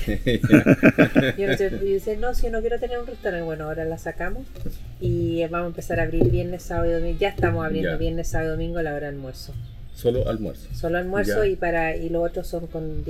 Yo 1.38 1.46
no 1.46 1.56
sé, 1.56 1.70
dice, 1.70 2.18
no, 2.18 2.34
si 2.34 2.42
yo 2.42 2.50
no 2.50 2.60
quiero 2.60 2.78
tener 2.78 2.98
un 2.98 3.06
restaurante, 3.06 3.42
bueno, 3.44 3.64
ahora 3.64 3.86
la 3.86 3.96
sacamos 3.96 4.46
y 5.00 5.40
vamos 5.46 5.64
a 5.64 5.68
empezar 5.68 6.00
a 6.00 6.02
abrir 6.02 6.30
viernes, 6.30 6.62
sábado 6.64 6.90
y 6.90 6.92
domingo. 6.92 7.18
Ya 7.18 7.30
estamos 7.30 7.64
abriendo 7.64 7.92
Ya. 7.92 7.96
viernes, 7.96 8.28
sábado 8.28 8.50
y 8.50 8.52
domingo 8.52 8.82
la 8.82 8.90
hora 8.90 9.06
de 9.10 9.16
almuerzo. 9.16 9.54
Solo 10.00 10.28
almuerzo. 10.28 10.68
Solo 10.78 10.98
almuerzo 10.98 11.42
Ya. 11.44 11.50
y 11.50 11.56
para 11.56 11.96
y 11.96 12.08
los 12.08 12.24
otros 12.24 12.46
son 12.46 12.68
con 12.68 13.02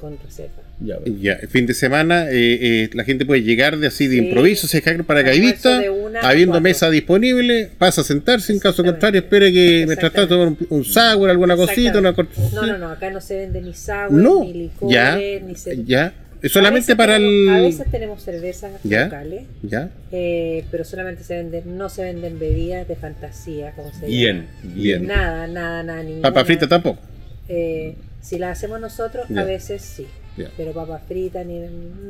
con 0.00 0.16
reserva. 0.24 0.62
Ya, 0.78 0.96
Ya, 1.20 1.38
fin 1.48 1.66
de 1.66 1.74
semana, 1.74 2.30
eh, 2.30 2.84
eh, 2.84 2.90
la 2.92 3.02
gente 3.02 3.26
puede 3.26 3.42
llegar 3.42 3.78
de 3.78 3.88
así 3.88 4.06
de 4.06 4.18
Sí. 4.18 4.26
improviso, 4.28 4.68
se 4.68 4.80
cae 4.80 5.02
paracaidista, 5.02 5.82
habiendo 6.22 6.60
mesa 6.60 6.88
disponible, 6.88 7.68
pasa 7.78 8.02
a 8.02 8.04
sentarse, 8.04 8.52
en 8.52 8.60
caso 8.60 8.84
contrario, 8.84 9.22
espere 9.22 9.52
que 9.52 9.84
mientras 9.86 10.12
tanto 10.12 10.28
tomar 10.36 10.48
un, 10.48 10.58
un 10.70 10.84
sour, 10.84 11.28
alguna 11.30 11.56
cosita, 11.56 11.98
una 11.98 12.12
cortesía. 12.14 12.50
No, 12.54 12.64
no, 12.64 12.78
no, 12.78 12.90
acá 12.90 13.10
no 13.10 13.20
se 13.20 13.38
vende 13.38 13.60
ni 13.60 13.74
sour, 13.74 14.12
No, 14.12 14.44
ni 14.44 14.52
licores, 14.52 14.94
ya, 14.94 15.16
ni 15.44 15.56
se... 15.56 15.82
ya, 15.84 16.14
A 16.44 16.48
solamente 16.48 16.94
para 16.96 17.14
tenemos- 17.16 17.48
A 17.54 17.58
el... 17.58 17.64
veces 17.64 17.90
tenemos 17.90 18.22
cervezas 18.22 18.72
Ya. 18.84 19.04
locales, 19.04 19.44
Ya, 19.62 19.90
eh, 20.12 20.64
pero 20.70 20.84
solamente 20.84 21.24
se 21.24 21.36
venden, 21.36 21.76
no 21.76 21.88
se 21.88 22.04
venden 22.04 22.38
bebidas 22.38 22.86
de 22.86 22.96
fantasía, 22.96 23.72
como 23.72 23.92
se 23.92 24.06
Bien, 24.06 24.46
llama. 24.62 24.74
bien. 24.74 25.06
Nada, 25.06 25.46
nada, 25.46 25.82
nada, 25.82 26.02
ninguna. 26.02 26.22
papa 26.22 26.44
frita 26.44 26.68
tampoco. 26.68 27.00
Eh, 27.48 27.94
si 28.20 28.38
la 28.38 28.50
hacemos 28.50 28.80
nosotros, 28.80 29.26
Ya. 29.28 29.40
a 29.40 29.44
veces 29.44 29.82
sí. 29.82 30.06
Ya. 30.36 30.50
Pero 30.56 30.72
papas 30.72 31.02
fritas 31.08 31.46
ni 31.46 31.60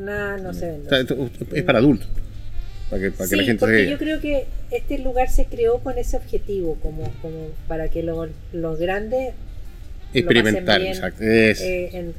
nada 0.04 0.36
no 0.38 0.52
se 0.52 0.66
O 0.66 0.72
vende. 0.72 0.88
sea, 0.88 0.98
esto 1.00 1.30
es 1.54 1.62
para 1.62 1.78
adultos, 1.78 2.08
para 2.90 3.02
que, 3.02 3.10
para 3.12 3.30
que 3.30 3.36
la 3.36 3.42
gente 3.44 3.60
porque 3.60 3.84
se 3.84 3.90
yo 3.90 3.98
creo 3.98 4.20
que 4.20 4.46
este 4.72 4.98
lugar 4.98 5.28
se 5.30 5.44
creó 5.46 5.78
con 5.78 5.96
ese 5.98 6.16
objetivo, 6.16 6.76
como, 6.82 7.04
como 7.22 7.50
para 7.68 7.88
que 7.88 8.02
lo- 8.02 8.28
los 8.52 8.78
grandes 8.80 9.34
experimentar, 10.12 10.80
bien, 10.80 10.92
exacto. 10.92 11.22
Es- 11.22 11.60
eh, 11.60 11.90
en- 11.92 12.14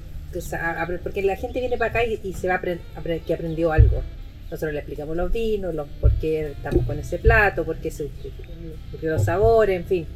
porque 1.04 1.22
la 1.22 1.36
gente 1.36 1.60
viene 1.60 1.78
para 1.78 1.92
acá 1.92 2.04
y, 2.04 2.34
se 2.34 2.48
va 2.48 2.56
a 2.56 2.58
aprender 2.58 3.22
que 3.26 3.34
aprendió 3.34 3.72
algo. 3.72 4.04
Nosotros 4.50 4.74
le 4.74 4.80
explicamos 4.80 5.16
los 5.18 5.32
vinos, 5.32 5.76
los, 5.76 5.88
por 6.00 6.12
qué 6.14 6.52
estamos 6.52 6.86
con 6.86 6.98
ese 7.00 7.20
plato, 7.20 7.66
por 7.66 7.78
qué, 7.78 7.92
se, 7.92 8.06
por 8.92 9.00
qué 9.00 9.08
los 9.08 9.24
sabores, 9.24 9.76
en 9.78 9.86
fin. 9.86 10.08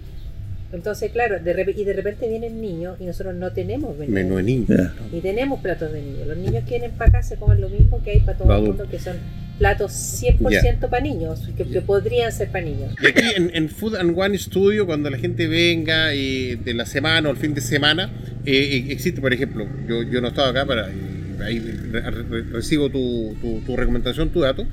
Entonces, 0.74 1.12
claro, 1.12 1.40
de 1.40 1.74
y 1.78 1.84
de 1.84 1.94
repente 1.94 2.28
vienen 2.30 2.62
niños 2.62 2.98
y 3.00 3.06
nosotros 3.06 3.36
no 3.36 3.52
tenemos 3.52 3.98
menú. 3.98 4.12
menú 4.14 4.36
de 4.38 4.44
niños. 4.44 4.92
Ni 5.12 5.20
tenemos 5.22 5.60
platos 5.62 5.92
de 5.92 6.02
niños. 6.02 6.28
Los 6.28 6.38
niños 6.38 6.64
que 6.64 6.72
vienen 6.80 6.92
para 6.92 7.10
acá 7.10 7.24
se 7.24 7.36
comen 7.36 7.60
lo 7.62 7.70
mismo 7.70 8.02
que 8.04 8.12
hay 8.12 8.20
para 8.22 8.38
todo 8.38 8.56
el 8.58 8.64
mundo, 8.64 8.88
que 8.90 9.00
son 9.00 9.18
platos 9.60 9.92
100% 9.92 10.90
para 10.90 11.04
niños, 11.04 11.48
que, 11.56 11.66
que 11.66 11.82
podrían 11.82 12.32
ser 12.32 12.50
para 12.50 12.66
niños. 12.66 12.96
Y 13.02 13.08
aquí 13.08 13.22
en, 13.36 13.52
en 13.54 13.70
Food 13.70 13.96
and 13.96 14.18
One 14.18 14.38
Studio, 14.38 14.86
cuando 14.86 15.10
la 15.10 15.18
gente 15.18 15.48
venga 15.48 16.14
eh, 16.14 16.58
de 16.64 16.74
la 16.74 16.86
semana 16.86 17.30
o 17.30 17.32
el 17.32 17.38
fin 17.38 17.54
de 17.54 17.62
semana, 17.62 18.10
eh, 18.46 18.54
eh, 18.54 18.86
existe, 18.92 19.22
por 19.22 19.34
ejemplo, 19.34 19.68
yo, 19.88 20.02
yo 20.04 20.20
no 20.22 20.30
estaba 20.30 20.50
acá 20.50 20.66
para, 20.66 20.88
ahí 21.46 21.60
re- 21.60 22.02
re- 22.10 22.42
recibo 22.44 22.90
tu, 22.90 23.36
tu- 23.42 23.60
tu 23.62 23.76
recomendación, 23.78 24.30
tu 24.30 24.40
dato. 24.42 24.66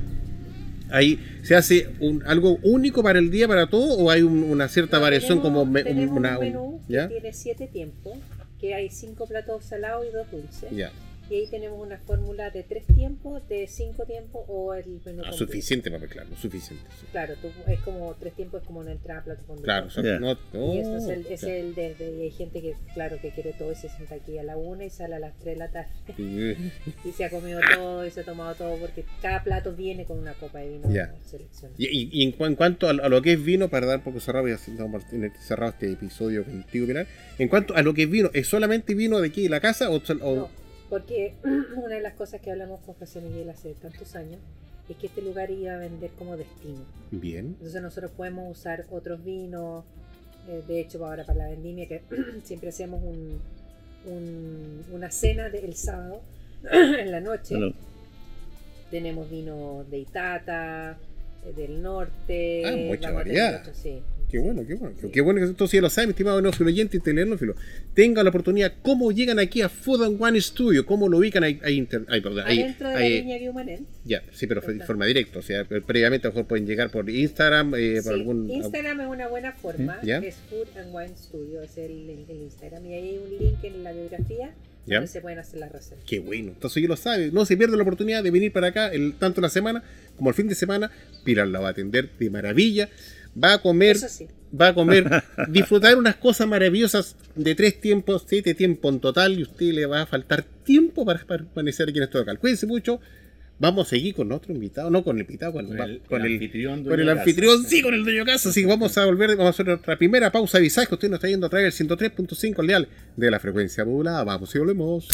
Ahí 0.90 1.18
se 1.42 1.54
hace 1.54 1.88
un, 2.00 2.22
algo 2.26 2.58
único 2.62 3.02
para 3.02 3.18
el 3.18 3.30
día 3.30 3.46
para 3.48 3.66
todo 3.68 3.94
o 3.98 4.10
hay 4.10 4.22
un- 4.22 4.42
una 4.44 4.68
cierta 4.68 4.96
No, 4.98 5.02
variación 5.02 5.38
tenemos- 5.42 5.60
como 5.62 5.70
me- 5.72 5.84
tenemos 5.84 6.16
una 6.16 6.38
un 6.38 6.44
menú 6.44 6.80
que 6.86 6.92
¿ya? 6.94 7.08
tiene 7.08 7.32
siete 7.32 7.66
tiempos, 7.66 8.14
que 8.60 8.74
hay 8.74 8.88
cinco 8.90 9.26
platos 9.26 9.64
salados 9.64 10.06
y 10.08 10.12
dos 10.12 10.30
dulces. 10.30 10.70
Ya. 10.70 10.90
Y 11.30 11.34
ahí 11.34 11.46
tenemos 11.50 11.78
una 11.78 11.98
fórmula 11.98 12.48
de 12.50 12.62
tres 12.62 12.86
tiempos, 12.86 13.46
de 13.48 13.66
cinco 13.66 14.04
tiempos 14.06 14.42
o 14.48 14.72
el 14.72 15.00
menú 15.04 15.22
Ah, 15.26 15.32
suficiente 15.32 15.90
para 15.90 16.00
mezclarlo, 16.00 16.34
suficiente. 16.36 16.84
sí. 16.98 17.06
Claro, 17.12 17.34
tú- 17.42 17.50
es 17.70 17.80
como 17.80 18.14
tres 18.14 18.34
tiempos, 18.34 18.62
es 18.62 18.66
como 18.66 18.80
una 18.80 18.92
entrada 18.92 19.24
plato 19.24 19.42
con 19.46 19.58
Claro, 19.60 19.88
o 19.88 19.90
sea, 19.90 20.02
Ya. 20.02 20.18
no, 20.18 20.32
Y 20.72 20.78
eso 20.78 20.96
es 20.96 21.08
el, 21.08 21.26
es 21.26 21.42
el 21.42 21.74
de, 21.74 21.94
de- 21.96 22.16
y 22.16 22.22
hay 22.22 22.30
gente 22.30 22.62
que, 22.62 22.74
claro, 22.94 23.18
que 23.20 23.30
quiere 23.30 23.52
todo 23.52 23.72
y 23.72 23.74
se 23.74 23.90
sienta 23.90 24.14
aquí 24.14 24.38
a 24.38 24.42
la 24.42 24.56
una 24.56 24.86
y 24.86 24.90
sale 24.90 25.16
a 25.16 25.18
las 25.18 25.38
tres 25.38 25.54
de 25.54 25.58
la 25.58 25.70
tarde 25.70 25.90
y 27.04 27.12
se 27.12 27.24
ha 27.24 27.30
comido 27.30 27.60
todo 27.74 28.06
y 28.06 28.10
se 28.10 28.20
ha 28.20 28.24
tomado 28.24 28.54
todo 28.54 28.76
porque 28.78 29.04
cada 29.20 29.44
plato 29.44 29.72
viene 29.74 30.04
con 30.06 30.18
una 30.18 30.32
copa 30.34 30.60
de 30.60 30.68
vino. 30.70 30.88
Y, 31.76 31.86
y- 31.86 32.08
y 32.12 32.22
en, 32.24 32.32
cu- 32.32 32.46
en 32.46 32.54
cuanto 32.56 32.86
a, 32.86 32.90
a 32.90 33.08
lo 33.08 33.20
que 33.22 33.32
es 33.34 33.44
vino, 33.44 33.68
para 33.68 33.86
dar 33.86 33.98
un 33.98 34.04
poco 34.04 34.20
cerrado, 34.20 34.48
y 34.48 34.52
así 34.52 34.74
damos 34.76 35.04
por- 35.04 35.14
en- 35.14 35.32
cerrado 35.40 35.72
este 35.72 35.92
episodio 35.92 36.44
contigo, 36.44 36.86
Pilar, 36.86 37.06
en 37.38 37.48
cuanto 37.48 37.74
a 37.76 37.82
lo 37.82 37.92
que 37.94 38.04
es 38.04 38.10
vino, 38.10 38.30
¿es 38.32 38.46
solamente 38.48 38.94
vino 38.94 39.20
de 39.20 39.28
aquí 39.28 39.42
de 39.42 39.48
la 39.50 39.60
casa 39.60 39.90
o, 39.90 39.96
o- 39.96 40.34
No, 40.36 40.48
porque 40.88 41.34
una 41.76 41.94
de 41.94 42.00
las 42.00 42.14
cosas 42.14 42.40
que 42.40 42.50
hablamos 42.50 42.80
con 42.80 42.94
José 42.94 43.20
Miguel 43.20 43.48
hace 43.50 43.74
tantos 43.74 44.14
años 44.16 44.38
es 44.88 44.96
que 44.96 45.06
este 45.08 45.20
lugar 45.22 45.50
iba 45.50 45.74
a 45.74 45.78
vender 45.78 46.10
como 46.18 46.36
destino. 46.36 46.80
bien? 47.10 47.46
Entonces 47.58 47.82
nosotros 47.82 48.10
podemos 48.16 48.50
usar 48.58 48.86
otros 48.90 49.22
vinos, 49.24 49.84
eh, 50.48 50.62
de 50.66 50.80
hecho 50.80 51.04
ahora 51.04 51.24
para 51.24 51.38
la 51.40 51.48
vendimia 51.48 51.86
que 51.86 52.02
siempre 52.44 52.70
hacemos 52.70 53.02
un, 53.02 53.38
un- 54.06 54.84
una 54.92 55.10
cena 55.10 55.50
del 55.50 55.74
sábado 55.74 56.22
en 56.72 57.10
la 57.10 57.20
noche. 57.20 57.54
Tenemos 58.90 59.28
vino 59.30 59.84
de 59.90 59.98
Itata, 59.98 60.96
eh, 61.46 61.52
del 61.54 61.82
norte. 61.82 62.62
Ah, 62.64 62.74
mucha 62.76 63.10
variedad. 63.10 63.60
otro, 63.60 63.74
sí. 63.74 64.00
Qué 64.30 64.38
bueno, 64.38 64.62
qué 64.66 64.74
bueno. 64.74 64.94
Qué 65.10 65.20
bueno 65.22 65.40
que 65.40 65.46
esto 65.46 65.66
sí 65.66 65.80
lo 65.80 65.88
sabe, 65.88 66.08
mi 66.08 66.10
estimado 66.10 66.42
neófilo 66.42 66.68
oyente 66.68 66.98
y 66.98 67.00
telenófilo. 67.00 67.54
Tenga 67.94 68.22
la 68.22 68.28
oportunidad, 68.28 68.74
¿cómo 68.82 69.10
llegan 69.10 69.38
aquí 69.38 69.62
a 69.62 69.70
Food 69.70 70.02
and 70.04 70.22
One 70.22 70.38
Studio? 70.40 70.84
¿Cómo 70.84 71.08
lo 71.08 71.16
ubican 71.16 71.44
ahí? 71.44 71.58
ahí, 71.64 71.88
ahí, 72.08 72.20
perdón, 72.20 72.44
ahí- 72.46 72.60
Adentro 72.60 72.88
de 72.90 72.94
ahí- 72.94 73.10
la 73.14 73.20
línea 73.20 73.38
Guiumanet. 73.38 73.80
Ya, 74.04 74.22
sí, 74.32 74.46
pero 74.46 74.60
de 74.60 74.80
forma 74.84 75.06
directa. 75.06 75.38
O 75.38 75.42
sea, 75.42 75.64
previamente 75.64 76.26
a 76.26 76.30
lo 76.30 76.34
mejor 76.34 76.46
pueden 76.48 76.66
llegar 76.66 76.90
por 76.90 77.08
Instagram, 77.08 77.74
eh, 77.76 78.00
por 78.04 78.12
Sí, 78.14 78.20
algún. 78.20 78.50
Instagram 78.50 79.00
es 79.00 79.06
una 79.06 79.28
buena 79.28 79.52
forma, 79.52 79.98
¿Ya? 80.02 80.18
es 80.18 80.36
Food 80.50 80.76
and 80.78 80.94
Wine 80.94 81.16
Studio, 81.16 81.62
es 81.62 81.78
el, 81.78 82.10
el 82.28 82.36
Instagram. 82.42 82.84
Y 82.84 82.92
ahí 82.94 83.08
hay 83.08 83.18
un 83.18 83.30
link 83.38 83.64
en 83.64 83.82
la 83.82 83.92
biografía 83.92 84.50
¿Ya? 84.86 84.96
donde 84.96 85.08
se 85.08 85.22
pueden 85.22 85.38
hacer 85.38 85.58
las 85.60 85.72
reservas. 85.72 86.04
Qué 86.06 86.18
bueno. 86.18 86.48
Entonces 86.52 86.82
yo 86.82 86.88
lo 86.88 86.96
sabe. 86.96 87.30
No 87.32 87.46
se 87.46 87.56
pierde 87.56 87.76
la 87.78 87.82
oportunidad 87.82 88.22
de 88.22 88.30
venir 88.30 88.52
para 88.52 88.66
acá, 88.68 88.88
el, 88.92 89.14
tanto 89.14 89.40
la 89.40 89.48
semana 89.48 89.82
como 90.18 90.28
el 90.28 90.34
fin 90.36 90.48
de 90.48 90.54
semana. 90.54 90.90
Pilar 91.24 91.48
la 91.48 91.60
va 91.60 91.68
a 91.68 91.70
atender 91.70 92.10
de 92.18 92.28
maravilla. 92.30 92.90
Va 93.42 93.54
a 93.54 93.58
comer, 93.62 93.96
sí. 93.98 94.26
va 94.58 94.68
a 94.68 94.74
comer, 94.74 95.22
disfrutar 95.48 95.96
unas 95.96 96.16
cosas 96.16 96.46
maravillosas 96.48 97.16
de 97.36 97.54
tres 97.54 97.80
tiempos, 97.80 98.24
siete 98.26 98.54
tiempos 98.54 98.92
en 98.94 99.00
total. 99.00 99.38
Y 99.38 99.42
a 99.42 99.44
usted 99.44 99.72
le 99.72 99.86
va 99.86 100.02
a 100.02 100.06
faltar 100.06 100.42
tiempo 100.64 101.04
para 101.04 101.24
permanecer 101.24 101.88
aquí 101.88 101.98
en 101.98 102.04
este 102.04 102.18
local. 102.18 102.38
Cuídense 102.38 102.66
mucho. 102.66 103.00
Vamos 103.60 103.88
a 103.88 103.90
seguir 103.90 104.14
con 104.14 104.30
otro 104.30 104.54
invitado, 104.54 104.88
no 104.88 105.02
con 105.02 105.16
el 105.16 105.22
invitado, 105.22 105.52
con, 105.52 105.66
Con 105.66 105.80
el- 105.80 106.00
con 106.08 106.20
el 106.20 106.26
el, 106.28 106.32
anfitrión, 106.34 106.84
con 106.84 107.00
el 107.00 107.08
anfitrión, 107.08 107.64
sí, 107.64 107.82
con 107.82 107.92
el 107.92 108.04
dueño 108.04 108.24
de 108.24 108.30
casa. 108.32 108.50
Así 108.50 108.60
que 108.62 108.68
vamos 108.68 108.96
a 108.96 109.04
volver, 109.04 109.30
vamos 109.30 109.46
a 109.46 109.50
hacer 109.50 109.66
nuestra 109.66 109.98
primera 109.98 110.30
pausa 110.30 110.58
avisar 110.58 110.86
que 110.86 110.94
usted 110.94 111.08
nos 111.08 111.16
está 111.18 111.26
yendo 111.28 111.46
a 111.46 111.50
traer 111.50 111.66
el 111.66 111.72
103.5 111.72 112.60
al 112.60 112.66
dial 112.68 112.88
de 113.16 113.30
la 113.32 113.40
frecuencia 113.40 113.84
modulada. 113.84 114.22
Vamos 114.22 114.54
y 114.54 114.58
volvemos. 114.60 115.08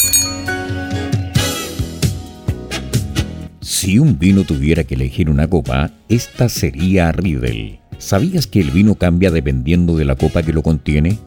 Si 3.62 3.98
un 3.98 4.18
vino 4.18 4.44
tuviera 4.44 4.84
que 4.84 4.94
elegir 4.94 5.30
una 5.30 5.48
copa, 5.48 5.90
esta 6.10 6.50
sería 6.50 7.12
Riedel. 7.12 7.78
¿Sabías 7.98 8.46
que 8.46 8.60
el 8.60 8.70
vino 8.70 8.94
cambia 8.94 9.30
dependiendo 9.30 9.96
de 9.96 10.04
la 10.04 10.16
copa 10.16 10.42
que 10.42 10.52
lo 10.52 10.62
contiene? 10.62 11.18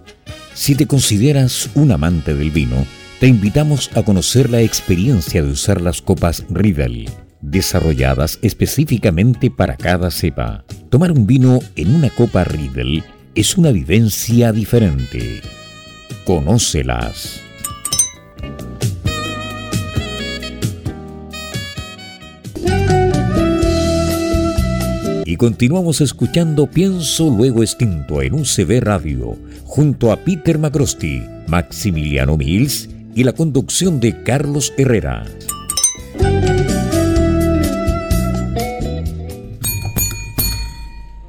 Si 0.53 0.75
te 0.75 0.87
consideras 0.87 1.69
un 1.75 1.91
amante 1.91 2.33
del 2.33 2.51
vino, 2.51 2.85
te 3.19 3.27
invitamos 3.27 3.89
a 3.95 4.03
conocer 4.03 4.49
la 4.49 4.61
experiencia 4.61 5.41
de 5.41 5.51
usar 5.51 5.81
las 5.81 6.01
copas 6.01 6.45
Riedel, 6.49 7.09
desarrolladas 7.41 8.39
específicamente 8.41 9.49
para 9.49 9.75
cada 9.75 10.11
cepa. 10.11 10.65
Tomar 10.89 11.11
un 11.11 11.25
vino 11.25 11.59
en 11.75 11.95
una 11.95 12.09
copa 12.09 12.43
Riedel 12.43 13.03
es 13.33 13.57
una 13.57 13.71
vivencia 13.71 14.51
diferente. 14.51 15.41
Conócelas. 16.25 17.46
Y 25.29 25.35
continuamos 25.35 25.99
escuchando 25.99 26.67
Pienso 26.67 27.29
Luego 27.29 27.61
Extinto 27.61 28.21
en 28.21 28.33
UCB 28.33 28.79
Radio, 28.79 29.35
junto 29.65 30.13
a 30.13 30.23
Peter 30.23 30.57
Macrosti, 30.57 31.21
Maximiliano 31.47 32.37
Mills 32.37 32.87
y 33.13 33.25
la 33.25 33.33
conducción 33.33 33.99
de 33.99 34.23
Carlos 34.23 34.73
Herrera. 34.77 35.25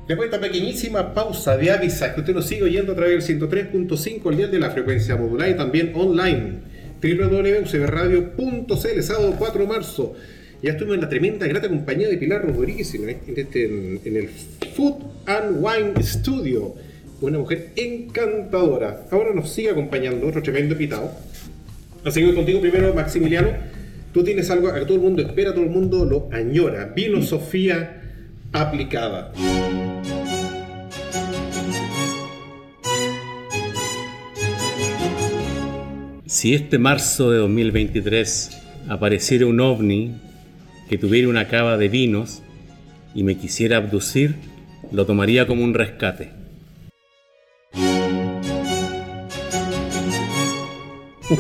Después 0.07 0.30
de 0.30 0.36
esta 0.36 0.40
pequeñísima 0.40 1.12
pausa 1.12 1.57
de 1.57 1.72
avisaje, 1.72 2.14
que 2.14 2.20
usted 2.20 2.34
nos 2.34 2.46
sigue 2.46 2.62
oyendo 2.62 2.92
a 2.92 2.94
través 2.94 3.26
del 3.26 3.40
103.5 3.40 4.30
el 4.30 4.36
día 4.36 4.46
de 4.46 4.61
la 4.61 4.70
frecuencia 4.70 5.16
modular 5.16 5.51
y 5.51 5.57
también 5.57 5.90
online. 5.96 6.61
www.ucbradio.cl, 7.03 9.03
sábado 9.03 9.34
4 9.36 9.61
de 9.61 9.66
marzo. 9.66 10.14
Ya 10.62 10.70
estuvimos 10.72 10.96
en 10.96 11.02
la 11.02 11.09
tremenda, 11.09 11.46
grata 11.46 11.68
compañía 11.68 12.09
de 12.09 12.16
Pilar 12.16 12.44
Rodríguez 12.44 12.92
en, 12.94 13.09
este- 13.11 13.64
en- 13.64 14.00
en 14.04 14.16
el 14.16 14.28
Food 14.74 14.94
and 15.26 15.59
Wine 15.64 16.02
Studio. 16.02 16.74
Una 17.20 17.38
mujer 17.38 17.70
encantadora. 17.76 19.04
Ahora 19.11 19.32
nos 19.34 19.50
sigue 19.50 19.70
acompañando 19.70 20.26
otro 20.26 20.42
tremendo 20.42 20.74
invitado. 20.74 21.12
Así 22.04 22.20
que 22.20 22.34
contigo 22.34 22.61
primero, 22.61 22.92
Maximiliano. 22.94 23.50
Tú 24.12 24.24
tienes 24.24 24.50
algo 24.50 24.72
que 24.72 24.80
todo 24.80 24.94
el 24.94 25.00
mundo 25.00 25.22
espera, 25.22 25.52
todo 25.52 25.64
el 25.64 25.70
mundo 25.70 26.04
lo 26.04 26.28
añora. 26.32 26.92
Vino 26.94 27.22
aplicada. 28.52 29.32
Si 36.26 36.54
este 36.54 36.78
marzo 36.78 37.30
de 37.30 37.38
2023 37.38 38.61
apareciera 38.88 39.46
un 39.46 39.61
ovni 39.61 40.14
que 40.89 40.99
tuviera 40.99 41.28
una 41.28 41.49
cava 41.49 41.76
de 41.76 41.89
vinos 41.89 42.43
y 43.14 43.22
me 43.22 43.36
quisiera 43.36 43.76
abducir, 43.76 44.34
lo 44.91 45.07
tomaría 45.07 45.47
como 45.47 45.64
un 45.64 45.74
rescate. 45.74 46.30
Si 51.28 51.36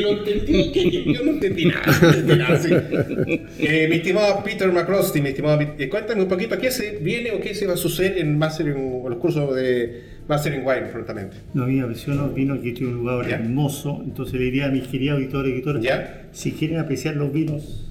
lo 0.00 0.08
entendió, 0.10 0.72
que 0.72 1.12
yo 1.12 1.22
no 1.22 1.32
entendí 1.32 1.66
nada. 1.66 1.82
no 2.00 2.08
entendí 2.08 2.36
nada, 2.36 2.58
sí. 2.58 2.70
Eh, 3.58 3.86
mi 3.90 3.96
estimado 3.96 4.42
Peter 4.42 4.72
McCrosty, 4.72 5.20
mi 5.20 5.28
estimado, 5.30 5.60
eh, 5.60 5.88
cuéntame 5.90 6.22
un 6.22 6.28
poquito, 6.28 6.56
¿qué 6.58 6.70
se 6.70 6.92
viene 6.92 7.32
o 7.32 7.40
qué 7.40 7.54
se 7.54 7.66
va 7.66 7.74
a 7.74 7.76
suceder 7.76 8.16
en 8.18 8.38
Mastering, 8.38 9.02
o 9.04 9.10
los 9.10 9.18
cursos 9.18 9.54
de 9.54 10.15
Mastering 10.28 10.66
Wine, 10.66 10.86
prontamente? 10.92 11.36
No 11.54 11.62
había 11.64 11.86
mencionado 11.86 12.28
vino 12.30 12.60
que 12.60 12.72
tiene 12.72 12.92
un 12.92 12.98
lugar 12.98 13.28
hermoso, 13.30 14.02
entonces 14.04 14.34
le 14.34 14.40
diría 14.46 14.66
a 14.66 14.70
mis 14.70 14.86
queridos 14.88 15.18
auditores 15.18 15.50
y 15.50 15.52
auditoras, 15.52 15.82
Ya. 15.82 16.22
si 16.32 16.50
quieren 16.52 16.78
apreciar 16.78 17.16
los 17.16 17.32
vinos 17.32 17.86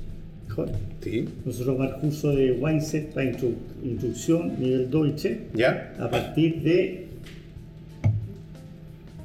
mejor, 0.48 0.70
Sí. 1.02 1.26
nosotros 1.46 1.78
vamos 1.78 1.94
al 1.94 2.00
curso 2.02 2.36
de 2.36 2.52
Wineset 2.52 3.14
para 3.14 3.32
instru- 3.32 3.56
instrucción 3.84 4.60
nivel 4.60 4.90
Dolce 4.90 5.42
¿Ya? 5.54 5.94
a 6.00 6.10
partir 6.10 6.62
de 6.62 7.06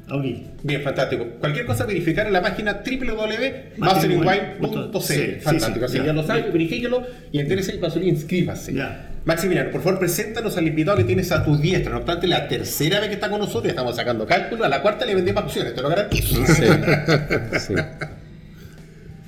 abril. 0.08 0.42
Bien, 0.62 0.82
fantástico. 0.82 1.26
Cualquier 1.40 1.66
cosa, 1.66 1.84
verificar 1.86 2.26
en 2.28 2.32
la 2.32 2.42
página 2.42 2.80
www.masteringwine.cl. 2.84 5.00
Sí, 5.00 5.36
Fantástico. 5.40 5.88
sí, 5.88 5.98
Así 5.98 6.06
ya. 6.06 6.12
lo 6.12 6.22
sabe, 6.22 6.50
verifíquelo 6.50 7.02
y 7.32 7.40
entérese 7.40 7.74
y 7.74 7.78
paso 7.78 7.98
inscríbase. 8.00 8.74
Ya. 8.74 9.06
Maximiliano, 9.24 9.70
por 9.70 9.82
favor, 9.82 9.98
preséntanos 9.98 10.56
al 10.56 10.66
invitado 10.66 10.96
que 10.96 11.04
tienes 11.04 11.30
a 11.30 11.44
tu 11.44 11.56
diestra. 11.56 11.92
No 11.92 11.98
obstante, 11.98 12.26
la 12.26 12.48
tercera 12.48 13.00
vez 13.00 13.08
que 13.10 13.14
está 13.16 13.28
con 13.28 13.38
nosotros, 13.40 13.64
ya 13.64 13.70
estamos 13.70 13.94
sacando 13.96 14.26
cálculo. 14.26 14.64
A 14.64 14.68
la 14.68 14.80
cuarta 14.80 15.04
le 15.04 15.14
vendí 15.14 15.32
más 15.32 15.44
opciones, 15.44 15.74
te 15.74 15.82
lo 15.82 15.88
garantizo. 15.90 16.36
Sí. 16.46 17.74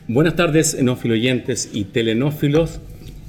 Buenas 0.09 0.35
tardes, 0.35 0.75
enófilo 0.75 1.15
oyentes 1.15 1.71
y 1.73 1.85
telenófilos. 1.85 2.81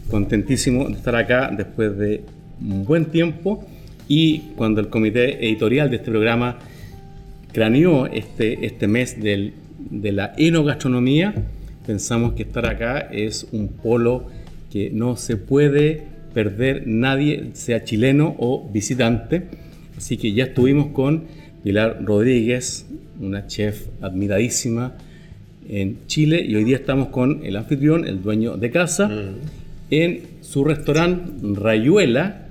Contentísimo 0.10 0.88
de 0.88 0.96
estar 0.96 1.16
acá 1.16 1.52
después 1.56 1.98
de 1.98 2.24
un 2.62 2.86
buen 2.86 3.06
tiempo 3.06 3.66
y 4.08 4.40
cuando 4.56 4.80
el 4.82 4.88
comité 4.90 5.46
editorial 5.46 5.90
de 5.90 5.98
este 5.98 6.12
programa 6.12 6.60
craneó 7.52 8.06
este, 8.08 8.66
este 8.66 8.88
mes 8.88 9.22
del- 9.22 9.54
de 9.78 10.12
la 10.12 10.34
enogastronomía, 10.38 11.34
pensamos 11.86 12.34
que 12.34 12.44
estar 12.44 12.66
acá 12.66 13.00
es 13.12 13.48
un 13.52 13.68
polo 13.70 14.28
que 14.72 14.90
no 14.92 15.16
se 15.16 15.38
puede 15.38 16.04
perder 16.34 16.84
nadie, 16.88 17.52
sea 17.54 17.84
chileno 17.84 18.36
o 18.40 18.70
visitante. 18.72 19.44
Así 19.98 20.18
que 20.18 20.34
ya 20.34 20.46
estuvimos 20.46 20.88
con 20.88 21.24
Pilar 21.64 22.04
Rodríguez, 22.04 22.86
una 23.20 23.48
chef 23.48 23.88
admiradísima 24.02 24.94
en 25.70 26.06
Chile 26.08 26.44
y 26.46 26.56
hoy 26.56 26.64
día 26.64 26.78
estamos 26.78 27.10
con 27.10 27.46
el 27.46 27.56
anfitrión, 27.56 28.06
el 28.06 28.22
dueño 28.22 28.58
de 28.58 28.72
casa, 28.72 29.10
en 29.90 30.22
su 30.42 30.64
restaurante 30.64 31.32
Rayuela, 31.42 32.48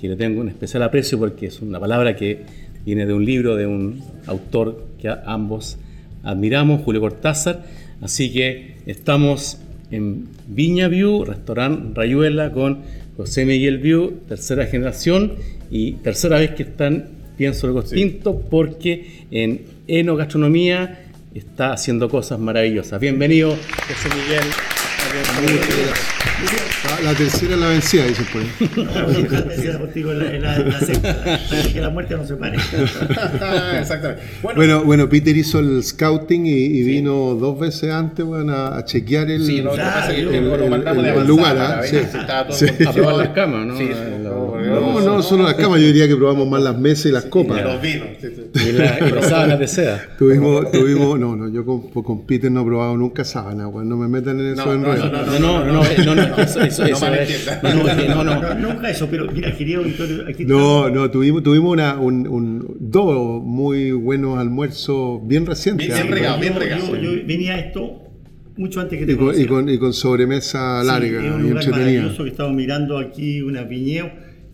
que 0.00 0.08
le 0.08 0.16
tengo 0.16 0.40
un 0.40 0.48
especial 0.48 0.82
aprecio 0.82 1.18
porque 1.18 1.46
es 1.46 1.60
una 1.60 1.78
palabra 1.78 2.16
que 2.16 2.42
viene 2.84 3.06
de 3.06 3.12
un 3.12 3.24
libro 3.24 3.56
de 3.56 3.66
un 3.66 4.00
autor 4.26 4.86
que 5.00 5.08
ambos 5.24 5.78
admiramos, 6.22 6.82
Julio 6.82 7.00
Cortázar. 7.00 7.64
Así 8.00 8.32
que 8.32 8.76
estamos 8.86 9.58
en 9.90 10.26
Viña 10.48 10.88
View, 10.88 11.24
restaurante 11.24 11.92
Rayuela 11.94 12.52
con 12.52 12.78
José 13.16 13.44
Miguel 13.46 13.80
tercera 14.28 14.66
generación 14.66 15.36
y 15.70 15.92
tercera 15.92 16.38
vez 16.38 16.50
que 16.50 16.64
están 16.64 17.08
pienso 17.36 17.66
algo 17.66 17.82
distinto 17.82 18.40
porque 18.50 19.24
en 19.30 19.62
Eno 19.86 20.16
Gastronomía 20.16 21.06
está 21.34 21.72
haciendo 21.72 22.08
cosas 22.08 22.38
maravillosas. 22.38 23.00
Bienvenido, 23.00 23.50
José 23.50 24.08
Miguel. 24.14 24.44
La, 27.02 27.14
tercera 27.14 27.54
es 27.54 27.60
la 27.60 27.68
vencida, 27.68 28.04
dice 28.04 28.22
por 28.30 28.42
ahí. 28.42 29.76
contigo 29.78 30.12
en 30.12 30.42
la, 30.42 30.58
la, 30.58 30.80
que 31.72 31.80
la 31.80 31.90
muerte 31.90 32.16
no 32.16 32.26
se 32.26 32.36
pare. 32.36 32.56
Exactamente. 33.78 34.22
Bueno, 34.42 34.84
bueno, 34.84 35.08
Peter 35.08 35.36
hizo 35.36 35.58
el 35.60 35.82
scouting 35.82 36.46
y, 36.46 36.82
vino 36.82 37.34
dos 37.34 37.58
veces 37.58 37.90
antes 37.90 38.24
bueno, 38.24 38.54
a, 38.54 38.84
chequear 38.84 39.30
el, 39.30 39.46
sí, 39.46 39.62
no, 39.62 39.72
claro, 39.72 40.14
que 40.14 40.20
el, 40.20 40.28
el, 40.28 41.04
el 41.06 41.26
lugar. 41.26 41.56
¿ah? 41.58 41.80
Sí. 41.82 41.98
Sí. 42.50 42.84
A 42.86 42.92
probar 42.92 43.16
las 43.16 43.28
camas, 43.30 43.66
¿no? 43.66 43.78
Sí, 43.78 43.90
no, 44.22 45.00
no, 45.00 45.22
solo 45.22 45.44
las 45.44 45.54
camas, 45.54 45.80
yo 45.80 45.86
diría 45.86 46.06
que 46.06 46.16
probamos 46.16 46.48
más 46.48 46.62
las 46.62 46.76
mesas 46.76 47.06
y 47.06 47.12
las 47.12 47.24
copas. 47.24 47.60
Y 47.60 47.64
los 47.64 47.80
vinos. 47.80 48.08
Y, 48.54 48.72
la, 48.72 48.98
y 49.00 49.10
las 49.10 49.28
sábanas 49.28 49.58
de 49.58 49.68
seda. 49.68 50.02
Tuvimos, 50.18 50.70
tuvimos, 50.70 51.18
no, 51.18 51.34
no, 51.34 51.48
yo 51.48 51.64
con, 51.64 51.90
con 51.90 52.26
Peter 52.26 52.50
no 52.50 52.62
he 52.62 52.64
probado 52.64 52.96
nunca 52.96 53.24
sábana, 53.24 53.64
no 53.64 53.96
me 53.96 54.08
metan 54.08 54.38
en 54.40 54.52
eso 54.52 54.66
no, 54.66 54.72
en 54.74 54.82
no, 54.82 54.96
no, 54.96 55.64
no, 55.64 55.82
no, 55.82 56.14
no, 56.14 56.25
no, 56.36 56.42
eso, 56.42 56.60
eso, 56.60 56.84
eso, 56.84 57.06
no, 57.62 58.24
no, 58.24 58.40
no, 58.40 58.54
nunca 58.54 58.90
eso, 58.90 59.08
pero 59.10 59.30
mira, 59.30 59.54
quería 59.56 59.78
aquí 60.28 60.44
No, 60.44 60.90
no, 60.90 61.10
tuvimos, 61.10 61.42
tuvimos 61.42 61.72
una, 61.72 61.98
un, 61.98 62.26
un, 62.26 62.76
dos 62.78 63.42
muy 63.42 63.92
buenos 63.92 64.38
almuerzos 64.38 65.26
bien 65.26 65.46
recientes. 65.46 65.86
Bien, 65.86 65.98
bien 66.02 66.12
regado, 66.12 66.40
bien 66.40 66.54
regado. 66.54 66.96
Yo, 66.96 67.16
yo 67.16 67.26
venía 67.26 67.54
a 67.54 67.58
esto 67.58 68.02
mucho 68.56 68.80
antes 68.80 68.98
que 68.98 69.06
te 69.06 69.12
y 69.12 69.16
con, 69.16 69.40
y 69.40 69.46
con, 69.46 69.68
y 69.68 69.78
con 69.78 69.92
sobremesa 69.92 70.82
larga 70.82 71.20
sí, 71.20 71.26
es 71.26 71.32
un 71.32 71.42
lugar 71.42 71.68
maravilloso 71.68 72.24
que 72.24 72.30
estamos 72.30 72.54
mirando 72.54 72.98
aquí 72.98 73.42
una 73.42 73.64
viñedo 73.64 74.10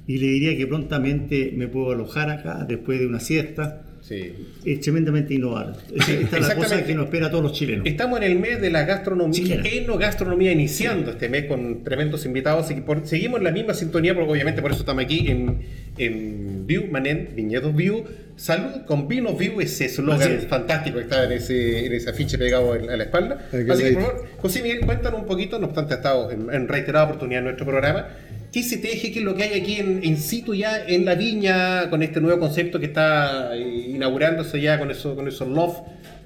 y 0.07 0.19
le 0.19 0.27
diría 0.27 0.57
que 0.57 0.67
prontamente 0.67 1.53
me 1.57 1.69
puedo 1.69 1.93
alojar 1.93 2.31
acá 2.31 2.65
después 2.69 2.99
de 2.99 3.07
una 3.07 3.21
siesta 3.21 3.87
Sí. 4.03 4.35
Es 4.65 4.81
tremendamente 4.81 5.35
innovador. 5.35 5.77
Esta 5.95 6.39
es 6.39 6.49
la 6.49 6.57
cosa 6.57 6.85
que 6.85 6.95
nos 6.95 7.05
espera 7.05 7.29
a 7.29 7.31
todos 7.31 7.45
los 7.45 7.53
chilenos. 7.53 7.87
Estamos 7.87 8.19
en 8.19 8.25
el 8.25 8.39
mes 8.39 8.61
de 8.61 8.69
la 8.69 8.85
gastronomía, 8.85 9.63
gastronomía 9.99 10.51
iniciando 10.51 11.13
este 11.13 11.29
mes 11.29 11.47
con 11.47 11.85
tremendos 11.85 12.27
invitados. 12.27 12.67
Que 12.67 12.83
por, 12.83 13.07
seguimos 13.07 13.39
en 13.39 13.45
la 13.45 13.53
misma 13.53 13.75
sintonía, 13.75 14.13
porque 14.15 14.33
obviamente 14.33 14.61
por 14.61 14.73
eso 14.73 14.81
estamos 14.81 15.05
aquí 15.05 15.29
en, 15.29 15.61
en 15.99 16.67
View, 16.67 16.89
Manent, 16.91 17.35
Viñedos 17.35 17.75
View. 17.75 18.05
Salud 18.35 18.83
con 18.87 19.07
vino 19.07 19.35
View, 19.37 19.61
ese 19.61 19.85
eslogan 19.85 20.41
fantástico 20.49 20.97
que 20.97 21.05
está 21.05 21.25
en 21.25 21.33
ese, 21.33 21.87
en 21.87 21.93
ese 21.93 22.11
afiche 22.11 22.39
pegado 22.39 22.75
en, 22.75 22.91
a 22.91 22.97
la 22.97 23.05
espalda. 23.05 23.47
Así 23.53 23.85
que 23.85 23.93
por 23.93 24.03
favor, 24.03 24.27
José 24.39 24.63
Miguel, 24.63 24.81
cuéntanos 24.81 25.21
un 25.21 25.27
poquito, 25.27 25.61
no 25.61 25.67
obstante, 25.67 25.95
ha 25.95 25.99
estado 25.99 26.31
en, 26.33 26.53
en 26.53 26.67
reiterada 26.67 27.05
oportunidad 27.05 27.39
en 27.39 27.45
nuestro 27.45 27.67
programa. 27.67 28.09
¿Qué 28.53 28.63
se 28.63 28.77
teje? 28.77 29.11
¿Qué 29.11 29.21
es 29.21 29.25
lo 29.25 29.35
que 29.35 29.45
hay 29.45 29.61
aquí 29.61 29.77
en, 29.77 30.05
in 30.05 30.19
situ 30.19 30.55
ya 30.55 30.85
en 30.87 31.07
la 31.07 31.15
viña 31.15 31.89
con 31.89 32.03
este 32.03 32.21
nuevo 32.21 32.39
concepto 32.39 32.79
que 32.79 32.87
está 32.87 33.57
eh, 33.57 33.93
inaugurándose 33.95 34.61
ya 34.61 34.79
con 34.79 34.91
eso, 34.91 35.17
con 35.17 35.27
esos 35.27 35.49
loft? 35.49 35.79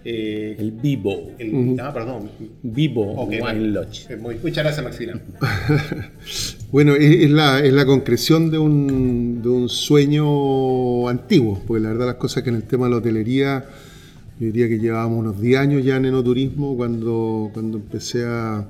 Eh, 0.05 0.57
el 0.59 0.73
Vivo. 0.73 1.33
El, 1.39 1.55
uh 1.55 1.59
-huh. 1.59 1.81
Ah, 1.83 1.93
perdón. 1.93 2.31
Vivo 2.63 3.13
okay, 3.13 3.41
Wine 3.41 3.59
bueno. 3.59 3.81
Lodge. 3.81 4.07
Eh, 4.09 4.17
muy, 4.17 4.37
muchas 4.43 4.65
gracias, 4.65 4.85
Maximiliano. 4.85 5.21
bueno, 6.73 6.95
es, 6.95 7.25
es, 7.25 7.31
la, 7.31 7.61
es, 7.61 7.73
la, 7.73 7.87
concreción 7.87 8.51
de 8.51 8.59
un, 8.59 9.43
de 9.43 9.49
un, 9.49 9.69
sueño 9.69 11.09
antiguo, 11.09 11.61
porque 11.65 11.83
la 11.83 11.91
verdad 11.91 12.07
las 12.07 12.17
cosas 12.17 12.43
que 12.43 12.51
en 12.51 12.57
el 12.57 12.65
tema 12.65 12.87
de 12.87 12.91
la 12.93 12.97
hotelería, 12.99 13.65
yo 14.39 14.47
diría 14.47 14.69
que 14.69 14.79
llevábamos 14.79 15.19
unos 15.19 15.41
10 15.41 15.59
años 15.59 15.85
ya 15.85 15.97
en 15.97 16.07
enoturismo 16.07 16.77
cuando, 16.77 17.51
cuando 17.53 17.79
empecé 17.79 18.25
a 18.27 18.65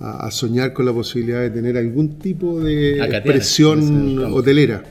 a, 0.00 0.26
a, 0.26 0.30
soñar 0.30 0.72
con 0.72 0.86
la 0.86 0.92
posibilidad 0.92 1.40
de 1.40 1.50
tener 1.50 1.76
algún 1.76 2.18
tipo 2.18 2.60
de 2.60 2.98
expresión 2.98 4.18
hotelera. 4.32 4.82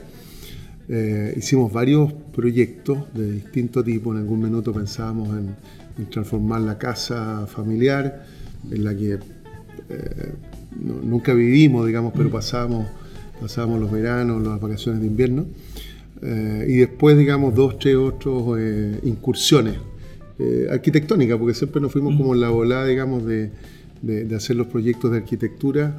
Eh, 0.91 1.35
hicimos 1.37 1.71
varios 1.71 2.11
proyectos 2.35 2.97
de 3.13 3.33
distinto 3.33 3.83
tipo, 3.83 4.11
en 4.11 4.21
algún 4.21 4.41
minuto 4.41 4.73
pensábamos 4.73 5.29
en, 5.37 5.55
en 5.99 6.09
transformar 6.09 6.61
la 6.61 6.79
casa 6.79 7.45
familiar, 7.45 8.25
en 8.71 8.83
la 8.83 8.95
que 8.95 9.13
eh, 9.13 9.19
no, 10.81 10.95
nunca 11.03 11.35
vivimos, 11.35 11.85
digamos, 11.85 12.11
pero 12.17 12.31
pasábamos, 12.31 12.87
pasábamos 13.39 13.79
los 13.81 13.91
veranos, 13.91 14.41
las 14.41 14.59
vacaciones 14.59 15.01
de 15.01 15.07
invierno. 15.07 15.45
Eh, 16.23 16.65
y 16.67 16.73
después, 16.77 17.15
digamos, 17.19 17.53
dos, 17.53 17.77
tres 17.77 17.95
otros 17.95 18.59
incursiones 19.03 19.75
arquitectónicas, 20.71 21.37
porque 21.37 21.53
siempre 21.53 21.81
nos 21.81 21.91
fuimos 21.91 22.15
como 22.15 22.33
en 22.33 22.41
la 22.41 22.49
volada, 22.49 22.85
digamos, 22.85 23.25
de, 23.25 23.51
de, 24.01 24.25
de, 24.25 24.35
hacer 24.35 24.55
los 24.55 24.67
proyectos 24.67 25.11
de 25.11 25.17
arquitectura, 25.17 25.97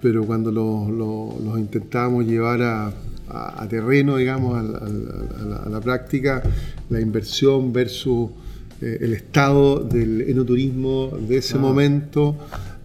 pero 0.00 0.24
cuando 0.24 0.52
los 0.52 0.90
lo, 0.90 1.34
lo 1.42 1.58
intentábamos 1.58 2.26
llevar 2.26 2.62
a, 2.62 2.92
a, 3.28 3.62
a, 3.62 3.68
terreno, 3.68 4.16
digamos, 4.16 4.56
a, 4.56 5.68
la, 5.70 5.80
práctica, 5.80 6.42
la 6.90 7.00
inversión 7.00 7.72
versus 7.72 8.30
eh, 8.80 8.98
el 9.00 9.14
estado 9.14 9.80
del 9.80 10.22
enoturismo 10.22 11.16
de 11.28 11.38
ese 11.38 11.56
ah. 11.56 11.60
momento, 11.60 12.36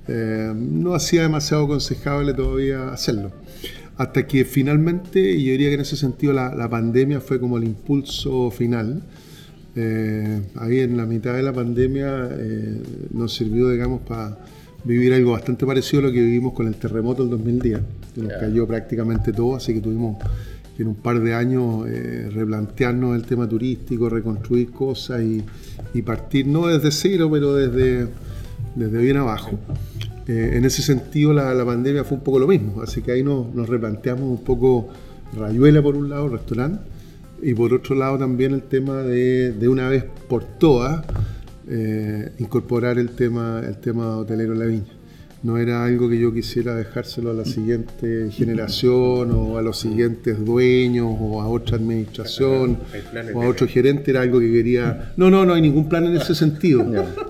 eh, 0.08 0.54
no 0.56 0.94
hacía 0.94 1.24
demasiado 1.24 1.66
aconsejable 1.66 2.34
todavía 2.34 2.90
hacerlo. 2.90 3.32
Hasta 3.98 4.26
que 4.26 4.46
finalmente, 4.46 5.20
y 5.20 5.44
yo 5.44 5.52
diría 5.52 5.68
que 5.70 5.76
en 5.76 5.82
ese 5.82 5.98
sentido 5.98 6.32
la, 6.32 6.56
la 6.56 6.70
pandemia 6.70 7.20
fue 7.20 7.40
como 7.40 7.58
el 7.58 7.66
impulso 7.66 8.50
final, 8.50 9.02
eh, 9.76 10.42
ahí 10.56 10.80
en 10.80 10.98
la 10.98 11.06
mitad 11.06 11.34
de 11.34 11.44
la 11.44 11.54
pandemia 11.54 12.30
eh, 12.32 12.82
nos 13.12 13.34
sirvió, 13.34 13.70
digamos, 13.70 14.02
para 14.02 14.38
vivir 14.84 15.14
algo 15.14 15.34
bastante 15.34 15.66
parecido 15.66 16.02
a 16.02 16.08
lo 16.08 16.12
que 16.12 16.22
vivimos 16.22 16.54
con 16.54 16.68
el 16.68 16.76
terremoto 16.76 17.24
del 17.24 17.32
2010, 17.32 17.80
que 18.16 18.22
nos 18.22 18.34
cayó 18.34 18.68
prácticamente 18.68 19.34
todo, 19.34 19.56
así 19.56 19.74
que 19.74 19.82
tuvimos 19.82 20.18
que 20.76 20.84
en 20.84 20.90
un 20.90 20.96
par 20.96 21.20
de 21.20 21.34
años 21.34 21.86
eh, 21.88 22.30
replantearnos 22.34 23.16
el 23.16 23.24
tema 23.24 23.48
turístico, 23.48 24.10
reconstruir 24.10 24.72
cosas 24.72 25.22
y, 25.22 25.44
y, 25.94 26.02
partir, 26.02 26.48
no 26.48 26.68
desde 26.68 26.92
cero, 26.92 27.30
pero 27.32 27.54
desde, 27.54 28.08
desde 28.76 28.98
bien 28.98 29.18
abajo. 29.18 29.60
En 30.28 30.64
ese 30.64 30.84
sentido 30.84 31.34
la, 31.34 31.56
la, 31.56 31.66
pandemia 31.66 32.04
fue 32.04 32.20
un 32.20 32.24
poco 32.24 32.38
lo 32.38 32.48
mismo, 32.48 32.84
así 32.84 33.02
que 33.02 33.12
ahí 33.12 33.24
nos, 33.24 33.52
nos 33.56 33.68
replanteamos 33.68 34.30
un 34.30 34.44
poco 34.44 34.90
Rayuela 35.36 35.82
por 35.82 35.96
un 35.96 36.08
lado, 36.08 36.30
restaurante, 36.30 36.84
y 37.42 37.54
por 37.54 37.74
otro 37.74 37.96
lado 37.96 38.18
también 38.18 38.54
el 38.54 38.64
tema 38.64 38.98
de, 39.04 39.52
de 39.54 39.68
una 39.68 39.90
vez 39.90 40.06
por 40.28 40.44
todas 40.44 41.06
eh, 41.72 42.32
incorporar 42.40 42.98
el 42.98 43.12
tema, 43.12 43.62
el 43.64 43.78
tema 43.78 44.18
hotelero 44.18 44.54
en 44.54 44.60
la 44.60 44.66
viña. 44.66 44.99
No 45.42 45.58
era 45.58 45.86
algo 45.86 46.10
que 46.10 46.20
yo 46.20 46.34
quisiera 46.34 46.76
dejárselo 46.76 47.32
a 47.32 47.34
la 47.34 47.46
siguiente 47.46 48.30
generación 48.32 49.32
o 49.32 49.58
a 49.58 49.62
los 49.62 49.80
siguientes 49.80 50.44
dueños 50.44 51.08
o 51.18 51.42
a 51.42 51.48
otra 51.48 51.78
administración 51.78 52.78
o 53.34 53.42
a 53.42 53.48
otro 53.48 53.66
gerente, 53.66 54.12
era 54.12 54.22
algo 54.22 54.40
que 54.40 54.52
quería... 54.52 55.14
No, 55.16 55.30
no, 55.30 55.46
no 55.46 55.54
hay 55.54 55.62
ningún 55.62 55.88
plan 55.88 56.06
en 56.06 56.18
ese 56.18 56.36
sentido, 56.36 56.86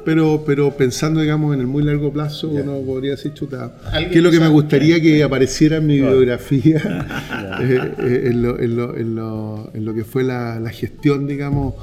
pero, 0.06 0.44
pero 0.44 0.76
pensando, 0.76 1.22
digamos, 1.22 1.54
en 1.54 1.62
el 1.62 1.68
muy 1.68 1.84
largo 1.84 2.12
plazo, 2.12 2.50
uno 2.50 2.80
podría 2.80 3.12
decir, 3.12 3.34
chuta, 3.34 3.76
¿qué 4.12 4.18
es 4.18 4.24
lo 4.24 4.32
que 4.32 4.40
me 4.40 4.48
gustaría 4.48 5.00
que 5.00 5.22
apareciera 5.22 5.78
en 5.78 5.86
mi 5.86 5.98
biografía 5.98 6.78
eh, 7.62 7.94
eh, 8.00 8.22
en, 8.32 8.42
lo, 8.42 8.60
en, 8.60 8.76
lo, 8.76 8.98
en, 8.98 9.16
lo, 9.16 9.72
en, 9.74 9.86
lo, 9.86 9.94
que 9.94 10.04
fue 10.04 10.24
la, 10.24 10.60
la 10.60 10.72
gestión, 10.72 11.28
digamos, 11.28 11.76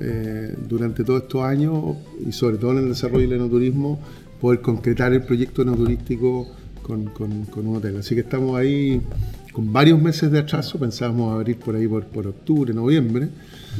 eh, 0.00 0.54
durante 0.68 1.04
todos 1.04 1.24
estos 1.24 1.44
años 1.44 1.96
y 2.26 2.32
sobre 2.32 2.56
todo 2.56 2.72
en 2.72 2.78
el 2.78 2.88
desarrollo 2.88 3.28
del 3.28 3.34
enoturismo, 3.34 4.00
poder 4.42 4.60
concretar 4.60 5.12
el 5.12 5.22
proyecto 5.22 5.62
enoturístico 5.62 6.48
con, 6.82 7.04
con, 7.06 7.44
con, 7.44 7.64
un 7.64 7.76
hotel. 7.76 7.96
Así 7.98 8.16
que 8.16 8.22
estamos 8.22 8.58
ahí 8.58 9.00
con 9.52 9.72
varios 9.72 10.02
meses 10.02 10.32
de 10.32 10.40
atraso, 10.40 10.80
pensábamos 10.80 11.32
abrir 11.32 11.58
por 11.58 11.76
ahí 11.76 11.86
por, 11.86 12.04
por 12.06 12.26
octubre, 12.26 12.74
noviembre. 12.74 13.28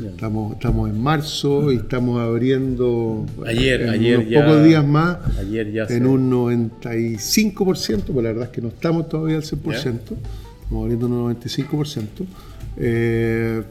Estamos, 0.07 0.53
estamos 0.53 0.89
en 0.89 1.03
marzo 1.03 1.73
y 1.73 1.77
estamos 1.77 2.21
abriendo 2.21 3.27
ayer, 3.45 3.83
en 3.83 3.89
ayer 3.91 4.19
unos 4.21 4.31
ya, 4.31 4.47
pocos 4.47 4.65
días 4.65 4.87
más 4.87 5.19
ayer 5.39 5.71
ya 5.71 5.85
en 5.85 6.07
un 6.07 6.31
95%, 6.31 8.05
pues 8.05 8.25
la 8.25 8.33
verdad 8.33 8.45
es 8.45 8.51
que 8.51 8.63
no 8.63 8.69
estamos 8.69 9.09
todavía 9.09 9.37
al 9.37 9.43
100%, 9.43 9.63
yeah. 9.65 9.91
estamos 9.91 10.83
abriendo 10.83 11.07
un 11.09 11.35
95%. 11.35 12.07
Eh, 12.79 13.63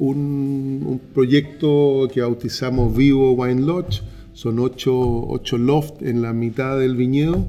un, 0.00 0.82
un, 0.84 1.00
proyecto 1.14 2.10
que 2.12 2.20
bautizamos 2.20 2.94
Vivo 2.94 3.32
Wine 3.32 3.62
Lodge, 3.62 4.02
son 4.40 4.58
ocho, 4.58 4.94
ocho 5.36 5.58
loft 5.58 6.00
en 6.02 6.22
la 6.22 6.32
mitad 6.32 6.78
del 6.78 6.96
viñedo, 6.96 7.44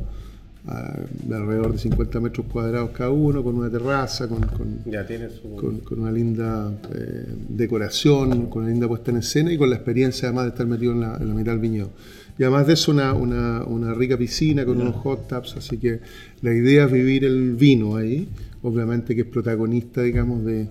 de 1.28 1.36
alrededor 1.36 1.72
de 1.72 1.80
50 1.80 2.20
metros 2.20 2.46
cuadrados 2.52 2.92
cada 2.92 3.10
uno, 3.12 3.42
con 3.44 3.56
una 3.56 3.70
terraza, 3.70 4.28
con, 4.28 4.42
con, 4.58 4.68
Ya 4.86 5.06
tiene 5.08 5.30
su. 5.30 5.56
con- 5.56 5.80
con 5.80 6.02
una 6.02 6.12
linda 6.12 6.72
eh, 6.94 7.26
decoración, 7.50 8.48
con 8.48 8.64
una 8.64 8.72
linda 8.72 8.88
puesta 8.88 9.10
en 9.12 9.18
escena 9.18 9.52
y 9.54 9.58
con 9.58 9.70
la 9.70 9.78
experiencia 9.78 10.28
además 10.28 10.46
de 10.46 10.50
estar 10.50 10.68
metido 10.68 10.92
en 10.92 11.00
la, 11.00 11.18
en 11.20 11.30
la 11.30 11.34
mitad 11.34 11.54
del 11.54 11.62
viñedo. 11.62 11.90
Y 12.38 12.44
además 12.44 12.68
de 12.68 12.74
eso 12.74 12.92
una, 12.92 13.14
una- 13.14 13.64
una 13.64 13.94
rica 13.94 14.18
piscina 14.18 14.66
con 14.66 14.80
unos 14.82 14.96
hot 14.98 15.28
tubs, 15.30 15.56
así 15.58 15.78
que 15.78 16.00
la 16.42 16.54
idea 16.54 16.86
es 16.86 16.92
vivir 16.92 17.24
el 17.26 17.56
vino 17.56 17.96
ahí, 17.96 18.28
obviamente 18.64 19.16
que 19.16 19.22
es 19.22 19.28
protagonista, 19.28 20.02
digamos, 20.04 20.44
de, 20.46 20.68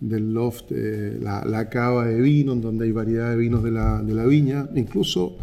del 0.00 0.32
loft, 0.32 0.66
eh, 0.70 1.18
la, 1.20 1.44
la 1.44 1.68
cava 1.68 2.06
de 2.06 2.20
vino, 2.20 2.52
en 2.52 2.60
donde 2.62 2.84
hay 2.86 2.92
variedad 2.92 3.30
de 3.30 3.36
vinos 3.36 3.62
de 3.62 3.72
la, 3.72 4.02
de 4.02 4.14
la 4.14 4.24
viña, 4.24 4.68
incluso 4.74 5.36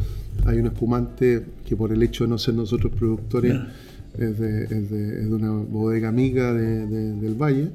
hay 0.45 0.57
un 0.59 0.67
espumante 0.67 1.43
que 1.67 1.75
por 1.75 1.91
el 1.91 2.01
hecho 2.03 2.23
de 2.25 2.29
no 2.29 2.37
ser 2.37 2.53
nosotros 2.55 2.91
productores 2.97 3.55
es, 4.17 4.39
de, 4.39 4.63
es 4.63 4.89
de- 4.89 5.19
es 5.21 5.29
de 5.29 5.33
una 5.35 5.51
bodega 5.51 6.09
amiga 6.09 6.53
de- 6.53 6.85
de- 6.87 7.13
del 7.13 7.35
valle. 7.35 7.67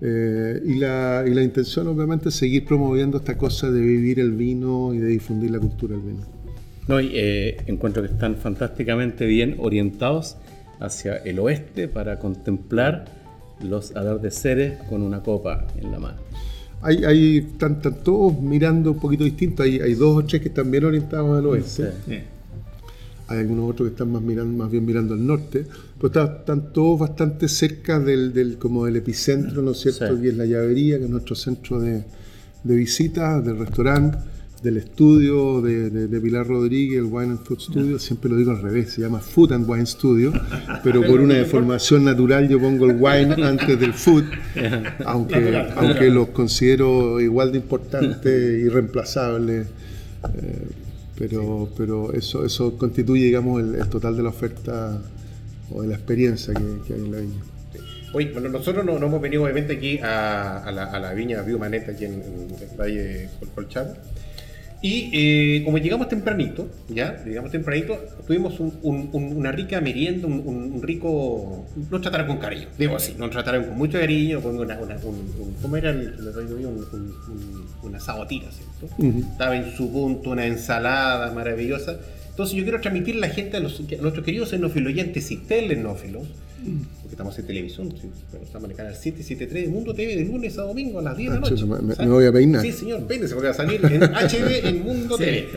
Eh, 0.00 0.62
y, 0.66 0.74
la, 0.74 1.24
y 1.26 1.32
la 1.32 1.42
intención 1.42 1.86
obviamente 1.86 2.28
es 2.28 2.34
seguir 2.34 2.64
promoviendo 2.66 3.16
esta 3.16 3.38
cosa 3.38 3.70
de 3.70 3.80
vivir 3.80 4.20
el 4.20 4.32
vino 4.32 4.92
y 4.92 4.98
de 4.98 5.06
difundir 5.08 5.50
la 5.50 5.58
cultura 5.58 5.94
del 5.96 6.02
vino. 6.04 6.20
No, 6.86 7.00
y, 7.00 7.10
eh, 7.14 7.56
encuentro 7.66 8.02
que 8.02 8.08
están 8.12 8.36
fantásticamente 8.36 9.24
bien 9.26 9.56
orientados 9.58 10.36
hacia 10.80 11.16
el 11.16 11.38
oeste 11.38 11.88
para 11.88 12.18
contemplar 12.18 13.06
los 13.66 13.92
atardeceres 13.96 14.76
con 14.90 15.00
una 15.02 15.22
copa 15.22 15.66
en 15.78 15.90
la 15.90 15.98
mano. 15.98 16.18
Hay, 16.82 17.04
hay 17.04 17.38
están, 17.38 17.72
están 17.76 17.96
todos 18.04 18.38
mirando 18.40 18.92
un 18.92 18.98
poquito 19.00 19.24
distinto, 19.24 19.62
hay, 19.62 19.80
hay 19.80 19.94
dos 19.94 20.16
o 20.22 20.24
tres 20.26 20.40
que 20.42 20.48
están 20.48 20.70
bien 20.70 20.84
orientados 20.84 21.36
al 21.38 21.46
oeste, 21.46 21.90
Sí. 22.06 22.18
hay 23.28 23.38
algunos 23.38 23.70
otros 23.70 23.88
que 23.88 23.92
están 23.92 24.12
más, 24.12 24.22
mirando, 24.22 24.56
más 24.56 24.70
bien 24.70 24.84
mirando 24.84 25.14
al 25.14 25.26
norte, 25.26 25.66
pero 25.96 26.06
está- 26.08 26.36
están 26.40 26.72
todos 26.72 27.00
bastante 27.00 27.48
cerca 27.48 27.98
del, 27.98 28.32
del- 28.32 28.58
como 28.58 28.84
del 28.84 28.96
epicentro, 28.96 29.62
¿no 29.62 29.72
es 29.72 29.80
cierto? 29.80 30.14
Sí. 30.16 30.22
Que 30.22 30.28
es 30.28 30.36
la 30.36 30.44
llavería, 30.46 30.98
que 30.98 31.04
es 31.04 31.10
nuestro 31.10 31.34
centro 31.34 31.80
de, 31.80 32.04
de 32.62 32.74
visita, 32.76 33.40
del 33.40 33.58
restaurante, 33.58 34.18
del 34.62 34.78
estudio 34.78 35.60
de, 35.60 35.90
de- 35.90 36.08
de 36.08 36.20
Pilar 36.20 36.46
Rodríguez, 36.46 36.98
el 36.98 37.04
Wine 37.04 37.32
and 37.32 37.44
Food 37.44 37.60
Studio, 37.60 37.98
siempre 37.98 38.30
lo 38.30 38.36
digo 38.36 38.50
al 38.50 38.62
revés, 38.62 38.90
se 38.92 39.00
llama 39.02 39.20
Food 39.20 39.52
and 39.52 39.68
Wine 39.68 39.86
Studio, 39.86 40.32
pero 40.82 41.02
por 41.02 41.20
una 41.20 41.34
deformación 41.34 42.04
natural 42.04 42.48
yo 42.48 42.58
pongo 42.58 42.86
el 42.90 42.96
wine 43.00 43.34
antes 43.44 43.78
del 43.78 43.92
food, 43.92 44.24
aunque, 45.04 45.66
aunque 45.76 46.10
los 46.10 46.28
considero 46.28 47.20
igual 47.20 47.52
de 47.52 47.58
importantes 47.58 48.60
y 48.64 48.68
reemplazables. 48.68 49.66
eh, 50.34 50.66
pero, 51.18 51.68
pero 51.76 52.12
eso, 52.12 52.44
eso 52.44 52.76
constituye, 52.76 53.24
digamos, 53.24 53.62
el, 53.62 53.74
el 53.76 53.88
total 53.88 54.16
de 54.18 54.22
la 54.22 54.28
oferta 54.28 55.00
o 55.72 55.80
de 55.82 55.88
la 55.88 55.94
experiencia 55.94 56.52
que, 56.52 56.62
que 56.86 56.92
hay 56.94 57.00
en 57.00 57.12
la 57.12 57.18
viña. 57.20 57.40
Oye, 58.12 58.30
bueno, 58.32 58.48
nosotros 58.50 58.84
no, 58.84 58.98
no 58.98 59.06
hemos 59.06 59.20
venido 59.22 59.42
obviamente 59.44 59.74
aquí 59.76 59.98
a, 59.98 60.58
a 60.58 60.70
la, 60.72 60.84
a 60.84 60.98
la 61.00 61.12
viña 61.14 61.40
Biomaneta, 61.42 61.92
aquí 61.92 62.04
en, 62.04 62.14
en 62.14 62.50
el 62.70 62.76
Valle 62.78 63.02
de 63.02 63.28
Col- 63.40 63.48
Colchado. 63.54 63.96
Y 64.82 65.10
eh, 65.12 65.62
como 65.64 65.78
llegamos 65.78 66.08
tempranito, 66.08 66.68
ya, 66.88 67.22
llegamos 67.24 67.50
tempranito, 67.50 67.98
tuvimos 68.26 68.60
un- 68.60 68.74
un- 68.82 69.08
un- 69.12 69.36
una 69.36 69.50
rica 69.50 69.80
merienda, 69.80 70.26
un, 70.28 70.82
rico... 70.82 71.66
Nos 71.90 72.02
trataron 72.02 72.26
con 72.26 72.36
cariño, 72.38 72.68
digo 72.78 72.94
así, 72.96 73.14
nos 73.18 73.30
trataron 73.30 73.64
con 73.64 73.78
mucho 73.78 73.98
cariño, 73.98 74.40
con 74.42 74.58
una... 74.58 74.78
una- 74.78 74.96
un, 74.96 75.54
¿Cómo 75.62 75.76
era 75.76 75.90
el 75.90 76.14
una 77.82 78.00
sabotita, 78.00 78.46
¿cierto? 78.52 78.94
Estaba 79.32 79.56
en 79.56 79.72
su 79.76 79.90
punto, 79.90 80.30
una 80.30 80.46
ensalada 80.46 81.32
maravillosa. 81.32 81.98
Entonces 82.30 82.54
yo 82.54 82.62
quiero 82.64 82.80
transmitirle 82.80 83.24
a 83.24 83.28
la 83.28 83.34
gente, 83.34 83.56
a, 83.56 83.60
los- 83.60 83.80
a 83.80 84.02
nuestros 84.02 84.24
queridos 84.24 84.52
enófilos 84.52 84.92
y 84.94 85.36
telenófilos, 85.38 86.24
porque 87.02 87.12
estamos 87.14 87.38
en 87.38 87.46
televisión, 87.46 87.94
estamos 88.42 88.64
en 88.64 88.70
el 88.70 88.76
canal 88.76 88.94
773 88.94 89.64
de 89.64 89.68
Mundo 89.70 89.94
TV 89.94 90.16
de 90.16 90.24
lunes 90.24 90.56
a 90.58 90.62
domingo 90.62 90.98
a 90.98 91.02
las 91.02 91.16
10 91.16 91.32
de 91.32 91.40
la 91.40 91.46
Ah, 91.46 91.50
noche. 91.50 91.64
me- 91.64 91.80
me- 91.96 92.06
voy 92.10 92.26
a 92.26 92.32
peinar. 92.32 92.62
Sí, 92.62 92.72
señor, 92.72 93.06
peínese 93.06 93.34
porque 93.34 93.48
va 93.48 93.54
a 93.54 93.56
salir 93.56 93.80
en 93.84 94.02
HB 94.02 94.66
en 94.68 94.82
Mundo 94.84 95.16
TV. 95.16 95.48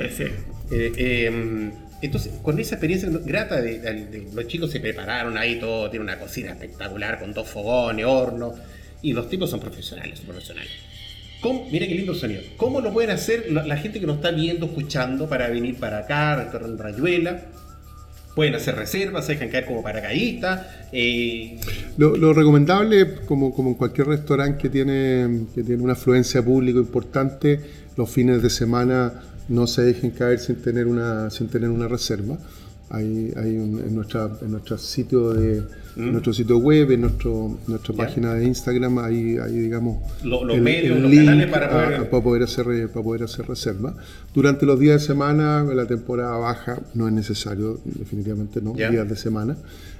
Eh, 0.71 0.91
eh, 0.97 1.71
entonces, 2.01 2.31
con 2.41 2.59
esa 2.59 2.75
experiencia 2.75 3.09
grata, 3.25 3.61
de, 3.61 3.79
de- 3.79 4.05
de- 4.05 4.27
los 4.33 4.47
chicos 4.47 4.71
se 4.71 4.79
prepararon 4.79 5.37
ahí 5.37 5.59
todo, 5.59 5.89
tiene 5.89 6.03
una 6.03 6.19
cocina 6.19 6.51
espectacular 6.51 7.19
con 7.19 7.33
dos 7.33 7.47
fogones, 7.47 8.05
horno, 8.05 8.53
y 9.01 9.13
los 9.13 9.29
tipos 9.29 9.49
son 9.49 9.59
profesionales, 9.59 10.17
son 10.19 10.27
profesionales. 10.27 10.71
¿Cómo? 11.41 11.67
Mira 11.71 11.87
qué 11.87 11.95
lindo 11.95 12.13
sonido. 12.13 12.41
¿Cómo 12.57 12.81
lo 12.81 12.91
pueden 12.93 13.11
hacer 13.11 13.51
la, 13.51 13.65
la 13.65 13.77
gente 13.77 13.99
que 13.99 14.05
nos 14.05 14.17
está 14.17 14.31
viendo, 14.31 14.65
escuchando, 14.65 15.27
para 15.29 15.47
venir 15.49 15.75
para 15.77 15.99
acá, 15.99 16.35
restaurante 16.35 16.83
Rayuela? 16.83 17.45
Pueden 18.39 18.55
hacer 18.55 18.77
reservas, 18.77 19.25
se 19.25 19.33
dejan 19.33 19.49
caer 19.49 19.65
como 19.65 19.83
paracaidistas. 19.83 20.65
Eh, 20.93 21.59
Lo, 21.97 22.15
lo 22.15 22.31
recomendable, 22.31 23.15
como, 23.25 23.53
como 23.53 23.71
en 23.71 23.75
cualquier 23.75 24.07
restaurante 24.07 24.57
que 24.61 24.69
tiene, 24.69 25.41
que 25.53 25.61
tiene 25.61 25.83
una 25.83 25.91
afluencia 25.91 26.41
pública 26.41 26.79
importante, 26.79 27.59
los 27.97 28.09
fines 28.09 28.41
de 28.41 28.49
semana 28.49 29.11
no 29.49 29.67
se 29.67 29.81
dejen 29.81 30.11
caer 30.11 30.39
sin 30.39 30.55
tener 30.61 30.87
una, 30.87 31.29
sin 31.29 31.49
tener 31.49 31.69
una 31.69 31.89
reserva. 31.89 32.37
Hay, 32.89 33.33
hay 33.35 33.57
un- 33.57 33.83
en, 33.85 33.93
nuestra, 33.93 34.29
en 34.41 34.51
nuestro 34.51 34.77
sitio 34.77 35.33
de 35.33 35.61
en 35.99 36.11
nuestro 36.11 36.33
sitio 36.33 36.57
web, 36.57 36.91
en 36.91 37.01
nuestro, 37.01 37.57
nuestra 37.67 37.93
Mm. 37.93 37.97
Página 37.97 38.33
de 38.33 38.45
Instagram, 38.45 38.97
hay, 38.99 39.37
hay 39.37 39.51
digamos 39.53 39.97
Lo- 40.23 40.43
los 40.43 40.57
medios, 40.59 40.99
los 40.99 41.13
canales 41.13 41.47
para 41.49 41.65
a- 41.67 41.69
poder- 41.69 41.93
a- 42.01 42.09
para 42.09 42.23
poder 42.23 42.43
hacer 42.43 42.65
re- 42.65 42.87
para 42.87 43.03
poder 43.03 43.23
hacer 43.23 43.45
reserva. 43.47 43.95
Durante 44.33 44.65
los 44.65 44.79
días 44.79 45.01
de 45.01 45.07
semana, 45.07 45.63
la 45.63 45.85
temporada 45.85 46.37
baja, 46.37 46.79
no 46.93 47.07
es 47.07 47.13
necesario, 47.13 47.79
definitivamente 47.85 48.61
no, 48.61 48.73
días 48.73 49.07
de 49.09 49.15
semana. 49.15 49.57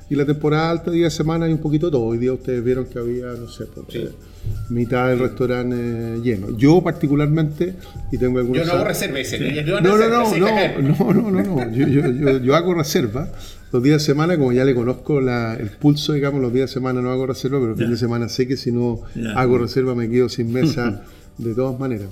Y 0.09 0.15
la 0.15 0.25
temporada 0.25 0.71
alta, 0.71 0.89
día 0.91 1.05
de 1.05 1.11
semana, 1.11 1.45
hay 1.45 1.53
un 1.53 1.59
poquito 1.59 1.87
de 1.87 1.91
todo. 1.91 2.03
Hoy 2.03 2.17
día 2.17 2.33
ustedes 2.33 2.63
vieron 2.63 2.85
que 2.85 2.97
había, 2.97 3.27
no 3.27 3.47
sé, 3.47 3.65
pues, 3.65 3.85
Sí. 3.89 3.99
eh, 3.99 4.09
mitad 4.69 5.07
del 5.09 5.19
restaurante 5.19 5.75
eh, 5.77 6.19
lleno. 6.23 6.57
Yo 6.57 6.81
particularmente, 6.81 7.75
y 8.11 8.17
tengo 8.17 8.39
algunos... 8.39 8.65
yo 8.65 8.65
no 8.65 8.79
hago 8.79 8.87
reserva 8.87 9.19
ese 9.19 9.37
yo 9.63 9.79
No, 9.81 9.97
no, 9.97 10.09
no, 10.09 10.37
no, 10.37 10.81
no, 10.81 11.13
no, 11.13 11.31
no, 11.31 11.43
no. 11.43 11.71
Yo, 11.71 11.87
yo, 11.87 12.07
yo, 12.11 12.37
yo 12.39 12.55
hago 12.55 12.73
reserva. 12.73 13.29
Los 13.71 13.83
días 13.83 14.01
de 14.01 14.05
semana, 14.07 14.35
como 14.35 14.51
ya 14.51 14.65
le 14.65 14.73
conozco 14.73 15.21
la- 15.21 15.53
el 15.55 15.69
pulso, 15.69 16.13
digamos, 16.13 16.41
los 16.41 16.51
días 16.51 16.69
de 16.71 16.73
semana 16.73 17.01
no 17.03 17.11
hago 17.11 17.27
reserva, 17.27 17.59
pero 17.59 17.73
el 17.73 17.77
fin 17.77 17.91
de 17.91 17.97
semana 17.97 18.27
sé 18.27 18.47
que 18.47 18.57
si 18.57 18.71
no 18.71 19.01
hago 19.35 19.59
reserva 19.59 19.93
me 19.93 20.09
quedo 20.09 20.27
sin 20.27 20.51
mesa 20.51 21.03
de 21.37 21.53
todas 21.53 21.79
maneras. 21.79 22.07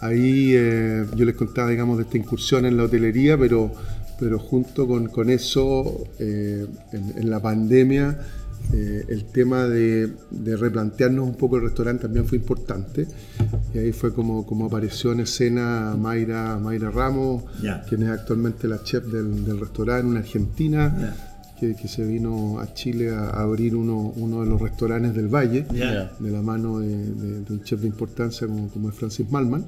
Ahí 0.00 0.52
eh, 0.54 1.04
yo 1.14 1.24
les 1.26 1.34
contaba, 1.34 1.68
digamos, 1.70 1.98
de 1.98 2.04
esta 2.04 2.16
incursión 2.16 2.64
en 2.64 2.76
la 2.78 2.84
hotelería, 2.84 3.36
pero, 3.36 3.72
pero 4.18 4.38
junto 4.38 4.86
con, 4.86 5.08
con 5.08 5.30
eso, 5.30 6.04
eh, 6.18 6.66
en, 6.92 7.14
en 7.18 7.30
la 7.30 7.40
pandemia, 7.40 8.18
eh, 8.72 9.04
el 9.08 9.24
tema 9.26 9.64
de, 9.66 10.10
de 10.30 10.56
replantearnos 10.56 11.26
un 11.28 11.34
poco 11.36 11.56
el 11.56 11.62
restaurante 11.62 12.02
también 12.04 12.26
fue 12.26 12.38
importante. 12.38 13.06
Y 13.74 13.78
ahí 13.78 13.92
fue 13.92 14.12
como, 14.12 14.44
como 14.46 14.66
apareció 14.66 15.12
en 15.12 15.20
escena 15.20 15.94
Mayra, 15.98 16.58
Mayra 16.58 16.90
Ramos, 16.90 17.44
Ya. 17.62 17.82
quien 17.88 18.02
es 18.02 18.08
actualmente 18.10 18.66
la 18.66 18.82
chef 18.82 19.04
del, 19.06 19.44
del 19.44 19.60
restaurante, 19.60 20.06
una 20.06 20.20
argentina, 20.20 20.96
Ya. 20.98 21.56
que, 21.60 21.74
que 21.76 21.86
se 21.88 22.04
vino 22.04 22.58
a 22.58 22.72
Chile 22.74 23.10
a, 23.14 23.28
abrir 23.30 23.76
uno, 23.76 24.12
uno 24.16 24.40
de 24.42 24.46
los 24.46 24.60
restaurantes 24.60 25.14
del 25.14 25.28
Valle 25.28 25.66
Ya. 25.72 26.10
de 26.18 26.30
la 26.30 26.42
mano 26.42 26.80
de, 26.80 26.88
de- 26.88 27.40
de 27.42 27.52
un 27.52 27.62
chef 27.62 27.80
de 27.80 27.86
importancia 27.86 28.46
como, 28.46 28.68
como 28.68 28.88
es 28.88 28.94
Francis 28.96 29.30
Malman. 29.30 29.64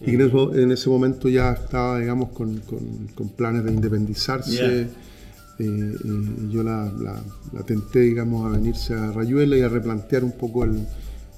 Y 0.00 0.04
que 0.06 0.12
en 0.14 0.20
ese, 0.22 0.62
en 0.62 0.72
ese 0.72 0.88
momento 0.90 1.28
ya 1.28 1.52
estaba, 1.52 1.98
digamos, 1.98 2.30
con, 2.30 2.58
con- 2.60 3.08
con 3.14 3.28
planes 3.30 3.64
de 3.64 3.72
independizarse. 3.72 4.88
Eh, 5.58 5.94
y 6.02 6.50
yo 6.52 6.62
la, 6.62 6.90
la- 7.00 7.22
la 7.52 7.62
tenté, 7.64 8.00
digamos, 8.00 8.46
a 8.46 8.56
venirse 8.56 8.94
a 8.94 9.12
Rayuela 9.12 9.56
y 9.58 9.60
a 9.62 9.68
replantear 9.68 10.24
un 10.24 10.32
poco 10.32 10.64
el- 10.64 10.86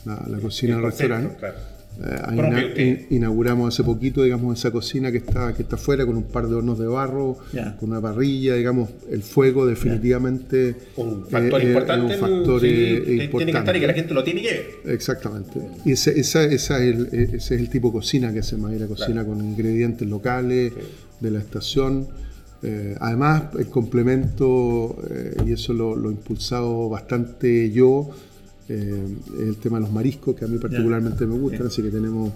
la, 0.04 0.24
la 0.28 0.38
cocina 0.38 0.74
El 0.76 0.82
del 0.82 0.90
restaurante. 0.90 1.36
claro. 1.38 1.56
Eh, 2.00 3.06
in- 3.10 3.16
inauguramos 3.16 3.72
hace 3.72 3.84
poquito, 3.84 4.22
digamos, 4.22 4.58
esa 4.58 4.70
cocina 4.70 5.12
que 5.12 5.18
está, 5.18 5.54
que 5.54 5.62
está 5.62 5.76
afuera 5.76 6.04
con 6.06 6.16
un 6.16 6.24
par 6.24 6.48
de 6.48 6.54
hornos 6.54 6.78
de 6.78 6.86
barro, 6.86 7.36
con 7.78 7.90
una 7.90 8.00
parrilla, 8.00 8.54
digamos, 8.54 8.90
el 9.10 9.22
fuego 9.22 9.66
definitivamente 9.66 10.74
Un 10.96 11.26
factor 11.28 11.60
eh, 11.60 11.64
eh, 11.64 11.68
importante. 11.68 12.14
es 12.14 12.20
un 12.22 12.28
factor 12.28 12.60
sí, 12.60 12.66
eh, 12.68 13.28
tiene- 13.30 13.52
que 13.52 13.58
estar 13.58 13.76
y 13.76 13.80
que 13.80 13.86
la 13.86 13.92
gente 13.94 14.14
lo 14.14 14.24
tiene 14.24 14.42
que 14.42 14.48
ver. 14.84 14.94
Exactamente. 14.94 15.60
Y 15.84 15.92
ese, 15.92 16.18
esa, 16.18 16.44
esa 16.44 16.82
es 16.82 16.94
el, 16.96 17.06
ese 17.12 17.36
es 17.36 17.50
el 17.52 17.68
tipo 17.68 17.88
de 17.88 17.92
cocina 17.92 18.32
que 18.32 18.40
hace 18.40 18.56
Mayra, 18.56 18.86
cocina 18.86 19.24
con 19.24 19.38
ingredientes 19.44 20.08
locales 20.08 20.72
de 21.20 21.30
la 21.30 21.38
estación. 21.38 22.08
Eh, 22.64 22.96
además, 23.00 23.44
el 23.58 23.66
complemento, 23.66 24.96
eh, 25.10 25.34
y 25.46 25.52
eso 25.52 25.72
lo, 25.72 25.94
lo 25.96 26.10
he 26.10 26.12
impulsado 26.12 26.88
bastante 26.88 27.70
yo, 27.70 28.10
eh, 28.74 29.04
el 29.48 29.56
tema 29.56 29.78
de 29.78 29.82
los 29.84 29.92
mariscos, 29.92 30.34
que 30.36 30.44
a 30.44 30.48
mí 30.48 30.58
particularmente 30.58 31.26
me 31.26 31.34
gustan, 31.38 31.66
así 31.66 31.82
que 31.82 31.90
tenemos 31.90 32.32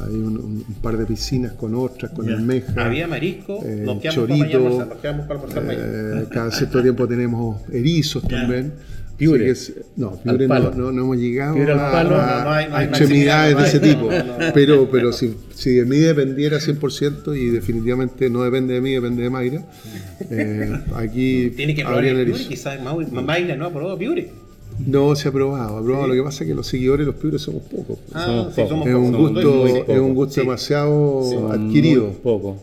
ahí 0.00 0.14
un, 0.14 0.36
un- 0.38 0.64
un 0.68 0.74
par 0.82 0.96
de 0.96 1.06
piscinas 1.06 1.52
con 1.52 1.74
ostras, 1.74 2.12
con 2.12 2.26
Ya. 2.26 2.34
almejas. 2.34 2.76
Había 2.76 3.06
marisco, 3.06 3.60
eh, 3.64 3.82
nos 3.84 4.00
chorito, 4.02 4.26
para 4.26 4.36
mañana 4.38 4.56
almorzar, 4.56 4.88
nos 4.88 4.98
quedamos 4.98 5.26
para 5.26 5.40
almorzar 5.40 5.64
mañana. 5.64 6.20
eh, 6.22 6.26
cada 6.30 6.50
cierto 6.50 6.82
tiempo 6.82 7.06
tenemos 7.06 7.60
erizos 7.72 8.22
también. 8.26 8.72
Piure. 9.16 9.54
Sí, 9.54 9.72
que 9.72 9.80
es- 9.80 9.86
no, 9.96 10.10
Piure 10.22 10.44
Al 10.44 10.48
no, 10.48 10.54
palo. 10.54 10.72
no, 10.76 10.92
no 10.92 11.02
hemos 11.04 11.16
llegado 11.16 11.54
Piure 11.54 11.72
al 11.72 11.80
a, 11.80 11.90
palo. 11.90 12.16
a- 12.20 12.26
No, 12.38 12.44
no 12.44 12.50
hay- 12.50 12.68
no 12.68 12.76
hay 12.76 12.84
a 12.84 12.88
extremidades 12.88 13.56
de 13.56 13.64
ese 13.64 13.80
tipo. 13.80 14.10
Pero, 14.52 14.90
pero 14.90 15.10
si, 15.10 15.34
si 15.54 15.70
de 15.70 15.86
mí 15.86 15.96
dependiera 15.96 16.58
100% 16.60 17.34
y 17.34 17.48
definitivamente 17.48 18.28
no 18.28 18.42
depende 18.42 18.74
de 18.74 18.82
mí, 18.82 18.92
depende 18.92 19.22
de 19.22 19.30
Mayra, 19.30 19.62
eh, 20.30 20.70
aquí 20.96 21.50
Tiene 21.56 21.74
que 21.74 21.82
probar 21.82 22.04
el. 22.04 22.26
Piure, 22.26 22.44
quizás 22.46 22.78
Mayra 23.12 23.56
no 23.56 23.64
ha 23.66 23.70
probado 23.72 23.96
Piure. 23.96 24.30
No 24.78 25.16
se 25.16 25.28
ha 25.28 25.32
probado, 25.32 25.78
ha 25.78 25.82
probado. 25.82 26.06
Lo 26.08 26.14
que 26.14 26.22
pasa 26.22 26.44
es 26.44 26.48
que 26.48 26.54
los 26.54 26.66
seguidores 26.66 27.06
de 27.06 27.12
los 27.12 27.20
Piures 27.20 27.40
somos 27.42 27.62
pocos. 27.62 27.98
Ah, 28.12 28.24
Somos 28.26 28.54
sí, 28.54 28.60
pocos. 28.62 28.68
somos 28.70 28.86
es 28.88 28.94
un 28.94 29.12
somos 29.12 29.32
gusto, 29.32 29.66
es 29.92 29.98
un 30.00 30.14
gusto 30.14 30.34
Sí. 30.34 30.40
demasiado 30.40 31.52
adquirido. 31.52 32.04
muy 32.06 32.14
pocos. 32.16 32.56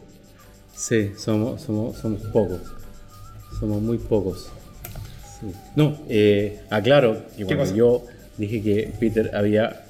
Sí, 0.75 1.11
somos, 1.17 1.61
somos, 1.61 1.97
somos 1.97 2.21
pocos. 2.27 2.59
Somos 3.59 3.81
muy 3.81 3.97
pocos. 3.97 4.49
Sí. 5.39 5.47
No, 5.75 5.97
eh, 6.09 6.59
aclaro 6.69 7.17
que 7.37 7.45
cuando 7.45 7.75
yo 7.75 8.03
dije 8.37 8.61
que 8.61 8.91
Peter 8.99 9.31
había 9.35 9.83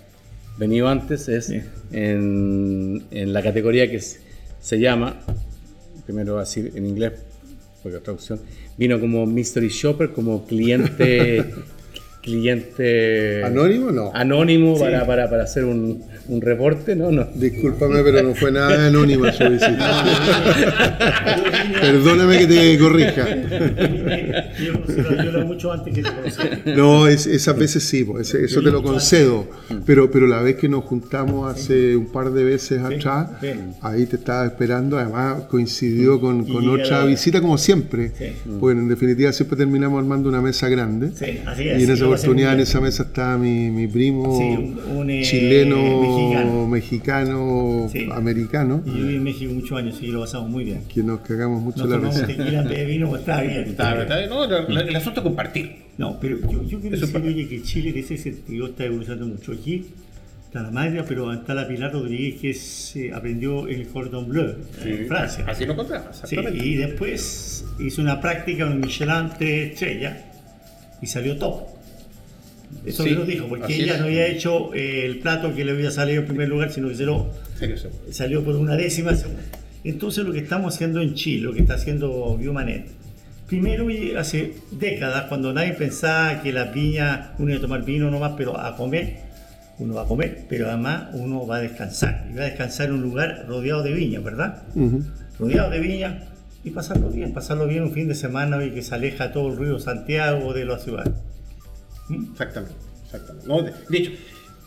venido 0.57 0.87
antes 0.87 1.27
es 1.29 1.51
en, 1.91 3.03
en 3.11 3.33
la 3.33 3.41
categoría 3.41 3.89
que 3.89 3.99
se, 3.99 4.19
se 4.61 4.79
llama, 4.79 5.19
primero 6.05 6.33
voy 6.33 6.41
a 6.41 6.45
decir 6.45 6.71
en 6.75 6.85
inglés, 6.85 7.13
porque 7.81 7.97
la 7.97 8.03
traducción, 8.03 8.39
vino 8.77 8.99
como 8.99 9.25
mystery 9.25 9.69
shopper, 9.69 10.11
como 10.11 10.45
cliente 10.45 11.45
cliente 12.23 13.43
¿Anónimo? 13.43 13.91
No. 13.91 14.11
anónimo 14.13 14.79
para, 14.79 15.05
para, 15.05 15.29
para 15.29 15.43
hacer 15.43 15.65
un, 15.65 16.01
un 16.29 16.41
reporte, 16.41 16.95
¿no? 16.95 17.11
no. 17.11 17.25
Discúlpame, 17.35 18.01
pero 18.01 18.23
no 18.23 18.33
fue 18.33 18.51
nada 18.51 18.87
anónima 18.87 19.31
su 19.33 19.43
visita. 19.49 20.03
Perdóname 21.81 22.39
que 22.39 22.47
te 22.47 22.77
corrija. 22.79 23.25
Yo 24.57 25.45
mucho 25.45 25.71
antes 25.73 25.93
que 25.93 26.03
te. 26.63 26.75
No, 26.75 27.07
es- 27.07 27.27
esas 27.27 27.57
veces 27.57 27.83
sí, 27.83 28.03
po, 28.03 28.19
ese- 28.19 28.43
eso 28.45 28.61
te 28.61 28.71
lo 28.71 28.81
concedo. 28.81 29.47
Pero, 29.85 30.09
pero 30.09 30.25
la 30.27 30.41
vez 30.41 30.55
que 30.55 30.69
nos 30.69 30.83
juntamos 30.85 31.53
hace 31.53 31.95
un 31.95 32.07
par 32.11 32.31
de 32.31 32.43
veces 32.43 32.81
atrás, 32.81 33.27
ahí 33.81 34.05
te 34.05 34.15
estaba 34.15 34.45
esperando. 34.45 34.97
Además, 34.97 35.43
coincidió 35.49 36.19
con, 36.21 36.45
con 36.45 36.67
otra 36.69 37.03
visita, 37.05 37.41
como 37.41 37.57
siempre. 37.57 38.11
Sí. 38.17 38.25
Porque 38.59 38.79
en 38.79 38.87
definitiva 38.87 39.31
siempre 39.33 39.57
terminamos 39.57 39.99
armando 39.99 40.29
una 40.29 40.41
mesa 40.41 40.69
grande. 40.69 41.11
Sí, 41.13 41.39
así 41.45 41.63
Y 41.63 41.69
es, 41.69 41.75
en 41.75 41.81
y 41.81 41.87
pasé 41.87 42.03
oportunidad, 42.15 42.53
en 42.53 42.59
esa 42.61 42.81
mesa 42.81 43.03
estaba 43.03 43.37
mi, 43.37 43.69
mi 43.71 43.87
primo 43.87 44.37
Sí, 44.37 44.43
un- 44.43 44.97
un, 44.97 45.09
eh, 45.09 45.21
chileno, 45.23 45.77
mexicano. 46.01 46.67
mexicano, 46.67 47.89
Sí. 47.91 48.07
americano, 48.11 48.81
Y 48.85 48.89
yo 48.89 48.95
viví 48.95 49.15
en 49.15 49.23
México 49.23 49.53
muchos 49.53 49.77
años 49.77 49.97
y 50.01 50.07
lo 50.07 50.21
pasamos 50.21 50.49
muy 50.49 50.63
bien. 50.65 50.81
que 50.93 51.03
nos 51.03 51.19
cagamos 51.21 51.61
mucho 51.61 51.85
Nos 51.85 51.89
la 51.89 52.09
risa. 52.09 52.25
de 52.25 52.85
vino, 52.85 53.15
estaba 53.15 53.41
bien. 53.41 53.75
No, 54.29 54.47
no, 54.47 54.57
el, 54.67 54.89
el 54.89 54.95
asunto 54.95 55.19
es 55.19 55.23
compartir. 55.23 55.83
No, 55.97 56.19
pero 56.19 56.37
yo, 56.41 56.63
yo 56.63 56.79
quiero 56.79 56.95
Eso 56.95 57.05
decir, 57.07 57.21
oye, 57.21 57.47
que 57.47 57.61
Chile 57.61 57.89
en 57.91 57.97
ese 57.99 58.17
sentido 58.17 58.65
está 58.67 58.85
evolucionando 58.85 59.27
mucho. 59.27 59.51
Aquí 59.51 59.85
está 60.45 60.63
la 60.63 60.71
Mayra, 60.71 61.05
pero 61.07 61.31
está 61.31 61.53
la 61.53 61.67
Pilar 61.67 61.91
Rodríguez 61.93 62.39
que 62.41 62.53
se 62.55 63.13
aprendió 63.13 63.67
el 63.67 63.87
cordon 63.87 64.27
bleu 64.27 64.55
en 64.83 65.07
Francia. 65.07 65.45
Así 65.47 65.65
lo 65.65 65.75
contamos, 65.75 66.21
Sí, 66.25 66.35
y 66.35 66.75
después 66.75 67.65
hizo 67.79 68.01
una 68.01 68.19
práctica 68.19 68.65
en 68.65 68.79
Michelin 68.81 69.29
tres 69.37 69.73
estrellas 69.73 70.17
y 71.01 71.05
salió 71.07 71.37
top. 71.37 71.72
Eso 72.85 73.03
Sí, 73.03 73.11
me 73.11 73.15
lo 73.17 73.25
dijo, 73.25 73.47
porque 73.47 73.75
ella 73.75 73.93
es. 73.95 73.99
no 73.99 74.05
había 74.07 74.27
hecho 74.27 74.73
eh, 74.73 75.05
el 75.05 75.19
plato 75.19 75.53
que 75.55 75.63
le 75.63 75.71
había 75.71 75.91
salido 75.91 76.21
en 76.21 76.27
primer 76.27 76.49
lugar, 76.49 76.71
sino 76.71 76.89
que 76.89 76.95
se 76.95 77.05
lo 77.05 77.27
salió 78.11 78.43
por 78.43 78.55
una 78.55 78.75
décima 78.75 79.15
segunda. 79.15 79.41
Entonces 79.83 80.23
lo 80.25 80.31
que 80.33 80.39
estamos 80.39 80.75
haciendo 80.75 81.01
en 81.01 81.13
Chile, 81.13 81.43
lo 81.43 81.53
que 81.53 81.61
está 81.61 81.75
haciendo 81.75 82.37
Biomanet, 82.37 82.87
primero 83.47 83.87
hace 84.17 84.53
décadas, 84.71 85.25
cuando 85.25 85.53
nadie 85.53 85.73
pensaba 85.73 86.41
que 86.41 86.51
las 86.53 86.73
viñas, 86.73 87.29
uno 87.37 87.49
iba 87.51 87.57
a 87.59 87.61
tomar 87.61 87.83
vino 87.85 88.09
nomás, 88.09 88.33
pero 88.37 88.57
a 88.59 88.75
comer, 88.75 89.17
uno 89.79 89.95
va 89.95 90.03
a 90.03 90.05
comer, 90.05 90.45
pero 90.49 90.67
además 90.69 91.09
uno 91.13 91.45
va 91.45 91.57
a 91.57 91.61
descansar, 91.61 92.27
y 92.31 92.35
va 92.35 92.43
a 92.43 92.45
descansar 92.45 92.87
en 92.87 92.93
un 92.93 93.01
lugar 93.01 93.45
rodeado 93.47 93.83
de 93.83 93.93
viñas, 93.93 94.23
¿verdad? 94.23 94.63
Ujú. 94.75 95.03
Rodeado 95.39 95.69
de 95.69 95.79
viñas 95.79 96.23
y 96.63 96.69
pasarlo 96.69 97.09
bien, 97.09 97.33
pasarlo 97.33 97.67
bien 97.67 97.83
un 97.83 97.91
fin 97.91 98.07
de 98.07 98.15
semana 98.15 98.63
y 98.63 98.71
que 98.71 98.81
se 98.81 98.95
aleja 98.95 99.31
todo 99.33 99.49
el 99.49 99.57
ruido 99.57 99.75
de 99.75 99.81
Santiago 99.81 100.53
de 100.53 100.65
la 100.65 100.79
ciudad. 100.79 101.05
Exactamente, 102.09 102.75
exactamente. 103.05 103.47
No, 103.47 103.61
de, 103.61 103.71
de 103.89 103.97
hecho, 103.97 104.11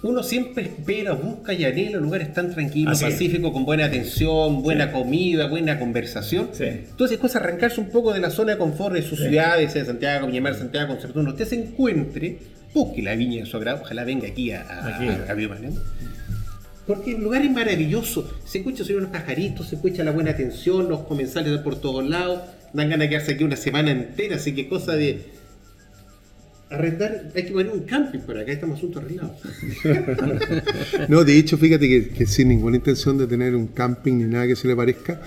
uno 0.03 0.23
siempre 0.23 0.65
espera, 0.65 1.13
busca 1.15 1.53
y 1.53 1.65
anhela 1.65 1.99
lugares 1.99 2.33
tan 2.33 2.53
tranquilos, 2.53 3.01
pacíficos, 3.01 3.51
con 3.53 3.65
buena 3.65 3.87
atención, 3.87 4.63
buena 4.63 4.93
comida, 4.93 5.49
buena 5.49 5.79
conversación. 5.79 6.51
Sí. 6.53 6.65
Entonces, 6.65 7.17
es 7.17 7.21
cosa 7.21 7.39
de 7.41 7.47
arrancarse 7.47 7.81
un 7.81 7.89
poco 7.91 8.13
de 8.13 8.21
la 8.21 8.31
zona 8.31 8.53
de 8.53 8.59
confort 8.59 8.95
de 8.95 9.03
sus 9.03 9.19
ciudades, 9.19 9.73
sea 9.73 9.85
Santiago, 9.85 10.27
Viñamar, 10.27 10.55
Santiago, 10.55 10.89
Concepción. 10.89 11.25
donde 11.25 11.43
Usted 11.43 11.57
se 11.57 11.63
encuentre, 11.63 12.39
busque 12.75 13.03
la 13.03 13.15
viña 13.17 13.41
de 13.45 13.47
su 13.47 13.57
agrado, 13.57 13.81
ojalá 13.83 14.05
venga 14.05 14.29
aquí 14.29 14.53
a, 14.53 14.63
a, 14.63 14.97
Aquí. 14.97 15.09
a-. 15.09 15.71
Porque 16.87 17.13
el 17.17 17.23
lugar 17.23 17.43
es 17.43 17.51
maravilloso. 17.51 18.31
Se 18.45 18.59
escucha 18.59 18.85
sobre 18.85 18.99
unos 18.99 19.11
pajaritos, 19.11 19.69
se 19.69 19.75
escucha 19.75 20.05
la 20.05 20.13
buena 20.13 20.31
atención, 20.31 20.89
los 20.89 21.01
comensales 21.01 21.51
de 21.51 21.59
por 21.59 21.81
todos 21.81 22.07
lados. 22.09 22.43
Dan 22.73 22.91
ganas 22.91 23.07
de 23.07 23.09
quedarse 23.09 23.33
aquí 23.33 23.45
una 23.45 23.57
semana 23.57 23.91
entera, 23.91 24.37
así 24.37 24.55
que 24.55 24.69
cosa 24.69 24.95
de 24.95 25.21
arrendar, 26.71 27.31
hay 27.35 27.45
que 27.45 27.53
poner 27.53 27.71
un 27.73 27.81
camping 27.81 28.19
por 28.21 28.37
acá, 28.39 28.53
estamos 28.53 28.79
asuntos 28.79 29.03
arreglados. 29.03 29.37
No, 31.09 31.25
de 31.25 31.39
hecho, 31.39 31.57
fíjate 31.57 31.89
que, 31.89 32.09
que 32.09 32.27
sin 32.27 32.49
ninguna 32.49 32.77
intención 32.77 33.17
de 33.19 33.27
tener 33.27 33.55
un 33.55 33.69
camping 33.69 34.15
ni 34.15 34.25
nada 34.25 34.47
que 34.47 34.57
se 34.57 34.67
le 34.69 34.75
parezca, 34.75 35.21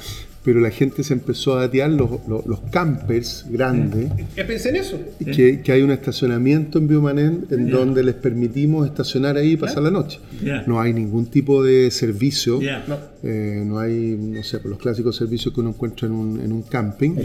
pero 0.43 0.59
la 0.61 0.69
gente 0.71 1.03
se 1.03 1.13
empezó 1.13 1.57
a 1.57 1.61
datear 1.61 1.89
los, 1.91 2.09
los, 2.27 2.45
los 2.45 2.59
campers 2.71 3.45
grandes, 3.49 4.09
Ya 4.35 4.47
pensé 4.47 4.69
en 4.69 4.77
eso. 4.77 4.99
que, 5.23 5.61
que 5.61 5.71
hay 5.71 5.81
un 5.81 5.91
estacionamiento 5.91 6.79
en 6.79 6.87
Biomanén 6.87 7.45
en 7.51 7.69
donde 7.69 8.03
les 8.03 8.15
permitimos 8.15 8.87
estacionar 8.87 9.37
ahí 9.37 9.51
y 9.53 9.57
pasar 9.57 9.83
la 9.83 9.91
noche. 9.91 10.19
Ya. 10.43 10.63
No 10.65 10.79
hay 10.79 10.93
ningún 10.93 11.25
tipo 11.27 11.63
de 11.63 11.91
servicio. 11.91 12.59
No. 12.87 12.97
eh, 13.23 13.63
no 13.65 13.79
hay, 13.79 14.17
no 14.17 14.41
sé, 14.43 14.59
los 14.63 14.79
clásicos 14.79 15.15
servicios 15.17 15.53
que 15.53 15.59
uno 15.59 15.69
encuentra 15.69 16.07
en 16.07 16.13
un, 16.13 16.39
en 16.39 16.51
un 16.53 16.63
camping. 16.63 17.15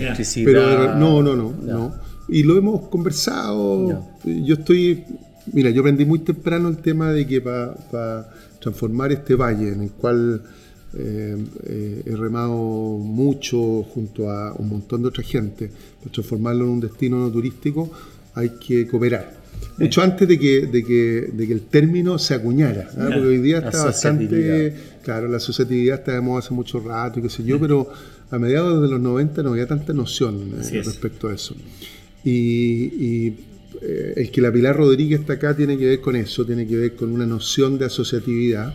Pero 0.44 0.94
no, 0.96 1.22
no, 1.22 1.36
no, 1.36 1.54
no. 1.62 2.13
Y 2.28 2.42
lo 2.42 2.56
hemos 2.56 2.88
conversado. 2.88 4.06
Yo 4.24 4.54
estoy. 4.54 5.04
Mira, 5.52 5.70
yo 5.70 5.80
aprendí 5.80 6.04
muy 6.04 6.20
temprano 6.20 6.68
el 6.68 6.78
tema 6.78 7.10
de 7.10 7.26
que 7.26 7.40
para 7.40 8.30
transformar 8.60 9.12
este 9.12 9.34
valle 9.34 9.72
en 9.72 9.82
el 9.82 9.90
cual 9.90 10.42
eh, 10.96 11.36
eh, 11.66 12.02
he 12.06 12.16
remado 12.16 12.54
mucho 12.54 13.82
junto 13.82 14.30
a 14.30 14.54
un 14.54 14.68
montón 14.68 15.02
de 15.02 15.08
otra 15.08 15.24
gente, 15.24 15.70
para 16.00 16.12
transformarlo 16.12 16.64
en 16.64 16.70
un 16.70 16.80
destino 16.80 17.18
no 17.18 17.30
turístico, 17.30 17.90
hay 18.34 18.50
que 18.50 18.86
cooperar. 18.86 19.44
Mucho 19.76 20.02
antes 20.02 20.28
de 20.28 20.38
que, 20.38 20.66
de 20.66 20.84
que, 20.84 21.30
de 21.32 21.46
que 21.46 21.52
el 21.52 21.62
término 21.62 22.18
se 22.18 22.34
acuñara, 22.34 22.88
¿ah? 22.92 23.08
porque 23.12 23.26
hoy 23.26 23.38
día 23.38 23.58
está 23.58 23.84
bastante 23.86 24.74
Claro, 25.02 25.28
la 25.28 25.36
asociatividad 25.38 25.98
está 25.98 26.12
de 26.12 26.20
moda 26.20 26.38
hace 26.38 26.54
mucho 26.54 26.80
rato 26.80 27.18
y 27.18 27.22
qué 27.22 27.28
sé 27.28 27.44
yo, 27.44 27.60
pero 27.60 27.90
a 28.30 28.38
mediados 28.38 28.80
de 28.80 28.88
los 28.88 29.00
90 29.00 29.42
no 29.42 29.50
había 29.50 29.66
tanta 29.66 29.92
noción 29.92 30.52
eh, 30.60 30.82
respecto 30.82 31.28
a 31.28 31.34
eso. 31.34 31.54
Y, 32.24 32.30
y, 32.30 33.34
eh, 33.82 34.14
el 34.16 34.30
que 34.30 34.40
la 34.40 34.52
Pilar 34.52 34.76
Rodríguez 34.76 35.20
está 35.20 35.34
acá 35.34 35.54
tiene 35.56 35.76
que 35.76 35.86
ver 35.86 36.00
con 36.00 36.16
eso, 36.16 36.44
tiene 36.46 36.66
que 36.66 36.76
ver 36.76 36.94
con 36.94 37.10
una 37.12 37.26
noción 37.26 37.78
de 37.78 37.86
asociatividad. 37.86 38.72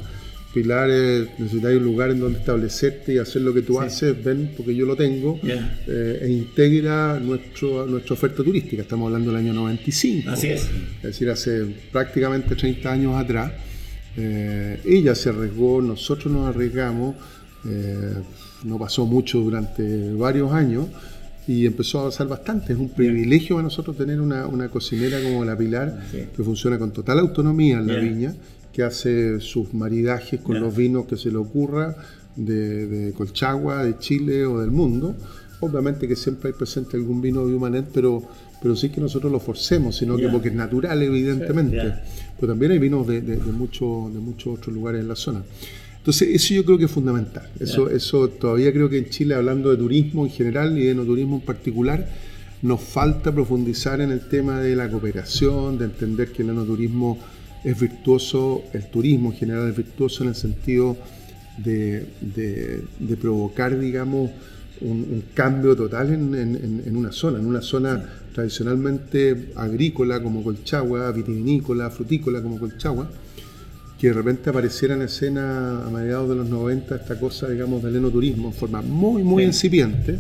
Pilar, 0.54 0.90
eh, 0.92 1.28
necesitáis 1.38 1.78
un 1.78 1.84
lugar 1.84 2.10
en 2.10 2.20
donde 2.20 2.40
establecerte 2.40 3.14
y 3.14 3.18
hacer 3.20 3.44
lo 3.44 3.54
que 3.54 3.62
tú 3.62 3.80
haces, 3.80 4.22
ven, 4.24 4.52
porque 4.58 4.76
yo 4.76 4.86
lo 4.88 4.96
tengo, 4.96 5.40
Ya. 5.44 5.80
eh, 5.88 6.20
e 6.24 6.32
integra 6.32 7.20
nuestro, 7.20 7.86
nuestra 7.86 8.14
oferta 8.16 8.44
turística. 8.44 8.82
Estamos 8.82 9.06
hablando 9.08 9.32
del 9.32 9.40
año 9.42 9.54
95. 9.54 10.30
Así 10.32 10.48
es. 10.48 10.64
Es 10.98 11.04
decir, 11.04 11.30
hace 11.30 11.66
prácticamente 11.92 12.56
30 12.56 12.92
años 12.92 13.16
atrás, 13.16 13.52
eh, 14.18 14.80
ella 14.86 15.14
se 15.14 15.30
arriesgó, 15.30 15.82
nosotros 15.84 16.34
nos 16.34 16.48
arriesgamos, 16.48 17.16
eh, 17.68 18.14
no 18.64 18.80
pasó 18.80 19.06
mucho 19.06 19.40
durante 19.40 20.14
varios 20.14 20.52
años 20.52 20.88
y 21.52 21.66
empezó 21.66 21.98
a 21.98 22.02
avanzar 22.02 22.28
bastante. 22.28 22.74
Es 22.74 22.80
un 22.80 22.90
privilegio 22.90 23.56
para 23.56 23.64
nosotros 23.64 23.98
tener 23.98 24.22
una, 24.22 24.46
una 24.48 24.70
cocinera 24.70 25.18
como 25.22 25.44
la 25.44 25.58
Pilar 25.58 25.88
que 26.36 26.44
funciona 26.44 26.78
con 26.78 26.92
total 26.92 27.18
autonomía 27.20 27.80
en 27.80 27.88
la 27.88 27.96
viña, 28.10 28.36
que 28.74 28.84
hace 28.84 29.40
sus 29.40 29.74
maridajes 29.74 30.40
con 30.42 30.56
los 30.62 30.76
vinos 30.76 31.06
que 31.08 31.18
se 31.18 31.30
le 31.32 31.38
ocurra 31.38 31.96
de, 32.36 32.86
de 32.88 33.14
Colchagua, 33.14 33.84
de 33.84 33.98
Chile 33.98 34.46
o 34.46 34.60
del 34.60 34.72
mundo. 34.72 35.16
Obviamente 35.62 36.08
que 36.08 36.16
siempre 36.16 36.50
hay 36.52 36.54
presente 36.54 36.96
algún 36.98 37.20
vino 37.20 37.46
de 37.48 37.54
Humanet, 37.56 37.86
pero, 37.94 38.24
pero 38.62 38.76
sí 38.76 38.90
que 38.90 39.02
nosotros 39.02 39.32
lo 39.32 39.40
forcemos, 39.40 39.98
sino 39.98 40.16
que 40.18 40.24
porque 40.32 40.50
es 40.50 40.56
natural, 40.56 41.02
evidentemente. 41.02 41.76
Ya. 41.78 42.04
Pero 42.40 42.54
también 42.54 42.72
hay 42.74 42.80
vinos 42.80 43.06
de, 43.08 43.22
de, 43.22 43.36
de 43.38 43.52
mucho- 43.52 44.10
de 44.14 44.20
muchos 44.20 44.58
otros 44.60 44.74
lugares 44.74 45.02
en 45.02 45.08
la 45.10 45.16
zona. 45.16 45.42
Entonces, 46.00 46.30
eso 46.30 46.54
yo 46.54 46.66
creo 46.66 46.78
que 46.78 46.86
es 46.86 46.92
fundamental. 46.92 47.48
Eso, 47.60 47.90
eso 47.90 48.30
todavía 48.30 48.72
creo 48.72 48.90
que 48.90 48.98
en 48.98 49.10
Chile, 49.10 49.36
hablando 49.36 49.70
de 49.70 49.78
turismo 49.78 50.26
en 50.26 50.32
general 50.32 50.78
y 50.78 50.86
de 50.86 50.92
enoturismo 50.92 51.36
en 51.36 51.42
particular, 51.42 52.08
nos 52.62 52.82
falta 52.82 53.34
profundizar 53.34 54.02
en 54.02 54.12
el 54.12 54.22
tema 54.28 54.60
de 54.62 54.76
la 54.76 54.90
cooperación, 54.90 55.78
de 55.78 55.86
entender 55.86 56.32
que 56.32 56.42
el 56.44 56.50
enoturismo 56.50 57.20
es 57.64 57.80
virtuoso, 57.80 58.64
el 58.74 58.90
turismo 58.90 59.32
en 59.32 59.38
general 59.38 59.70
es 59.70 59.76
virtuoso 59.78 60.24
en 60.24 60.30
el 60.30 60.36
sentido 60.36 60.98
de, 61.58 62.06
de- 62.22 62.82
de 63.00 63.18
provocar, 63.18 63.78
digamos, 63.78 64.32
un, 64.82 65.24
cambio 65.34 65.76
total 65.76 66.14
en, 66.14 66.96
una 66.96 67.12
zona, 67.12 67.40
en 67.40 67.46
una 67.46 67.62
zona 67.62 68.02
tradicionalmente 68.34 69.52
agrícola 69.56 70.24
como 70.24 70.42
Colchagua, 70.44 71.12
vitivinícola, 71.12 71.90
frutícola 71.90 72.42
como 72.42 72.58
Colchagua, 72.60 73.10
que 74.00 74.08
de 74.08 74.14
repente 74.14 74.50
apareciera 74.50 74.96
en 74.96 75.02
escena 75.02 75.86
a 75.86 75.90
mediados 75.90 76.30
de 76.30 76.36
los 76.36 76.50
90 76.50 76.96
esta 76.96 77.20
cosa, 77.20 77.50
digamos, 77.50 77.84
del 77.84 77.98
enoturismo 77.98 78.48
en 78.48 78.54
forma 78.54 78.82
muy, 78.82 79.24
muy 79.24 79.44
incipiente, 79.44 80.18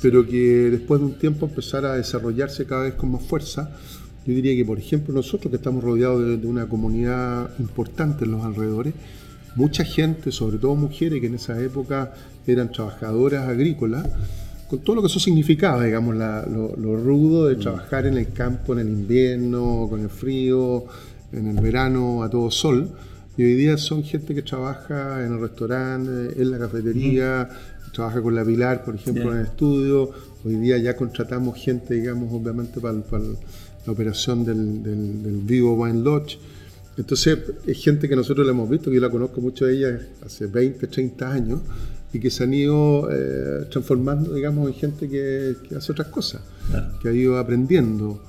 pero 0.00 0.26
que 0.26 0.70
después 0.70 1.00
de 1.00 1.06
un 1.06 1.14
tiempo 1.14 1.46
empezara 1.46 1.92
a 1.92 1.96
desarrollarse 1.96 2.66
cada 2.66 2.82
vez 2.82 2.94
con 2.94 3.12
más 3.12 3.22
fuerza. 3.22 3.70
Yo 4.26 4.34
diría 4.34 4.56
que, 4.56 4.64
por 4.64 4.78
ejemplo, 4.78 5.14
nosotros 5.14 5.50
que 5.50 5.56
estamos 5.56 5.84
rodeados 5.84 6.24
de, 6.24 6.36
de 6.36 6.46
una 6.46 6.66
comunidad 6.66 7.50
importante 7.60 8.24
en 8.24 8.32
los 8.32 8.44
alrededores, 8.44 8.94
mucha 9.54 9.84
gente, 9.84 10.32
sobre 10.32 10.58
todo 10.58 10.74
mujeres 10.74 11.20
que 11.20 11.26
en 11.26 11.36
esa 11.36 11.60
época 11.60 12.14
eran 12.46 12.72
trabajadoras 12.72 13.48
agrícolas, 13.48 14.08
con 14.68 14.80
todo 14.80 14.96
lo 14.96 15.02
que 15.02 15.08
eso 15.08 15.20
significaba, 15.20 15.84
digamos, 15.84 16.16
lo, 16.16 16.96
rudo 16.96 17.46
de 17.46 17.56
mm. 17.56 17.60
trabajar 17.60 18.06
en 18.06 18.16
el 18.16 18.32
campo 18.32 18.72
en 18.72 18.78
el 18.80 18.88
invierno, 18.88 19.86
con 19.88 20.00
el 20.00 20.08
frío, 20.08 20.86
en 21.30 21.46
el 21.46 21.60
verano 21.60 22.22
a 22.22 22.30
todo 22.30 22.50
sol. 22.50 22.90
Y 23.36 23.44
hoy 23.44 23.54
día 23.54 23.78
son 23.78 24.04
gente 24.04 24.34
que 24.34 24.42
trabaja 24.42 25.24
en 25.24 25.32
el 25.32 25.40
restaurante, 25.40 26.40
en 26.40 26.50
la 26.50 26.58
cafetería, 26.58 27.48
trabaja 27.92 28.20
con 28.20 28.34
la 28.34 28.44
Pilar, 28.44 28.84
por 28.84 28.94
ejemplo, 28.94 29.32
en 29.32 29.38
el 29.38 29.46
estudio. 29.46 30.10
Hoy 30.44 30.56
día 30.56 30.76
ya 30.78 30.96
contratamos 30.96 31.56
gente, 31.56 31.94
digamos, 31.94 32.32
obviamente 32.32 32.80
para, 32.80 32.94
la 32.94 33.92
operación 33.92 34.44
del, 34.44 34.82
del 34.82 35.40
Vivo 35.44 35.74
Wine 35.74 36.02
Lodge. 36.02 36.38
Entonces, 36.98 37.38
es 37.66 37.82
gente 37.82 38.08
que 38.08 38.14
nosotros 38.14 38.46
la 38.46 38.52
hemos 38.52 38.68
visto, 38.68 38.90
que 38.90 38.96
yo 38.96 39.00
la 39.02 39.10
conozco 39.10 39.40
mucho 39.40 39.64
de 39.64 39.76
ella 39.76 40.00
hace 40.24 40.46
20, 40.46 40.86
30 40.86 41.32
años, 41.32 41.60
y 42.12 42.20
que 42.20 42.30
se 42.30 42.44
han 42.44 42.52
ido 42.52 43.08
eh, 43.10 43.66
transformando, 43.70 44.34
digamos, 44.34 44.68
en 44.68 44.74
gente 44.74 45.08
que, 45.08 45.56
hace 45.74 45.92
otras 45.92 46.08
cosas, 46.08 46.42
que 47.00 47.08
ha 47.08 47.12
ido 47.12 47.38
aprendiendo, 47.38 48.22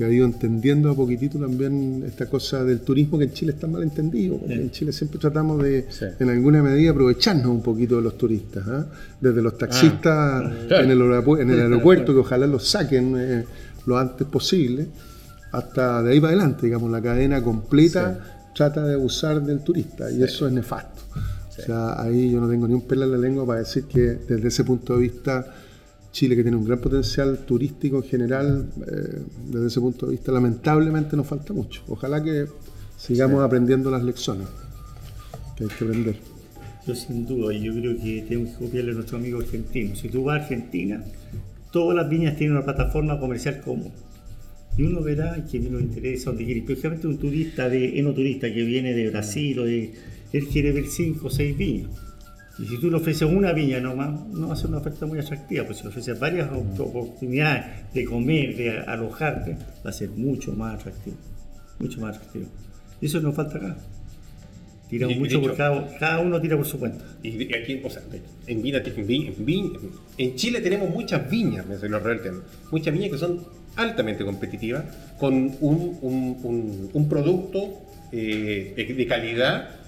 que 0.00 0.06
ha 0.06 0.08
ido 0.08 0.24
entendiendo 0.24 0.90
a 0.90 0.94
poquitito 0.94 1.38
también 1.38 2.02
esta 2.06 2.24
cosa 2.24 2.64
del 2.64 2.80
turismo 2.80 3.18
que 3.18 3.24
en 3.24 3.32
Chile 3.34 3.52
está 3.52 3.66
mal 3.66 3.82
entendido. 3.82 4.40
En 4.48 4.70
Chile 4.70 4.94
siempre 4.94 5.18
tratamos 5.18 5.62
de, 5.62 5.84
en 6.18 6.30
alguna 6.30 6.62
medida, 6.62 6.92
aprovecharnos 6.92 7.48
un 7.48 7.60
poquito 7.60 7.96
de 7.96 8.02
los 8.04 8.16
turistas, 8.16 8.66
¿ah? 8.66 8.86
desde 9.20 9.42
los 9.42 9.58
taxistas 9.58 10.42
ah, 10.42 10.52
en, 10.70 10.90
el 10.90 11.02
en, 11.02 11.50
el 11.50 11.60
aeropuerto, 11.60 12.14
que 12.14 12.20
ojalá 12.20 12.46
los 12.46 12.66
saquen 12.66 13.14
eh, 13.14 13.44
lo 13.84 13.98
antes 13.98 14.26
posible 14.26 14.86
hasta 15.52 16.02
de 16.02 16.12
ahí 16.12 16.18
para 16.18 16.32
adelante, 16.32 16.64
digamos, 16.64 16.90
la 16.90 17.02
cadena 17.02 17.42
completa 17.42 18.48
trata 18.54 18.82
de 18.82 18.94
abusar 18.94 19.42
del 19.42 19.60
turista 19.60 20.10
y 20.10 20.22
eso 20.22 20.46
es 20.46 20.52
nefasto. 20.54 21.02
O 21.50 21.62
sea, 21.62 22.00
ahí 22.00 22.30
yo 22.30 22.40
no 22.40 22.48
tengo 22.48 22.66
ni 22.66 22.72
un 22.72 22.86
pelo 22.86 23.04
en 23.04 23.12
la 23.12 23.18
lengua 23.18 23.44
para 23.44 23.58
decir 23.58 23.84
que 23.84 24.00
desde 24.00 24.48
ese 24.48 24.64
punto 24.64 24.94
de 24.94 25.00
vista 25.02 25.44
Chile, 26.12 26.36
que 26.36 26.42
tiene 26.42 26.56
un 26.56 26.64
gran 26.64 26.80
potencial 26.80 27.38
turístico 27.46 27.98
en 27.98 28.02
general, 28.02 28.68
eh, 28.86 29.22
desde 29.48 29.66
ese 29.66 29.80
punto 29.80 30.06
de 30.06 30.12
vista 30.12 30.32
lamentablemente 30.32 31.16
nos 31.16 31.26
falta 31.26 31.52
mucho. 31.52 31.82
Ojalá 31.88 32.22
que 32.22 32.46
sigamos 32.96 33.42
aprendiendo 33.42 33.90
las 33.90 34.02
lecciones 34.02 34.48
que 35.56 35.64
hay 35.64 35.70
que 35.70 35.84
aprender. 35.84 36.16
Yo 36.86 36.94
sin 36.94 37.26
duda, 37.26 37.52
yo 37.52 37.72
creo 37.74 37.96
que 37.96 38.24
tenemos 38.28 38.56
que 38.56 38.64
copiarle 38.64 38.90
a 38.92 38.94
nuestro 38.94 39.18
amigo 39.18 39.38
argentino. 39.40 39.94
Si 39.94 40.08
tú 40.08 40.24
vas 40.24 40.40
a 40.40 40.42
Argentina, 40.42 41.04
todas 41.70 41.96
las 41.96 42.08
viñas 42.08 42.36
tienen 42.36 42.56
una 42.56 42.64
plataforma 42.64 43.20
comercial 43.20 43.60
común 43.60 43.92
y 44.76 44.82
uno 44.82 45.02
verá 45.02 45.44
que 45.50 45.58
no 45.58 45.78
interesa 45.78 46.30
donde 46.30 46.44
quiere, 46.44 46.60
especialmente 46.60 47.06
un 47.06 47.18
turista, 47.18 47.68
de, 47.68 47.98
enoturista 47.98 48.52
que 48.52 48.62
viene 48.62 48.94
de 48.94 49.10
Brasil 49.10 49.58
o 49.58 49.64
de, 49.64 49.92
él 50.32 50.46
quiere 50.48 50.72
ver 50.72 50.86
cinco 50.86 51.26
o 51.26 51.30
seis 51.30 51.56
viñas. 51.56 51.90
Y 52.60 52.66
si 52.66 52.78
tú 52.78 52.90
le 52.90 52.98
ofreces 52.98 53.22
una 53.22 53.52
viña 53.52 53.80
nomás, 53.80 54.26
no 54.28 54.48
va 54.48 54.54
a 54.54 54.56
ser 54.56 54.66
una 54.66 54.78
oferta 54.78 55.06
muy 55.06 55.18
atractiva, 55.18 55.64
pues 55.64 55.78
si 55.78 55.84
le 55.84 55.88
ofreces 55.88 56.20
varias 56.20 56.50
oportunidades 56.52 57.92
de 57.94 58.04
comer, 58.04 58.54
de 58.54 58.78
alojarte, 58.80 59.56
va 59.84 59.90
a 59.90 59.92
ser 59.92 60.10
mucho 60.10 60.52
más 60.52 60.74
atractivo. 60.74 61.16
Mucho 61.78 62.00
más 62.00 62.16
atractivo. 62.16 62.46
Y 63.00 63.06
eso 63.06 63.20
nos 63.20 63.34
falta 63.34 63.56
acá. 63.56 63.76
Tiramos 64.90 65.16
mucho 65.16 65.40
por 65.40 65.56
cada, 65.56 65.98
cada, 65.98 66.20
uno 66.20 66.40
tira 66.40 66.56
por 66.56 66.66
su 66.66 66.78
cuenta. 66.78 67.04
Y 67.22 67.54
aquí, 67.54 67.80
o 67.82 67.88
sea, 67.88 68.02
en, 68.46 68.60
Vina, 68.60 68.82
en, 68.84 69.72
en, 70.18 70.34
Chile 70.34 70.60
tenemos 70.60 70.90
muchas 70.90 71.30
viñas, 71.30 71.64
me 71.64 71.76
lo 71.88 72.00
muchas 72.72 72.92
viñas 72.92 73.10
que 73.12 73.18
son 73.18 73.40
altamente 73.76 74.24
competitiva, 74.24 74.84
con 75.18 75.34
un, 75.60 75.98
un, 76.02 76.90
un, 76.92 77.08
producto 77.08 77.80
eh, 78.12 78.74
de 78.76 79.06
calidad. 79.06 79.79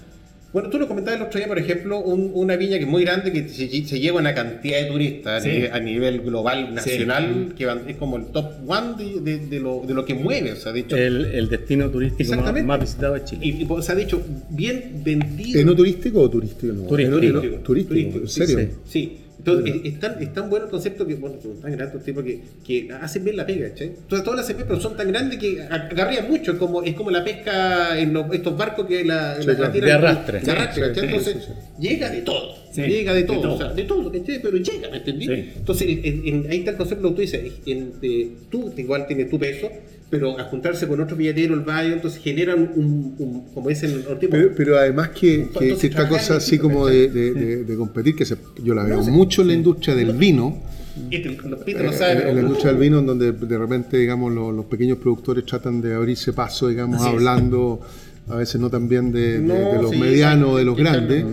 Bueno, 0.53 0.69
tú 0.69 0.77
lo 0.77 0.87
comentabas 0.87 1.19
el 1.19 1.25
otro 1.25 1.39
día, 1.39 1.47
por 1.47 1.57
ejemplo, 1.57 1.97
una 1.99 2.55
viña 2.55 2.77
que 2.77 2.83
es 2.83 2.89
muy 2.89 3.03
grande, 3.03 3.31
que 3.31 3.49
se, 3.49 3.99
lleva 3.99 4.19
una 4.19 4.35
cantidad 4.35 4.81
de 4.81 4.85
turistas 4.85 5.43
a, 5.43 5.79
nivel, 5.79 6.21
global, 6.21 6.75
nacional, 6.75 7.55
que 7.57 7.67
es 7.87 7.97
como 7.97 8.17
el 8.17 8.25
top 8.25 8.51
one 8.67 9.19
de, 9.19 9.39
de, 9.39 9.59
lo, 9.59 9.81
de, 9.85 9.95
lo, 9.95 10.05
que 10.05 10.13
mueve. 10.13 10.51
O 10.51 10.55
sea, 10.55 10.71
de 10.71 10.81
hecho, 10.81 10.95
el, 10.95 11.25
el 11.25 11.49
destino 11.49 11.89
turístico 11.89 12.35
más, 12.35 12.79
visitado 12.79 13.15
de 13.15 13.23
Chile. 13.23 13.45
Y, 13.47 13.81
se 13.81 13.91
ha 13.91 13.95
dicho, 13.95 14.21
bien 14.51 15.01
vendido. 15.03 15.59
¿Es 15.59 15.65
no 15.65 15.75
turístico 15.75 16.21
o 16.21 16.29
turístico? 16.29 16.73
Turístico. 16.87 17.19
Turístico, 17.19 17.57
turístico, 17.57 18.17
¿en 18.19 18.27
serio? 18.27 18.69
sí. 18.85 19.22
Entonces, 19.45 19.81
es, 19.83 19.99
tan, 19.99 20.23
es, 20.23 20.33
tan, 20.33 20.49
bueno 20.49 20.65
el 20.65 20.71
concepto 20.71 21.05
que, 21.05 21.15
bueno, 21.15 21.35
son 21.41 21.59
tan 21.59 21.73
grandes 21.73 21.95
los 21.95 22.03
tipos 22.03 22.23
que, 22.23 22.41
que 22.65 22.93
hacen 22.93 23.25
bien 23.25 23.35
la 23.35 23.45
pega, 23.45 23.69
¿cachai? 23.69 23.87
Entonces, 23.87 24.23
todas 24.23 24.39
las 24.39 24.47
bien, 24.47 24.67
pero 24.67 24.79
son 24.79 24.95
tan 24.95 25.11
grandes 25.11 25.37
que 25.37 25.61
agarrían 25.61 26.29
mucho, 26.29 26.53
es 26.53 26.57
como, 26.57 26.81
es 26.81 26.95
como 26.95 27.11
la 27.11 27.25
pesca 27.25 27.99
en 27.99 28.15
estos 28.31 28.57
barcos 28.57 28.87
que 28.87 29.03
la, 29.03 29.37
la, 29.37 29.53
la 29.53 29.69
De 29.69 29.91
arrastre. 29.91 30.39
De 30.39 30.51
arrastre, 30.51 30.87
¿cachai? 30.87 31.05
Entonces, 31.05 31.49
llega 31.77 32.09
de 32.09 32.21
todo. 32.21 32.55
llega 32.73 33.13
de 33.13 33.23
todo, 33.23 33.35
de 33.35 33.41
todo, 33.41 33.53
o 33.53 33.57
sea, 33.57 33.73
de 33.73 33.83
todo, 33.83 34.11
¿cachai? 34.11 34.41
Pero 34.41 34.57
llega, 34.57 34.89
¿me 34.89 34.97
entendí? 34.97 35.25
Entonces, 35.57 35.87
en, 35.89 36.47
ahí 36.49 36.59
está 36.59 36.71
el 36.71 36.77
concepto 36.77 37.09
que 37.09 37.15
tú 37.15 37.21
dices, 37.21 37.51
en, 37.65 37.93
tú 38.49 38.73
igual 38.77 39.07
tienes 39.07 39.29
tu 39.29 39.37
peso, 39.37 39.69
pero 40.13 40.39
a 40.39 40.43
juntarse 40.43 40.87
con 40.87 41.01
otro 41.01 41.17
billetero, 41.17 41.55
el 41.55 41.61
valle, 41.61 41.93
entonces 41.93 42.21
generan 42.21 42.71
un, 42.75 43.47
como 43.51 43.67
dicen 43.67 43.89
el 43.89 44.29
pero, 44.29 44.51
pero 44.55 44.77
además 44.77 45.09
que, 45.09 45.49
que, 45.57 45.71
esta 45.71 46.07
cosa 46.07 46.35
así 46.35 46.59
como 46.59 46.85
de, 46.85 47.09
de, 47.09 47.75
competir, 47.75 48.15
que 48.15 48.23
se, 48.23 48.37
yo 48.63 48.75
la 48.75 48.83
veo 48.83 49.01
mucho 49.05 49.41
en 49.41 49.47
la 49.47 49.53
industria 49.55 49.95
del 49.95 50.13
vino, 50.13 50.61
este, 51.09 51.29
eh, 51.29 52.29
en 52.29 52.35
la 52.35 52.41
industria 52.43 52.73
del 52.73 52.79
vino, 52.79 53.01
donde 53.01 53.31
de 53.31 53.57
repente, 53.57 53.97
digamos, 53.97 54.31
los, 54.31 54.65
pequeños 54.65 54.99
productores 54.99 55.47
tratan 55.47 55.81
de 55.81 55.95
abrirse 55.95 56.31
paso, 56.31 56.67
digamos, 56.67 57.01
hablando 57.01 57.81
a 58.29 58.35
veces 58.35 58.61
no 58.61 58.69
tan 58.69 58.87
bien 58.87 59.11
de, 59.11 59.39
los 59.81 59.97
medianos, 59.97 60.57
de 60.59 60.63
los 60.63 60.77
grandes. 60.77 61.25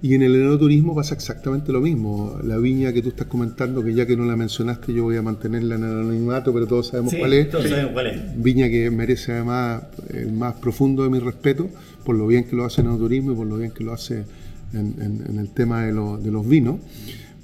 Y 0.00 0.14
en 0.14 0.22
el 0.22 0.36
enoturismo 0.36 0.94
pasa 0.94 1.14
exactamente 1.14 1.72
lo 1.72 1.80
mismo. 1.80 2.38
La 2.44 2.56
viña 2.58 2.92
que 2.92 3.02
tú 3.02 3.08
estás 3.08 3.26
comentando, 3.26 3.82
que 3.82 3.92
ya 3.94 4.06
que 4.06 4.16
no 4.16 4.24
la 4.26 4.36
mencionaste, 4.36 4.92
yo 4.92 5.02
voy 5.02 5.16
a 5.16 5.22
mantenerla 5.22 5.74
en 5.74 5.82
el 5.82 5.90
anonimato, 5.90 6.52
pero 6.54 6.66
todos 6.68 6.88
sabemos, 6.88 7.14
cuál, 7.18 7.32
es. 7.32 7.50
Todos 7.50 7.68
sabemos 7.68 7.92
cuál 7.92 8.06
es. 8.06 8.42
Viña 8.42 8.68
que 8.68 8.90
merece 8.90 9.32
además 9.32 9.82
el 10.10 10.32
más 10.32 10.54
profundo 10.54 11.02
de 11.02 11.10
mi 11.10 11.18
respeto 11.18 11.68
por 12.04 12.16
lo 12.16 12.26
bien 12.26 12.44
que 12.44 12.56
lo 12.56 12.64
hace 12.64 12.80
en 12.80 12.86
el 12.86 12.92
enoturismo 12.94 13.32
y 13.32 13.34
por 13.34 13.46
lo 13.46 13.58
bien 13.58 13.70
que 13.70 13.84
lo 13.84 13.92
hace 13.92 14.24
en, 14.72 15.38
el 15.38 15.50
tema 15.50 15.84
de, 15.84 15.92
los 15.92 16.48
vinos. 16.48 16.76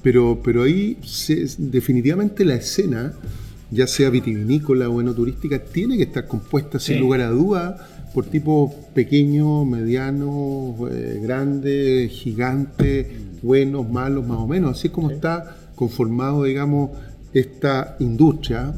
Pero, 0.02 0.40
pero 0.42 0.62
ahí 0.62 0.96
definitivamente 1.58 2.44
la 2.44 2.54
escena, 2.54 3.12
ya 3.70 3.86
sea 3.86 4.10
vitivinícola 4.10 4.88
o 4.88 5.00
enoturística, 5.00 5.58
tiene 5.58 5.96
que 5.96 6.04
estar 6.04 6.26
compuesta 6.26 6.78
sin 6.78 7.00
lugar 7.00 7.20
a 7.22 7.30
dudas 7.30 7.80
por 8.14 8.26
tipos 8.26 8.72
pequeños, 8.94 9.66
medianos, 9.66 10.76
eh, 10.92 11.18
grandes, 11.20 12.12
gigantes, 12.12 13.08
buenos, 13.42 13.90
malos, 13.90 14.24
más 14.24 14.38
o 14.38 14.46
menos. 14.46 14.78
Así 14.78 14.86
es 14.86 14.92
como 14.92 15.10
está 15.10 15.56
conformado, 15.74 16.44
digamos, 16.44 16.90
esta 17.32 17.96
industria, 17.98 18.72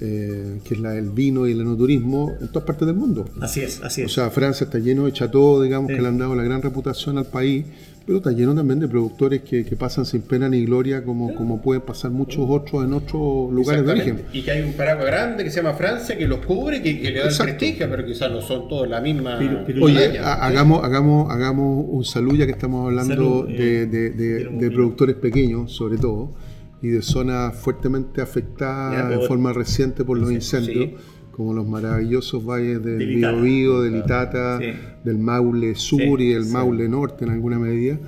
eh, 0.00 0.60
que 0.64 0.74
es 0.74 0.80
la 0.80 0.92
del 0.92 1.10
vino 1.10 1.46
y 1.46 1.52
el 1.52 1.60
enoturismo, 1.60 2.32
en 2.40 2.48
todas 2.48 2.64
partes 2.64 2.86
del 2.86 2.96
mundo. 2.96 3.26
Así 3.42 3.60
es, 3.60 3.82
así 3.82 4.00
es. 4.00 4.06
O 4.06 4.14
sea, 4.14 4.30
Francia 4.30 4.64
está 4.64 4.78
lleno 4.78 5.04
de 5.04 5.12
chateaux, 5.12 5.62
digamos, 5.62 5.90
que 5.90 6.00
le 6.00 6.08
han 6.08 6.16
dado 6.16 6.34
la 6.34 6.42
gran 6.42 6.62
reputación 6.62 7.18
al 7.18 7.26
país 7.26 7.66
pero 8.10 8.18
está 8.18 8.32
lleno 8.32 8.56
también 8.56 8.80
de 8.80 8.88
productores 8.88 9.42
que, 9.42 9.62
pasan 9.78 10.04
sin 10.04 10.22
pena 10.22 10.48
ni 10.48 10.64
gloria, 10.64 11.04
como, 11.04 11.32
como 11.32 11.62
pueden 11.62 11.82
pasar 11.82 12.10
muchos 12.10 12.44
otros 12.48 12.84
en 12.84 12.92
otros 12.92 13.52
lugares 13.52 13.86
de 13.86 13.92
origen. 13.92 14.22
Y 14.32 14.42
que 14.42 14.50
hay 14.50 14.62
un 14.62 14.72
paraguas 14.72 15.06
grande 15.06 15.44
que 15.44 15.50
se 15.50 15.62
llama 15.62 15.74
Francia 15.74 16.18
que 16.18 16.26
los 16.26 16.44
cubre, 16.44 16.82
que, 16.82 17.00
que 17.00 17.12
le 17.12 17.20
da 17.20 17.28
el 17.28 17.36
prestigio, 17.36 17.88
pero 17.88 18.04
quizás 18.04 18.32
no 18.32 18.40
son 18.40 18.66
todos 18.66 18.88
la 18.88 19.00
misma. 19.00 19.38
Oye, 19.80 20.18
hagamos, 20.18 20.82
hagamos, 20.82 21.30
hagamos 21.30 21.84
un 21.88 22.04
saludo 22.04 22.34
ya 22.34 22.46
que 22.46 22.52
estamos 22.52 22.84
hablando 22.84 23.44
de, 23.44 23.84
eh, 23.84 24.70
productores 24.72 25.14
pequeños, 25.14 25.70
sobre 25.70 25.96
todo, 25.96 26.34
y 26.82 26.88
de 26.88 27.02
zonas 27.02 27.54
fuertemente 27.54 28.20
afectadas 28.20 29.12
en 29.12 29.22
forma 29.22 29.52
reciente 29.52 30.04
por 30.04 30.18
los 30.18 30.32
incendios 30.32 31.00
como 31.30 31.54
los 31.54 31.66
maravillosos 31.66 32.44
valles 32.44 32.82
del 32.84 32.98
Biobío, 33.16 33.82
del 33.82 33.96
Itata, 33.96 34.58
del 35.04 35.18
Maule 35.18 35.74
Sur 35.74 36.20
y 36.20 36.32
del 36.34 36.46
Maule 36.46 36.88
Norte 36.88 37.24
en 37.24 37.30
alguna 37.30 37.58
medida, 37.58 37.98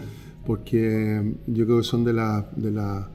porque 0.46 1.32
yo 1.46 1.64
creo 1.64 1.78
que 1.78 1.84
son 1.84 2.04
de, 2.04 2.12
la, 2.12 2.46
de, 2.56 2.70
la, 2.70 3.08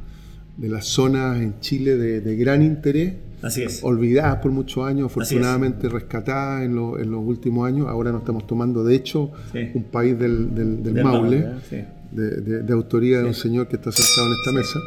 de 0.57 0.69
las 0.69 0.85
zonas 0.85 1.39
en 1.41 1.59
Chile 1.59 1.97
de, 1.97 2.35
gran 2.35 2.61
interés, 2.63 3.13
Así 3.41 3.61
es. 3.63 3.83
olvidadas 3.83 4.37
por 4.37 4.51
muchos 4.51 4.85
años, 4.87 5.05
afortunadamente 5.07 5.89
rescatadas 5.89 6.63
en, 6.63 6.71
en, 6.71 7.11
los 7.11 7.23
últimos 7.25 7.67
años. 7.67 7.87
Ahora 7.87 8.11
nos 8.11 8.21
estamos 8.21 8.47
tomando, 8.47 8.83
de 8.83 8.95
hecho, 8.95 9.31
un 9.75 9.83
país 9.83 10.17
del, 10.17 10.55
del, 10.55 11.03
Maule, 11.03 11.45
de, 12.11 12.41
de- 12.41 12.63
de 12.63 12.73
autoría 12.73 13.19
de 13.19 13.25
un 13.25 13.33
señor 13.33 13.67
que 13.67 13.75
está 13.75 13.91
sentado 13.91 14.27
en 14.27 14.33
esta 14.33 14.51
mesa. 14.53 14.79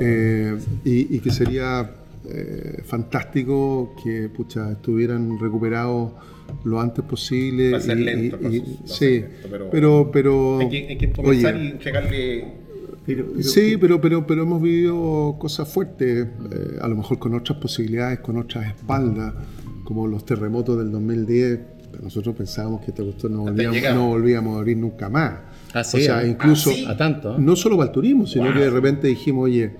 Eh, 0.00 0.56
y, 0.84 1.16
y 1.16 1.20
que 1.20 1.30
sería 1.30 1.90
eh, 2.30 2.82
fantástico 2.84 3.94
que 4.02 4.28
pucha, 4.28 4.72
estuvieran 4.72 5.38
recuperados 5.38 6.12
lo 6.64 6.80
antes 6.80 7.04
posible. 7.04 7.72
Va 7.72 7.78
a 7.78 7.80
ser 7.80 7.98
y- 7.98 8.04
lento 8.04 8.38
y- 8.42 8.56
y- 8.56 8.58
va 8.60 8.64
a 8.84 8.86
ser 8.86 8.96
sí, 8.98 9.04
lento, 9.20 9.48
pero- 9.50 9.70
pero, 9.70 10.10
pero, 10.12 10.58
hay, 10.60 10.68
que, 10.68 10.86
hay 10.88 10.98
que 10.98 11.12
comenzar 11.12 11.54
oye, 11.54 11.64
y 11.64 11.70
entregarle. 11.70 12.44
Pero, 13.06 13.26
pero- 13.32 13.42
Sí, 13.42 13.76
pero, 13.80 14.00
pero, 14.00 14.26
pero 14.26 14.42
hemos 14.42 14.60
vivido 14.60 15.36
cosas 15.38 15.68
fuertes, 15.72 16.26
eh, 16.26 16.78
a 16.80 16.88
lo 16.88 16.96
mejor 16.96 17.18
con 17.18 17.34
otras 17.34 17.58
posibilidades, 17.58 18.18
con 18.20 18.36
otras 18.36 18.66
espaldas, 18.68 19.32
como 19.84 20.06
los 20.08 20.24
terremotos 20.24 20.76
del 20.78 20.90
2010. 20.90 21.60
Nosotros 22.02 22.34
pensábamos 22.36 22.80
que 22.82 22.90
esta 22.90 23.02
cuestión 23.02 23.32
no 23.32 23.42
volvíamos, 23.42 23.82
no 23.94 24.08
volvíamos 24.08 24.56
a 24.56 24.58
abrir 24.58 24.76
nunca 24.76 25.08
más. 25.08 25.32
Ah, 25.72 25.82
sí, 25.84 25.96
o 25.98 26.00
sea, 26.00 26.18
ah. 26.18 26.26
incluso 26.26 26.70
Ah, 26.70 26.74
sí. 26.74 26.84
A 26.86 26.96
tanto. 26.96 27.38
no 27.38 27.56
solo 27.56 27.76
para 27.76 27.88
el 27.88 27.92
turismo, 27.94 28.26
sino 28.26 28.52
que 28.52 28.58
de 28.60 28.70
repente 28.70 29.06
dijimos, 29.06 29.44
oye, 29.44 29.70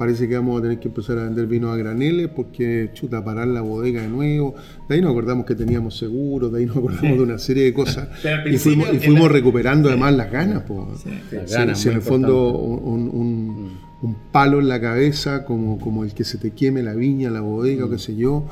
parece 0.00 0.26
que 0.26 0.34
vamos 0.34 0.58
a 0.58 0.62
tener 0.62 0.78
que 0.80 0.88
empezar 0.88 1.18
a 1.18 1.24
vender 1.24 1.46
vino 1.46 1.70
a 1.70 1.76
graneles 1.76 2.28
porque, 2.34 2.88
chuta, 2.94 3.22
parar 3.22 3.46
la 3.48 3.60
bodega 3.60 4.00
de 4.00 4.08
nuevo. 4.08 4.54
De 4.88 4.94
ahí 4.94 5.02
nos 5.02 5.10
acordamos 5.10 5.44
que 5.44 5.54
teníamos 5.54 5.98
seguros, 5.98 6.50
de 6.50 6.60
ahí 6.60 6.64
nos 6.66 6.78
acordamos 6.78 7.18
de 7.18 7.22
una 7.22 7.38
serie 7.38 7.64
de 7.64 7.74
cosas. 7.74 8.08
Y 8.50 8.56
fuimos, 8.56 8.88
y 8.94 8.98
fuimos 8.98 9.24
la- 9.28 9.34
recuperando 9.34 9.90
además 9.90 10.14
las 10.14 10.32
ganas. 10.32 10.62
po. 10.62 10.88
Las 10.90 11.50
Sí, 11.50 11.54
ganas, 11.54 11.78
sí, 11.78 11.88
en 11.90 11.96
el 11.96 12.00
fondo 12.02 12.48
importante. 12.50 12.88
un, 12.88 13.20
un- 13.20 13.70
un 14.02 14.16
palo 14.32 14.58
en 14.60 14.68
la 14.68 14.80
cabeza, 14.80 15.44
como, 15.44 15.78
como 15.78 16.02
el 16.04 16.14
que 16.14 16.24
se 16.24 16.38
te 16.38 16.52
queme 16.52 16.82
la 16.82 16.94
viña, 16.94 17.28
la 17.28 17.42
bodega 17.42 17.84
o 17.84 17.90
qué 17.90 17.98
sé 17.98 18.16
yo, 18.16 18.46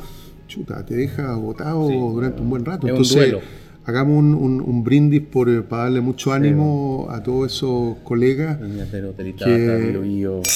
chuta, 0.48 0.84
te 0.84 0.94
deja 0.96 1.30
agotado 1.32 1.88
durante 1.88 2.42
un 2.42 2.50
buen 2.50 2.66
rato. 2.66 2.86
Es 2.86 2.92
un 2.92 2.98
Entonces, 2.98 3.16
duelo. 3.16 3.40
Hagamos 3.88 4.18
un, 4.18 4.34
un- 4.34 4.60
un 4.60 4.84
brindis 4.84 5.22
por, 5.22 5.48
eh, 5.48 5.62
para 5.62 5.84
darle 5.84 6.02
mucho 6.02 6.32
ánimo 6.34 7.08
a 7.10 7.22
todos 7.22 7.50
esos 7.52 7.96
colegas 8.04 8.58
que, 8.58 9.92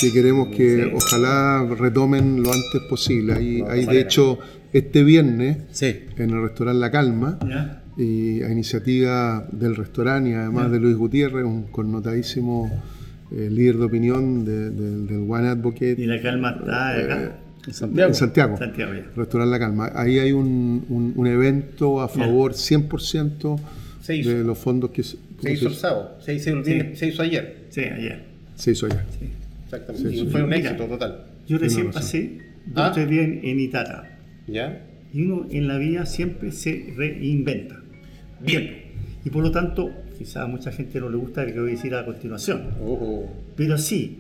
que 0.00 0.12
queremos 0.12 0.48
que 0.48 0.92
ojalá 0.94 1.66
retomen 1.78 2.42
lo 2.42 2.50
antes 2.52 2.82
posible. 2.90 3.32
Hay, 3.32 3.62
hay 3.68 3.86
de 3.86 4.00
hecho 4.00 4.38
este 4.72 5.02
viernes 5.02 5.56
Sí. 5.70 6.00
en 6.18 6.30
el 6.30 6.42
restaurante 6.42 6.78
La 6.80 6.90
Calma 6.90 7.38
¿Ya? 7.48 7.82
y 7.96 8.42
a 8.42 8.50
iniciativa 8.50 9.46
del 9.50 9.76
restaurante 9.76 10.30
y 10.30 10.34
además 10.34 10.70
de 10.70 10.78
Luis 10.80 10.96
Gutiérrez, 10.96 11.44
un 11.44 11.62
connotadísimo 11.64 12.70
eh, 13.30 13.48
líder 13.50 13.78
de 13.78 13.84
opinión 13.84 14.44
de- 14.44 14.68
del- 14.70 15.06
del 15.06 15.30
One 15.30 15.48
Advocate 15.48 15.96
Y 15.98 16.04
la 16.04 16.20
calma 16.20 16.50
está 16.60 16.98
acá. 16.98 17.36
En 17.66 17.72
Santiago. 17.74 18.08
en 18.08 18.14
Santiago. 18.14 18.56
Santiago 18.58 18.92
ya. 18.94 19.06
Restaurante 19.16 19.50
La 19.50 19.58
Calma. 19.58 19.92
Ahí 19.94 20.18
hay 20.18 20.32
un, 20.32 20.84
un- 20.88 21.12
un 21.14 21.26
evento 21.26 22.00
a 22.00 22.08
favor 22.08 22.52
100% 22.54 23.60
Se 24.00 24.16
hizo. 24.16 24.30
de 24.30 24.42
los 24.44 24.58
fondos 24.58 24.90
que 24.90 25.02
se, 25.02 25.16
Se 25.40 25.52
hizo 25.52 25.68
el 25.68 25.74
sábado, 25.74 26.16
se 26.20 26.34
hizo, 26.34 26.50
el 26.50 26.62
viernes, 26.62 26.98
se 26.98 27.06
hizo 27.08 27.22
ayer. 27.22 27.66
Sí, 27.70 27.80
ayer. 27.82 28.24
se 28.56 28.72
hizo 28.72 28.86
allá. 28.86 29.04
Exactamente. 29.64 30.08
Sí, 30.10 30.14
y 30.16 30.18
sí. 30.20 30.26
fue 30.30 30.42
un 30.42 30.52
éxito 30.52 30.84
total. 30.86 31.24
Yo 31.48 31.58
recién 31.58 31.90
pasé 31.92 32.38
dos 32.66 32.84
Ah. 32.84 32.90
o 32.90 32.92
tres 32.92 33.08
días 33.08 33.24
en, 33.24 33.40
en 33.44 33.60
Itata. 33.60 34.18
¿Ya? 34.46 34.82
Y 35.14 35.22
uno 35.22 35.46
en 35.50 35.68
la 35.68 35.78
vida 35.78 36.04
siempre 36.06 36.52
se 36.52 36.92
reinventa. 36.96 37.76
Bien. 38.40 38.82
Y 39.24 39.30
por 39.30 39.42
lo 39.44 39.50
tanto, 39.52 39.90
quizá 40.18 40.42
a 40.42 40.46
mucha 40.46 40.72
gente 40.72 40.98
no 41.00 41.08
le 41.08 41.16
gusta 41.16 41.44
lo 41.44 41.52
que 41.52 41.60
voy 41.60 41.68
a 41.70 41.74
decir 41.74 41.94
a 41.94 42.04
continuación. 42.04 42.62
Pero 43.56 43.78
sí, 43.78 44.18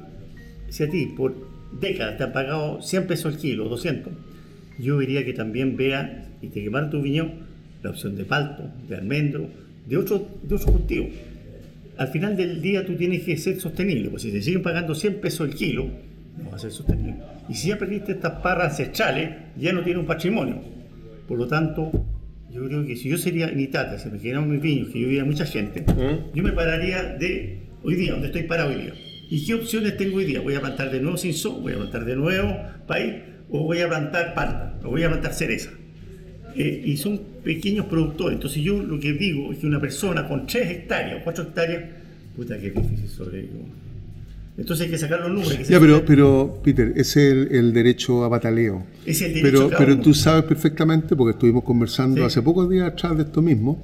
si 0.68 0.82
a 0.84 0.90
ti 0.90 1.06
por 1.16 1.34
décadas 1.80 2.16
te 2.18 2.24
han 2.24 2.32
pagado 2.32 2.80
100 2.82 3.06
pesos 3.06 3.34
el 3.34 3.40
kilo, 3.40 3.68
200, 3.68 4.12
yo 4.78 4.98
diría 4.98 5.24
que 5.24 5.32
también 5.32 5.76
vea 5.76 6.28
y 6.40 6.48
te 6.48 6.62
quemaron 6.62 6.90
tu 6.90 7.00
viñón 7.02 7.52
la 7.82 7.90
opción 7.90 8.16
de 8.16 8.24
palto, 8.24 8.70
de 8.88 8.96
almendro, 8.96 9.48
de 9.86 9.96
otro, 9.96 10.28
de 10.42 10.54
otro 10.54 10.72
cultivo. 10.72 11.08
Al 11.96 12.08
final 12.08 12.36
del 12.36 12.62
día 12.62 12.84
tú 12.86 12.94
tienes 12.94 13.22
que 13.22 13.36
ser 13.36 13.60
sostenible, 13.60 14.08
pues 14.08 14.22
si 14.22 14.30
te 14.30 14.40
siguen 14.40 14.62
pagando 14.62 14.94
100 14.94 15.20
pesos 15.20 15.48
el 15.48 15.54
kilo, 15.54 15.88
no 16.42 16.50
va 16.50 16.56
a 16.56 16.58
ser 16.58 16.70
sostenible. 16.70 17.16
Y 17.48 17.54
si 17.54 17.68
ya 17.68 17.78
perdiste 17.78 18.12
estas 18.12 18.40
parras 18.40 18.70
ancestrales, 18.70 19.30
ya 19.56 19.72
no 19.72 19.82
tienes 19.82 20.00
un 20.00 20.06
patrimonio. 20.06 20.62
Por 21.28 21.38
lo 21.38 21.46
tanto, 21.46 21.90
yo 22.50 22.64
creo 22.66 22.86
que 22.86 22.96
si 22.96 23.08
yo 23.08 23.18
sería 23.18 23.48
en 23.48 23.60
Itata, 23.60 23.98
si 23.98 24.08
me 24.10 24.18
quedaran 24.18 24.50
mis 24.50 24.60
viños, 24.60 24.88
que 24.88 25.00
yo 25.00 25.08
viera 25.08 25.24
mucha 25.24 25.44
gente, 25.44 25.82
¿Mm? 25.82 26.34
yo 26.34 26.42
me 26.42 26.52
pararía 26.52 27.02
de 27.02 27.58
hoy 27.82 27.94
día, 27.96 28.12
donde 28.12 28.28
estoy 28.28 28.44
parado 28.44 28.70
hoy 28.70 28.82
día. 28.82 28.94
¿Y 29.34 29.46
qué 29.46 29.54
opciones 29.54 29.96
tengo 29.96 30.18
hoy 30.18 30.26
día? 30.26 30.40
¿Voy 30.42 30.54
a 30.54 30.60
plantar 30.60 30.90
de 30.92 31.00
nuevo 31.00 31.16
cinzo? 31.16 31.52
¿Voy 31.58 31.72
a 31.72 31.76
plantar 31.76 32.04
de 32.04 32.16
nuevo 32.16 32.54
país? 32.86 33.14
¿O 33.48 33.64
voy 33.64 33.80
a 33.80 33.88
plantar 33.88 34.34
palta? 34.34 34.74
¿O 34.84 34.90
voy 34.90 35.02
a 35.04 35.08
plantar 35.08 35.32
cereza? 35.32 35.70
Eh, 36.54 36.82
y 36.84 36.98
son 36.98 37.18
pequeños 37.42 37.86
productores. 37.86 38.34
Entonces 38.34 38.62
yo 38.62 38.82
lo 38.82 39.00
que 39.00 39.14
digo 39.14 39.50
es 39.52 39.58
que 39.58 39.66
una 39.66 39.80
persona 39.80 40.28
con 40.28 40.46
3 40.46 40.70
hectáreas 40.70 41.20
o 41.20 41.24
4 41.24 41.44
hectáreas, 41.44 41.84
puta 42.36 42.58
que 42.58 42.72
difícil 42.72 43.08
sobrevivir. 43.08 43.50
Entonces 44.58 44.84
hay 44.84 44.90
que 44.90 44.98
sacar 44.98 45.20
los 45.20 45.30
números. 45.30 45.54
que 45.54 45.64
Ya, 45.64 45.80
pero, 45.80 46.04
pero 46.04 46.60
Peter, 46.62 46.92
ese 46.96 47.26
es 47.28 47.32
el, 47.32 47.56
el 47.56 47.72
derecho 47.72 48.24
a 48.24 48.28
bataleo. 48.28 48.84
es 49.06 49.22
el 49.22 49.32
derecho 49.32 49.48
Pero, 49.50 49.68
cada 49.70 49.78
pero 49.78 49.94
uno. 49.94 50.02
tú 50.02 50.12
sabes 50.12 50.44
perfectamente, 50.44 51.16
porque 51.16 51.30
estuvimos 51.32 51.64
conversando 51.64 52.16
Sí. 52.20 52.22
hace 52.26 52.42
pocos 52.42 52.68
días 52.68 52.86
atrás 52.92 53.16
de 53.16 53.22
esto 53.22 53.40
mismo, 53.40 53.82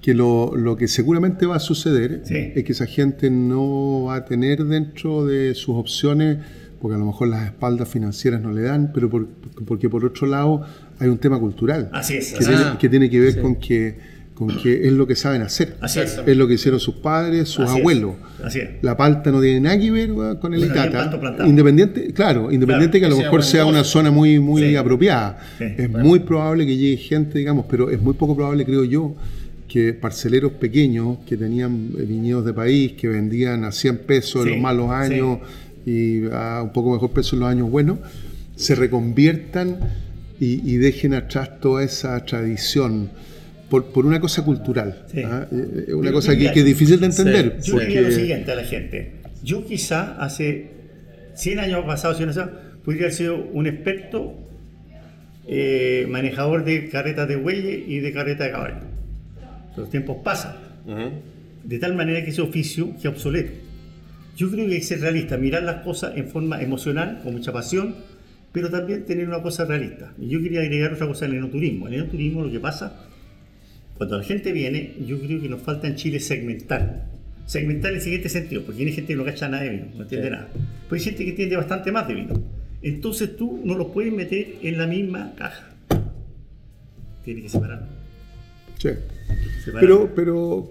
que 0.00 0.14
lo, 0.14 0.56
lo 0.56 0.76
que 0.76 0.88
seguramente 0.88 1.44
va 1.46 1.56
a 1.56 1.60
suceder 1.60 2.22
Sí. 2.24 2.52
es 2.54 2.64
que 2.64 2.72
esa 2.72 2.86
gente 2.86 3.30
no 3.30 4.04
va 4.04 4.16
a 4.16 4.24
tener 4.24 4.64
dentro 4.64 5.26
de 5.26 5.54
sus 5.54 5.76
opciones, 5.76 6.38
porque 6.80 6.94
a 6.94 6.98
lo 6.98 7.04
mejor 7.06 7.28
las 7.28 7.44
espaldas 7.46 7.88
financieras 7.88 8.40
no 8.40 8.50
le 8.52 8.62
dan, 8.62 8.92
pero 8.94 9.10
por- 9.10 9.28
porque 9.66 9.90
por 9.90 10.04
otro 10.04 10.26
lado 10.26 10.62
hay 10.98 11.08
un 11.08 11.18
tema 11.18 11.38
cultural 11.38 11.90
Así 11.92 12.14
es. 12.16 12.32
que, 12.32 12.44
tiene, 12.44 12.62
que 12.78 12.88
tiene 12.88 13.10
que 13.10 13.20
ver 13.20 13.40
con 13.42 13.56
que 13.56 14.20
con 14.40 14.48
que 14.56 14.86
es 14.86 14.92
lo 14.94 15.06
que 15.06 15.14
saben 15.16 15.42
hacer. 15.42 15.76
Así 15.82 16.00
es. 16.00 16.18
Es 16.24 16.34
lo 16.34 16.48
que 16.48 16.54
hicieron 16.54 16.80
sus 16.80 16.94
padres, 16.94 17.46
sus 17.50 17.66
Así 17.66 17.74
es. 17.74 17.80
abuelos. 17.80 18.14
Así 18.42 18.60
es. 18.60 18.70
La 18.80 18.96
palta 18.96 19.30
no 19.30 19.38
tiene 19.42 19.60
nada 19.60 19.78
que 19.78 19.90
ver 19.90 20.14
con 20.40 20.54
el 20.54 20.64
Itata. 20.64 21.10
Independiente, 21.46 22.10
claro, 22.14 22.50
independiente 22.50 22.98
Claro, 23.00 23.16
que 23.16 23.18
a 23.18 23.18
lo 23.18 23.22
mejor 23.26 23.42
sea 23.42 23.66
una 23.66 23.84
zona 23.84 24.10
muy, 24.10 24.38
muy 24.40 24.62
Sí. 24.62 24.76
apropiada. 24.76 25.38
Sí, 25.58 25.64
es 25.76 25.90
muy 25.90 26.20
probable 26.20 26.64
que 26.64 26.74
llegue 26.74 26.96
gente, 26.96 27.38
digamos, 27.38 27.66
pero 27.68 27.90
es 27.90 28.00
muy 28.00 28.14
poco 28.14 28.34
probable, 28.34 28.64
creo 28.64 28.84
yo, 28.84 29.14
que 29.70 29.94
parceleros 29.94 30.50
pequeños 30.52 31.18
que 31.28 31.36
tenían 31.36 31.92
viñedos 31.94 32.44
de 32.44 32.52
país, 32.52 32.92
que 32.94 33.06
vendían 33.06 33.62
a 33.62 33.70
100 33.70 33.98
pesos 33.98 34.44
en 34.44 34.52
los 34.54 34.60
malos 34.60 34.86
sí. 34.88 35.12
años 35.12 35.38
y 35.86 36.24
a 36.32 36.62
un 36.64 36.72
poco 36.72 36.92
mejor 36.92 37.12
precio 37.12 37.36
en 37.36 37.40
los 37.40 37.48
años 37.50 37.70
buenos, 37.70 37.98
se 38.56 38.74
reconviertan 38.74 39.78
y, 40.40 40.68
y 40.68 40.76
dejen 40.78 41.14
atrás 41.14 41.60
toda 41.60 41.84
esa 41.84 42.24
tradición. 42.24 43.10
Por, 43.70 43.92
por 43.92 44.04
una 44.04 44.18
cosa 44.18 44.44
cultural, 44.44 45.04
Sí. 45.12 45.22
¿ah? 45.24 45.46
Eh, 45.52 45.84
eh, 45.90 45.94
una 45.94 46.10
cosa 46.10 46.36
que, 46.36 46.46
es 46.46 46.64
difícil 46.64 46.98
de 46.98 47.06
entender. 47.06 47.60
Yo 47.62 47.74
porque- 47.74 47.86
diría 47.86 48.02
lo 48.02 48.10
siguiente 48.10 48.50
a 48.50 48.56
la 48.56 48.64
gente. 48.64 49.12
Yo 49.44 49.64
quizá 49.64 50.16
hace 50.20 50.66
100 51.36 51.60
años 51.60 51.84
pasados, 51.86 52.16
100 52.16 52.30
años, 52.30 52.48
podría 52.84 53.04
haber 53.04 53.14
sido 53.14 53.36
un 53.36 53.68
experto 53.68 54.34
eh, 55.46 56.06
manejador 56.08 56.64
de 56.64 56.88
carretas 56.88 57.28
de 57.28 57.36
bueyes 57.36 57.88
y 57.88 58.00
de 58.00 58.12
carretas 58.12 58.48
de 58.48 58.52
caballo. 58.52 58.89
Los 59.76 59.90
tiempos 59.90 60.18
pasan. 60.24 60.56
De 61.64 61.78
tal 61.78 61.94
manera 61.94 62.24
que 62.24 62.30
ese 62.30 62.42
oficio 62.42 62.94
es 62.98 63.06
obsoleto. 63.06 63.52
Yo 64.36 64.50
creo 64.50 64.66
que 64.66 64.72
hay 64.72 64.78
que 64.78 64.86
ser 64.86 65.00
realista, 65.00 65.36
mirar 65.36 65.62
las 65.62 65.82
cosas 65.82 66.16
en 66.16 66.28
forma 66.28 66.62
emocional, 66.62 67.20
con 67.22 67.34
mucha 67.34 67.52
pasión, 67.52 67.94
pero 68.52 68.70
también 68.70 69.04
tener 69.04 69.28
una 69.28 69.42
cosa 69.42 69.64
realista. 69.64 70.14
Y 70.18 70.28
yo 70.28 70.42
quería 70.42 70.60
agregar 70.60 70.94
otra 70.94 71.06
cosa 71.06 71.26
el 71.26 71.34
enoturismo. 71.34 71.86
En 71.88 71.94
el 71.94 72.00
enoturismo 72.00 72.42
lo 72.42 72.50
que 72.50 72.60
pasa, 72.60 73.06
cuando 73.96 74.16
la 74.16 74.24
gente 74.24 74.52
viene, 74.52 74.94
yo 75.06 75.20
creo 75.20 75.40
que 75.40 75.48
nos 75.48 75.60
falta 75.60 75.86
en 75.86 75.96
Chile 75.96 76.20
segmentar. 76.20 77.06
Segmentar 77.44 77.90
en 77.90 77.98
el 77.98 78.02
siguiente 78.02 78.28
sentido, 78.28 78.62
porque 78.62 78.82
hay 78.82 78.92
gente 78.92 79.12
que 79.12 79.16
no 79.16 79.24
cacha 79.24 79.48
nada 79.48 79.64
de 79.64 79.70
vino, 79.70 79.86
no 79.94 80.02
entiende 80.02 80.30
nada. 80.30 80.48
Pero 80.54 80.94
hay 80.96 81.00
gente 81.00 81.24
que 81.24 81.30
entiende 81.30 81.56
bastante 81.56 81.92
más 81.92 82.08
de 82.08 82.14
vino. 82.14 82.42
Entonces 82.82 83.36
tú 83.36 83.60
no 83.64 83.74
los 83.74 83.88
puedes 83.88 84.12
meter 84.12 84.56
en 84.62 84.78
la 84.78 84.86
misma 84.86 85.34
caja. 85.36 85.74
Tienes 87.24 87.42
que 87.42 87.48
separarlo. 87.50 87.99
Sí. 88.80 88.88
Pero, 89.78 90.10
pero 90.16 90.70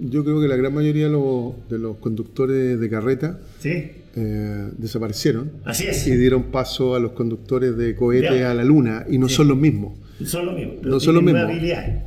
yo 0.00 0.24
creo 0.24 0.40
que 0.40 0.48
la 0.48 0.56
gran 0.56 0.72
mayoría 0.74 1.04
de 1.06 1.12
los, 1.12 1.52
de 1.68 1.78
los 1.78 1.96
conductores 1.98 2.80
de 2.80 2.88
carreta 2.90 3.38
¿Sí? 3.60 3.90
eh, 4.16 4.68
desaparecieron 4.78 5.52
Así 5.64 5.86
es. 5.86 6.06
y 6.06 6.16
dieron 6.16 6.44
paso 6.44 6.94
a 6.94 7.00
los 7.00 7.12
conductores 7.12 7.76
de 7.76 7.94
cohete 7.94 8.44
a 8.44 8.54
la 8.54 8.64
luna 8.64 9.04
y 9.08 9.18
no 9.18 9.28
Sí. 9.28 9.34
son 9.36 9.48
los 9.48 9.58
mismos. 9.58 9.92
Son 10.24 10.46
lo 10.46 10.52
mismo. 10.52 10.74
pero 10.80 10.90
No 10.90 11.00
son 11.00 11.14
lo 11.14 11.20
tienen 11.20 11.34
mismo. 11.34 11.46
nuevas 11.48 11.56
habilidades. 11.62 12.02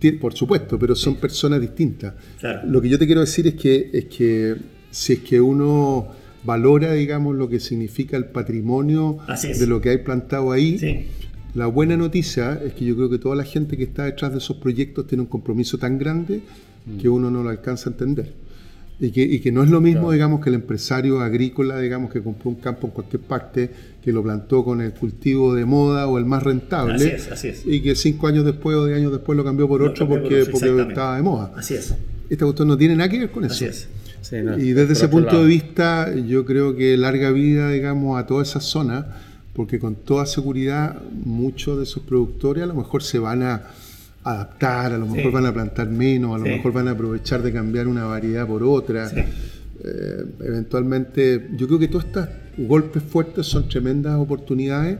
Tien- 0.00 0.18
Por 0.18 0.34
supuesto, 0.34 0.78
pero 0.78 0.94
son 0.94 1.16
personas 1.16 1.60
distintas. 1.60 2.14
Claro. 2.40 2.68
Lo 2.68 2.80
que 2.82 2.88
yo 2.88 2.98
te 2.98 3.06
quiero 3.06 3.20
decir 3.22 3.46
es 3.46 3.54
que, 3.54 3.90
es 3.92 4.04
que 4.06 4.56
si 4.90 5.14
es 5.14 5.18
que 5.20 5.40
uno 5.40 6.08
valora, 6.44 6.92
digamos, 6.92 7.34
lo 7.36 7.48
que 7.48 7.60
significa 7.60 8.16
el 8.16 8.26
patrimonio 8.26 9.18
de 9.58 9.66
lo 9.66 9.80
que 9.80 9.90
hay 9.90 9.98
plantado 9.98 10.52
ahí, 10.52 10.78
Sí. 10.78 11.06
La 11.56 11.66
buena 11.66 11.96
noticia 11.96 12.60
es 12.64 12.74
que 12.74 12.84
yo 12.84 12.94
creo 12.96 13.08
que 13.10 13.18
toda 13.18 13.34
la 13.34 13.44
gente 13.44 13.76
que 13.76 13.84
está 13.84 14.04
detrás 14.04 14.32
de 14.32 14.38
esos 14.38 14.56
proyectos 14.58 15.06
tiene 15.06 15.22
un 15.22 15.28
compromiso 15.28 15.78
tan 15.78 15.98
grande 15.98 16.42
Mm. 16.86 16.98
que 16.98 17.08
uno 17.08 17.30
no 17.30 17.42
lo 17.42 17.48
alcanza 17.50 17.90
a 17.90 17.92
entender. 17.92 18.32
Y 18.98 19.10
que, 19.10 19.22
y 19.22 19.40
que 19.40 19.52
no 19.52 19.62
es 19.62 19.68
lo 19.70 19.80
mismo, 19.80 20.10
digamos, 20.12 20.40
que 20.40 20.48
el 20.48 20.54
empresario 20.54 21.20
agrícola, 21.20 21.78
digamos, 21.80 22.10
que 22.12 22.22
compró 22.22 22.48
un 22.48 22.56
campo 22.56 22.86
en 22.86 22.92
cualquier 22.92 23.22
parte, 23.22 23.70
que 24.02 24.12
lo 24.12 24.22
plantó 24.22 24.64
con 24.64 24.80
el 24.80 24.92
cultivo 24.92 25.54
de 25.54 25.64
moda 25.66 26.06
o 26.06 26.16
el 26.16 26.24
más 26.24 26.42
rentable, 26.44 26.94
Así 26.94 27.08
es, 27.08 27.30
así 27.32 27.48
es. 27.48 27.62
y 27.66 27.82
que 27.82 27.94
cinco 27.94 28.26
años 28.28 28.44
después 28.44 28.76
o 28.76 28.86
diez 28.86 28.96
años 28.98 29.12
después 29.12 29.36
lo 29.36 29.44
cambió 29.44 29.66
por 29.68 29.82
otro 29.82 30.06
cambió 30.06 30.22
por 30.22 30.30
porque, 30.30 30.50
porque 30.50 30.82
estaba 30.88 31.16
de 31.16 31.22
moda. 31.22 31.52
Así 31.56 31.74
es. 31.74 31.92
Esta 32.30 32.44
cuestión 32.44 32.68
no 32.68 32.78
tiene 32.78 32.94
nada 32.96 33.08
que 33.10 33.18
ver 33.18 33.30
con 33.30 33.44
eso. 33.44 33.54
Así 33.54 33.64
es. 33.66 33.88
y 34.58 34.72
desde 34.72 34.92
ese 34.94 35.08
punto 35.08 35.42
de 35.42 35.46
vista, 35.46 36.14
yo 36.14 36.44
creo 36.46 36.74
que 36.76 36.96
larga 36.96 37.32
vida, 37.32 37.70
digamos, 37.72 38.18
a 38.18 38.26
toda 38.26 38.44
esa 38.44 38.60
zona, 38.60 39.08
porque 39.56 39.78
con 39.78 39.94
toda 39.94 40.26
seguridad 40.26 41.00
muchos 41.24 41.78
de 41.78 41.84
esos 41.84 42.02
productores 42.02 42.62
a 42.62 42.66
lo 42.66 42.74
mejor 42.74 43.02
se 43.02 43.18
van 43.18 43.42
a 43.42 43.62
adaptar, 44.22 44.92
a 44.92 44.98
lo 44.98 45.06
mejor 45.06 45.32
van 45.32 45.46
a 45.46 45.54
plantar 45.54 45.88
menos, 45.88 46.34
a 46.34 46.38
lo 46.38 46.44
mejor 46.44 46.72
van 46.72 46.88
a 46.88 46.90
aprovechar 46.90 47.42
de 47.42 47.54
cambiar 47.54 47.88
una 47.88 48.04
variedad 48.04 48.46
por 48.46 48.62
otra. 48.62 49.10
Eh, 49.82 50.24
eventualmente, 50.40 51.48
yo 51.56 51.66
creo 51.68 51.78
que 51.78 51.88
todos 51.88 52.04
estos 52.04 52.28
golpes 52.58 53.02
fuertes 53.02 53.46
son 53.46 53.66
tremendas 53.66 54.18
oportunidades 54.18 54.98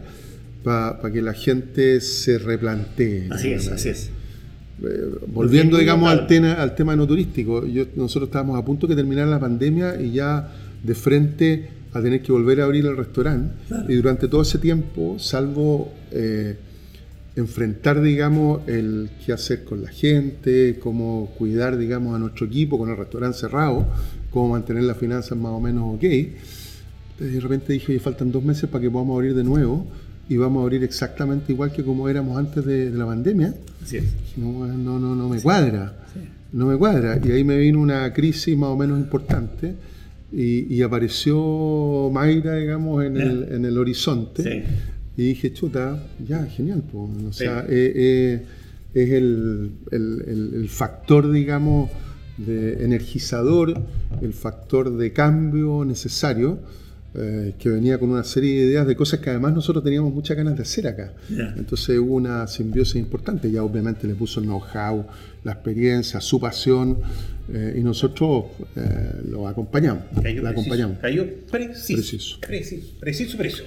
para 0.62 1.12
que 1.12 1.20
la 1.20 1.34
gente 1.34 2.00
se 2.00 2.38
replantee. 2.38 3.28
Así 3.30 3.52
es, 3.52 3.68
así 3.68 3.90
es. 3.90 4.11
Eh, 4.82 5.18
volviendo, 5.26 5.76
digamos, 5.76 6.11
al 6.11 6.26
tema, 6.26 6.54
al 6.54 6.74
tema 6.74 6.96
no 6.96 7.07
turístico, 7.07 7.62
nosotros 7.94 8.28
estábamos 8.28 8.59
a 8.59 8.64
punto 8.64 8.86
de 8.86 8.96
terminar 8.96 9.28
la 9.28 9.38
pandemia 9.38 10.00
y 10.00 10.12
ya 10.12 10.50
de 10.82 10.94
frente 10.94 11.75
a 11.97 12.03
tener 12.03 12.22
que 12.22 12.32
volver 12.32 12.61
a 12.61 12.64
abrir 12.64 12.86
el 12.86 12.97
restaurante. 12.97 13.55
Y 13.88 13.94
durante 13.94 14.28
todo 14.28 14.42
ese 14.42 14.59
tiempo, 14.59 15.18
salvo 15.18 15.92
eh, 16.11 16.57
enfrentar, 17.36 18.01
digamos, 18.01 18.66
el 18.66 19.11
qué 19.24 19.32
hacer 19.32 19.64
con 19.64 19.82
la 19.82 19.90
gente, 19.90 20.78
cómo 20.80 21.32
cuidar, 21.38 21.76
digamos, 21.76 22.14
a 22.14 22.18
nuestro 22.18 22.47
equipo 22.47 22.78
con 22.78 22.90
el 22.90 22.97
restaurante 22.97 23.38
cerrado, 23.38 23.86
cómo 24.30 24.51
mantener 24.51 24.84
las 24.84 24.97
finanzas 24.97 25.36
más 25.36 25.53
o 25.53 25.61
menos 25.61 25.94
ok. 25.94 26.01
de 26.01 27.40
repente 27.40 27.74
dije, 27.74 27.92
oye, 27.92 28.01
faltan 28.01 28.32
dos 28.32 28.42
meses 28.42 28.68
para 28.70 28.82
que 28.82 28.90
podamos 28.90 29.16
abrir 29.16 29.34
de 29.34 29.44
nuevo 29.44 29.86
y 30.28 30.36
vamos 30.36 30.61
a 30.61 30.62
abrir 30.64 30.82
exactamente 30.82 31.53
igual 31.53 31.72
que 31.72 31.84
como 31.84 32.09
éramos 32.09 32.38
antes 32.38 32.64
de, 32.64 32.90
la 32.90 33.07
pandemia. 33.07 33.55
Así 33.82 33.99
es. 33.99 34.05
No, 34.36 34.66
no, 34.66 34.99
no, 34.99 35.14
no 35.14 35.28
me 35.28 35.40
cuadra. 35.40 35.94
No 36.53 36.66
me 36.66 36.76
cuadra. 36.76 37.20
Y 37.22 37.30
ahí 37.32 37.44
me 37.44 37.59
vino 37.59 37.80
una 37.80 38.12
crisis 38.12 38.57
más 38.57 38.70
o 38.70 38.76
menos 38.76 38.99
importante 38.99 39.74
y, 40.32 40.82
apareció 40.82 42.10
Mayra, 42.12 42.56
digamos, 42.56 43.04
en, 43.04 43.16
el, 43.16 43.52
en 43.52 43.64
el 43.64 43.78
horizonte. 43.78 44.64
Y 45.16 45.28
dije, 45.28 45.52
chuta, 45.52 46.02
ya, 46.26 46.44
genial. 46.46 46.82
Pues. 46.90 47.10
O 47.28 47.32
sea, 47.32 47.60
eh, 47.68 47.92
eh, 47.94 48.46
es 48.94 49.10
el, 49.10 49.72
el, 49.90 50.52
el, 50.54 50.68
factor, 50.68 51.30
digamos, 51.30 51.90
de 52.38 52.84
energizador, 52.84 53.82
el 54.20 54.32
factor 54.32 54.96
de 54.96 55.12
cambio 55.12 55.84
necesario 55.84 56.58
eh, 57.18 57.54
que 57.58 57.70
venía 57.70 57.98
con 57.98 58.10
una 58.10 58.24
serie 58.24 58.60
de 58.60 58.66
ideas 58.66 58.86
de 58.86 58.94
cosas 58.94 59.20
que 59.20 59.30
además 59.30 59.54
nosotros 59.54 59.82
teníamos 59.82 60.12
muchas 60.12 60.36
ganas 60.36 60.54
de 60.54 60.62
hacer 60.62 60.86
acá. 60.86 61.14
Entonces 61.30 61.98
hubo 61.98 62.14
una 62.14 62.46
simbiosis 62.46 62.96
importante, 62.96 63.50
ya 63.50 63.62
obviamente 63.62 64.06
le 64.06 64.14
puso 64.14 64.40
el 64.40 64.46
know-how, 64.46 65.06
la 65.42 65.52
experiencia, 65.52 66.20
su 66.20 66.38
pasión, 66.38 66.98
eh, 67.50 67.76
y 67.78 67.80
nosotros 67.80 68.46
eh, 68.76 69.22
lo 69.30 69.48
acompañamos. 69.48 70.04
Cayó 70.22 70.46
acompañamos. 70.46 70.98
Cayó 70.98 71.26
preciso. 71.50 72.38
Preciso. 72.40 72.98
Preciso, 73.00 73.38
preciso. 73.38 73.64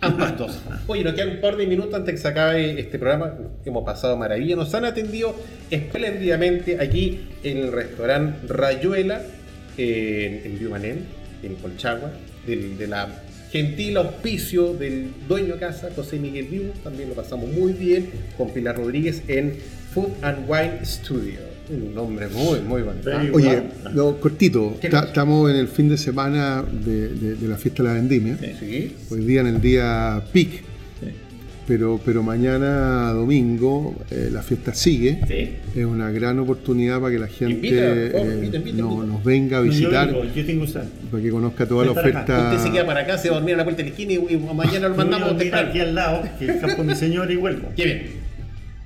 Ambas 0.00 0.36
dos. 0.36 0.58
Oye, 0.88 1.04
nos 1.04 1.14
quedan 1.14 1.30
un 1.30 1.40
par 1.40 1.56
de 1.56 1.68
minutos 1.68 1.94
antes 1.94 2.14
que 2.14 2.20
se 2.20 2.28
acabe 2.28 2.80
este 2.80 2.98
programa. 2.98 3.34
Hemos 3.64 3.84
pasado 3.84 4.16
maravilla. 4.16 4.56
Nos 4.56 4.74
han 4.74 4.84
atendido 4.84 5.34
espléndidamente 5.70 6.80
aquí 6.80 7.20
en 7.44 7.58
el 7.58 7.72
restaurante 7.72 8.48
Rayuela, 8.48 9.22
en, 9.76 10.58
en 10.60 11.06
en 11.42 11.54
Colchagua 11.56 12.10
de 12.46 12.86
la 12.86 13.22
gentil 13.54 13.96
auspicio 13.98 14.74
del 14.74 15.10
dueño 15.28 15.54
de 15.54 15.60
casa, 15.60 15.88
José 15.94 16.18
Miguel 16.18 16.46
Vivo. 16.46 16.72
También 16.82 17.08
lo 17.08 17.14
pasamos 17.14 17.48
muy 17.50 17.72
bien 17.72 18.10
con 18.36 18.50
Pilar 18.50 18.76
Rodríguez 18.76 19.22
en 19.28 19.54
Food 19.92 20.10
and 20.22 20.50
Wine 20.50 20.84
Studio. 20.84 21.38
Un 21.70 21.94
nombre 21.94 22.26
muy, 22.26 22.58
muy 22.60 22.82
bonito. 22.82 23.10
Oye, 23.32 23.62
cortito, 24.20 24.76
estamos 24.82 25.50
en 25.52 25.56
el 25.56 25.68
fin 25.68 25.88
de 25.88 25.96
semana 25.96 26.64
de, 26.64 27.36
la 27.42 27.56
fiesta 27.56 27.84
de 27.84 27.88
la 27.90 27.94
vendimia. 27.94 28.36
Sí. 28.58 28.92
Hoy 29.08 29.20
día 29.24 29.42
en 29.42 29.46
el 29.46 29.60
día 29.60 30.20
PIC 30.32 30.73
pero, 31.66 32.00
pero 32.04 32.22
mañana 32.22 33.12
domingo 33.12 33.94
eh, 34.10 34.28
la 34.30 34.42
fiesta 34.42 34.74
sigue. 34.74 35.20
Es 35.74 35.84
una 35.84 36.10
gran 36.10 36.38
oportunidad 36.38 37.00
para 37.00 37.12
que 37.12 37.18
la 37.18 37.28
gente 37.28 37.68
eh, 37.70 38.62
nos 38.74 39.24
venga 39.24 39.58
a 39.58 39.60
visitar. 39.60 40.14
para 41.10 41.22
que 41.22 41.30
conozca 41.30 41.66
toda 41.66 41.86
la 41.86 41.92
oferta. 41.92 42.50
Usted 42.52 42.64
se 42.64 42.72
queda 42.72 42.86
para 42.86 43.00
acá, 43.00 43.18
se 43.18 43.30
va 43.30 43.36
a 43.36 43.38
dormir 43.38 43.54
a 43.54 43.58
la 43.58 43.64
puerta 43.64 43.82
de 43.82 43.88
la 43.88 43.90
esquina 43.90 44.12
y, 44.12 44.36
mañana 44.54 44.88
lo 44.88 44.94
mandamos 44.94 45.30
a 45.30 45.58
aquí 45.58 45.80
al 45.80 45.94
lado, 45.94 46.22
que 46.38 46.46
es 46.46 46.56
campo 46.56 46.84
mi 46.84 46.94
señor 46.94 47.30
y 47.30 47.36
vuelvo. 47.36 47.68
Qué 47.76 47.84
bien 47.84 48.24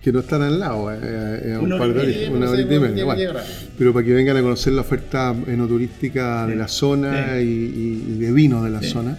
que 0.03 0.13
no 0.13 0.21
están 0.21 0.43
al 0.43 0.61
lado, 0.61 0.91
eh, 0.93 1.59
un 1.61 1.71
par 1.77 1.93
de 1.93 2.31
una 2.31 2.49
horita 2.49 2.75
y 2.75 2.79
media. 2.79 3.35
Pero 3.77 3.93
para 3.93 4.07
que 4.07 4.15
vengan 4.15 4.37
a 4.37 4.43
conocer 4.43 4.73
la 4.73 4.83
oferta 4.83 5.35
enoturística 5.47 6.47
de 6.47 6.57
la 6.57 6.69
zona 6.69 7.41
y, 7.41 8.17
de 8.19 8.33
vino 8.33 8.63
de 8.63 8.71
la 8.71 8.83
zona. 8.83 9.19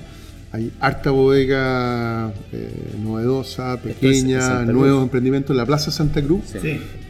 Hay 0.52 0.72
harta 0.80 1.12
bodega 1.12 2.34
eh, 2.52 2.96
novedosa, 3.00 3.80
pequeña, 3.80 4.64
nuevos 4.66 5.04
emprendimientos 5.04 5.52
en 5.52 5.58
la 5.58 5.66
Plaza 5.66 5.92
Santa 5.92 6.24
Cruz, 6.24 6.42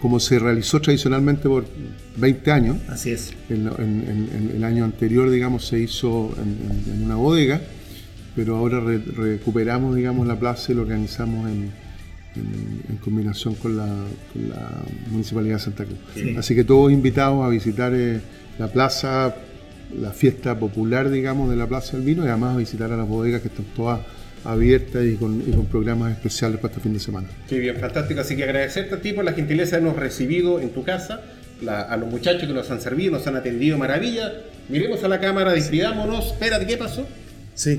como 0.01 0.19
se 0.19 0.39
realizó 0.39 0.81
tradicionalmente 0.81 1.47
por 1.47 1.65
20 2.17 2.51
años. 2.51 2.77
Así 2.89 3.11
es. 3.11 3.33
En, 3.49 4.51
el 4.55 4.63
año 4.65 4.83
anterior, 4.83 5.29
digamos, 5.29 5.65
se 5.65 5.79
hizo 5.79 6.35
en, 6.37 7.03
una 7.03 7.15
bodega, 7.15 7.61
pero 8.35 8.57
ahora 8.57 8.81
recuperamos, 8.81 9.95
digamos, 9.95 10.27
la 10.27 10.37
plaza 10.37 10.73
y 10.73 10.75
lo 10.75 10.81
organizamos 10.81 11.49
en, 11.49 11.71
combinación 13.01 13.55
con 13.55 13.77
la, 13.77 13.87
Municipalidad 15.11 15.55
de 15.55 15.61
Santa 15.61 15.85
Cruz. 15.85 16.37
Así 16.37 16.55
que 16.55 16.65
todos 16.65 16.91
invitados 16.91 17.45
a 17.45 17.47
visitar 17.47 17.93
eh, 17.95 18.19
la 18.57 18.67
plaza 18.67 19.33
la 19.97 20.11
fiesta 20.11 20.57
popular, 20.57 21.09
digamos, 21.09 21.49
de 21.49 21.55
la 21.55 21.67
Plaza 21.67 21.97
del 21.97 22.05
Vino 22.05 22.25
y 22.25 22.27
además 22.27 22.57
visitar 22.57 22.91
a 22.91 22.97
las 22.97 23.07
bodegas 23.07 23.41
que 23.41 23.47
están 23.47 23.65
todas 23.75 24.01
abiertas 24.43 25.05
y 25.05 25.15
con, 25.15 25.41
programas 25.71 26.11
especiales 26.11 26.59
para 26.59 26.71
este 26.71 26.81
fin 26.81 26.93
de 26.93 26.99
semana. 26.99 27.27
Qué 27.47 27.59
bien, 27.59 27.75
fantástico. 27.77 28.21
Así 28.21 28.35
que 28.35 28.43
agradecerte 28.43 28.95
a 28.95 29.01
ti 29.01 29.13
por 29.13 29.25
la 29.25 29.33
gentileza 29.33 29.71
de 29.71 29.77
habernos 29.77 30.01
recibido 30.01 30.59
en 30.59 30.69
tu 30.69 30.83
casa, 30.83 31.21
a 31.67 31.97
los 31.97 32.09
muchachos 32.09 32.47
que 32.47 32.53
nos 32.53 32.71
han 32.71 32.79
servido, 32.79 33.11
nos 33.11 33.27
han 33.27 33.35
atendido 33.35 33.77
maravilla. 33.77 34.31
Miremos 34.69 35.03
a 35.03 35.07
la 35.07 35.19
cámara, 35.19 35.51
despidámonos. 35.51 36.27
Espérate, 36.27 36.65
¿qué 36.65 36.77
pasó? 36.77 37.05
Sí. 37.55 37.77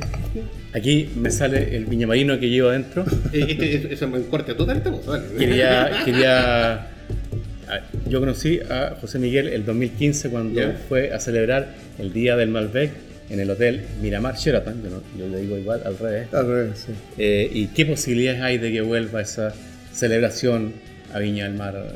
Aquí 0.74 1.08
me 1.16 1.30
sale 1.30 1.74
el 1.74 1.86
viña 1.86 2.06
marino 2.06 2.38
que 2.38 2.50
llevo 2.50 2.68
adentro. 2.68 3.06
Eh, 3.32 3.46
este, 3.48 3.94
eso 3.94 4.08
me 4.08 4.20
corte 4.22 4.54
totalmente. 4.54 4.90
Quería, 5.38 6.02
quería 6.04 6.90
yo 8.08 8.20
conocí 8.20 8.60
a 8.60 8.96
José 9.00 9.18
Miguel 9.18 9.48
el 9.48 9.64
2015 9.64 10.30
cuando 10.30 10.60
fue 10.88 11.12
a 11.12 11.20
celebrar 11.20 11.74
el 11.98 12.12
Día 12.12 12.36
del 12.36 12.50
Malbec 12.50 12.90
en 13.30 13.38
el 13.38 13.48
Hotel 13.50 13.82
Miramar 14.02 14.36
Sheraton, 14.36 14.82
yo, 15.16 15.28
le 15.28 15.40
digo 15.40 15.56
igual 15.56 15.82
al 15.84 15.96
revés. 15.96 16.34
Al 16.34 16.46
revés, 16.46 16.84
sí. 16.86 16.92
Eh, 17.16 17.48
¿Y 17.52 17.66
qué 17.68 17.86
posibilidades 17.86 18.42
hay 18.42 18.58
de 18.58 18.72
que 18.72 18.80
vuelva 18.80 19.20
esa 19.20 19.54
celebración 19.92 20.72
a 21.14 21.20
Viña 21.20 21.44
del 21.44 21.54
Mar? 21.54 21.94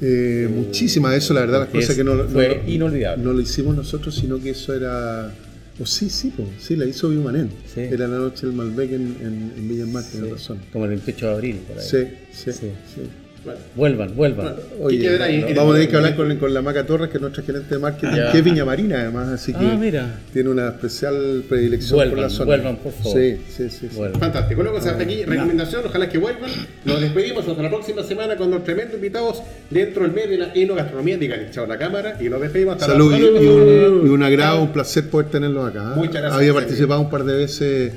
Eh, 0.00 0.48
muchísimas, 0.52 1.14
eso 1.14 1.32
la 1.32 1.40
verdad, 1.42 1.60
las 1.60 1.68
cosas 1.68 1.94
que 1.94 2.02
no, 2.02 2.24
fue 2.24 2.62
inolvidable. 2.66 3.22
No 3.22 3.32
lo 3.32 3.40
hicimos 3.40 3.76
nosotros, 3.76 4.14
sino 4.14 4.40
que 4.40 4.50
eso 4.50 4.74
era... 4.74 5.32
Oh, 5.80 5.86
sí, 5.86 6.08
sí, 6.10 6.32
sí, 6.58 6.76
la 6.76 6.84
hizo 6.86 7.08
Biumanén. 7.08 7.50
Era 7.76 8.06
la 8.08 8.18
noche 8.18 8.46
del 8.46 8.54
Malbec 8.54 8.92
en, 8.92 9.16
en, 9.56 9.68
Villa 9.68 9.84
del 9.84 9.92
Mar, 9.92 10.04
sí. 10.04 10.18
razón. 10.20 10.58
Como 10.72 10.84
el 10.84 10.90
28 10.90 11.26
de 11.26 11.32
abril, 11.32 11.56
por 11.68 11.78
ahí. 11.78 11.84
sí, 11.84 12.06
sí. 12.32 12.52
sí. 12.52 12.70
Vuelvan, 13.74 14.14
vuelvan. 14.14 14.54
Oye, 14.80 15.54
vamos 15.54 15.72
a 15.72 15.74
tener 15.74 15.90
que 15.90 15.96
hablar 15.96 16.16
con, 16.16 16.36
con, 16.36 16.54
la 16.54 16.62
Maca 16.62 16.86
Torres, 16.86 17.10
que 17.10 17.18
es 17.18 17.20
nuestra 17.20 17.42
gerente 17.42 17.74
de 17.74 17.80
marketing, 17.80 18.16
que 18.32 18.38
es 18.38 18.44
Viña 18.44 18.64
Marina 18.64 19.00
además, 19.00 19.28
así 19.28 19.52
que 19.52 19.64
ah, 19.98 20.14
tiene 20.32 20.50
una 20.50 20.68
especial 20.68 21.44
predilección 21.48 22.08
por 22.10 22.18
la 22.18 22.30
zona. 22.30 22.46
Vuelvan, 22.46 22.76
por 22.76 22.92
favor. 22.92 23.20
Sí, 23.20 23.40
sí, 23.48 23.70
sí. 23.70 23.88
Fantástico. 24.18 24.62
Luego, 24.62 24.78
hasta 24.78 24.92
aquí, 24.92 25.24
recomendación, 25.24 25.82
ojalá 25.86 26.08
que 26.08 26.18
vuelvan. 26.18 26.50
Nos 26.84 27.00
despedimos 27.00 27.46
hasta 27.46 27.62
la 27.62 27.70
próxima 27.70 28.02
semana 28.02 28.36
con 28.36 28.50
los 28.50 28.64
tremendos 28.64 28.96
invitados 28.96 29.42
dentro 29.70 30.02
del 30.02 30.12
medio 30.12 30.30
de 30.30 30.38
la 30.38 30.52
enogastronomía. 30.54 31.18
Digan, 31.18 31.50
chao 31.50 31.66
la 31.66 31.78
cámara 31.78 32.18
y 32.20 32.28
nos 32.28 32.40
despedimos 32.40 32.74
hasta 32.74 32.86
Salud, 32.86 33.12
la 33.12 33.18
próxima 33.18 33.40
y, 33.40 33.46
un, 33.46 34.06
y 34.06 34.10
un 34.10 34.22
agrado, 34.22 34.62
un 34.62 34.72
placer 34.72 35.08
poder 35.08 35.28
tenerlos 35.28 35.68
acá. 35.68 35.92
Muchas 35.96 36.14
gracias. 36.14 36.32
Había 36.32 36.54
participado 36.54 37.00
un 37.00 37.10
par 37.10 37.24
de 37.24 37.36
veces 37.36 37.92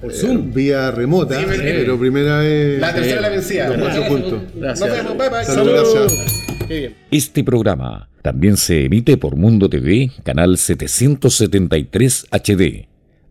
por, 0.00 0.12
Zoom, 0.12 0.52
vía 0.52 0.90
remota, 0.90 1.38
pero 1.46 1.98
primera 1.98 2.38
vez. 2.38 2.80
La 2.80 2.94
tercera 2.94 3.20
la 3.20 3.28
vencida. 3.28 3.68
Los 3.68 3.78
cuatro 3.78 4.06
puntos. 4.06 4.40
Gracias. 4.54 4.79
Nos 4.80 4.90
vemos, 4.90 5.18
bye 5.18 5.28
bye. 5.28 6.96
Este 7.10 7.44
programa 7.44 8.08
también 8.22 8.56
se 8.56 8.86
emite 8.86 9.18
por 9.18 9.36
Mundo 9.36 9.68
TV, 9.68 10.10
canal 10.22 10.56
773 10.56 12.26
HD, 12.30 12.88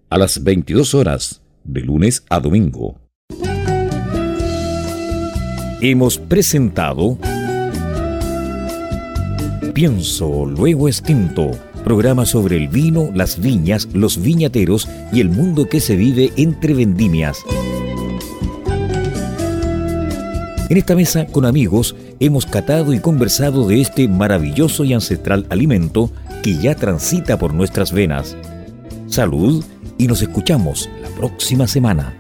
a 0.10 0.18
las 0.20 0.44
22 0.44 0.94
horas, 0.94 1.42
de 1.64 1.82
lunes 1.82 2.24
a 2.30 2.40
domingo. 2.40 3.00
Hemos 5.82 6.18
presentado 6.20 7.18
Pienso, 9.74 10.46
luego 10.46 10.88
extinto, 10.88 11.52
programa 11.84 12.26
sobre 12.26 12.58
el 12.58 12.68
vino, 12.68 13.10
las 13.16 13.40
viñas, 13.40 13.88
los 13.94 14.22
viñateros 14.22 14.88
y 15.14 15.22
el 15.22 15.30
mundo 15.30 15.70
que 15.70 15.80
se 15.80 15.96
vive 15.96 16.32
entre 16.36 16.74
vendimias 16.74 17.44
En 20.70 20.78
esta 20.78 20.96
mesa 20.96 21.26
con 21.26 21.46
amigos 21.46 21.96
hemos 22.20 22.46
catado 22.46 22.94
y 22.94 23.00
conversado 23.00 23.68
de 23.68 23.82
este 23.82 24.08
maravilloso 24.08 24.84
y 24.86 24.94
ancestral 24.94 25.48
alimento 25.50 26.12
que 26.44 26.58
ya 26.58 26.76
transita 26.76 27.40
por 27.40 27.56
nuestras 27.56 27.92
venas. 27.92 28.38
Salud 29.08 29.66
y 29.98 30.06
nos 30.06 30.22
escuchamos 30.22 30.88
la 31.02 31.10
próxima 31.10 31.66
semana. 31.66 32.16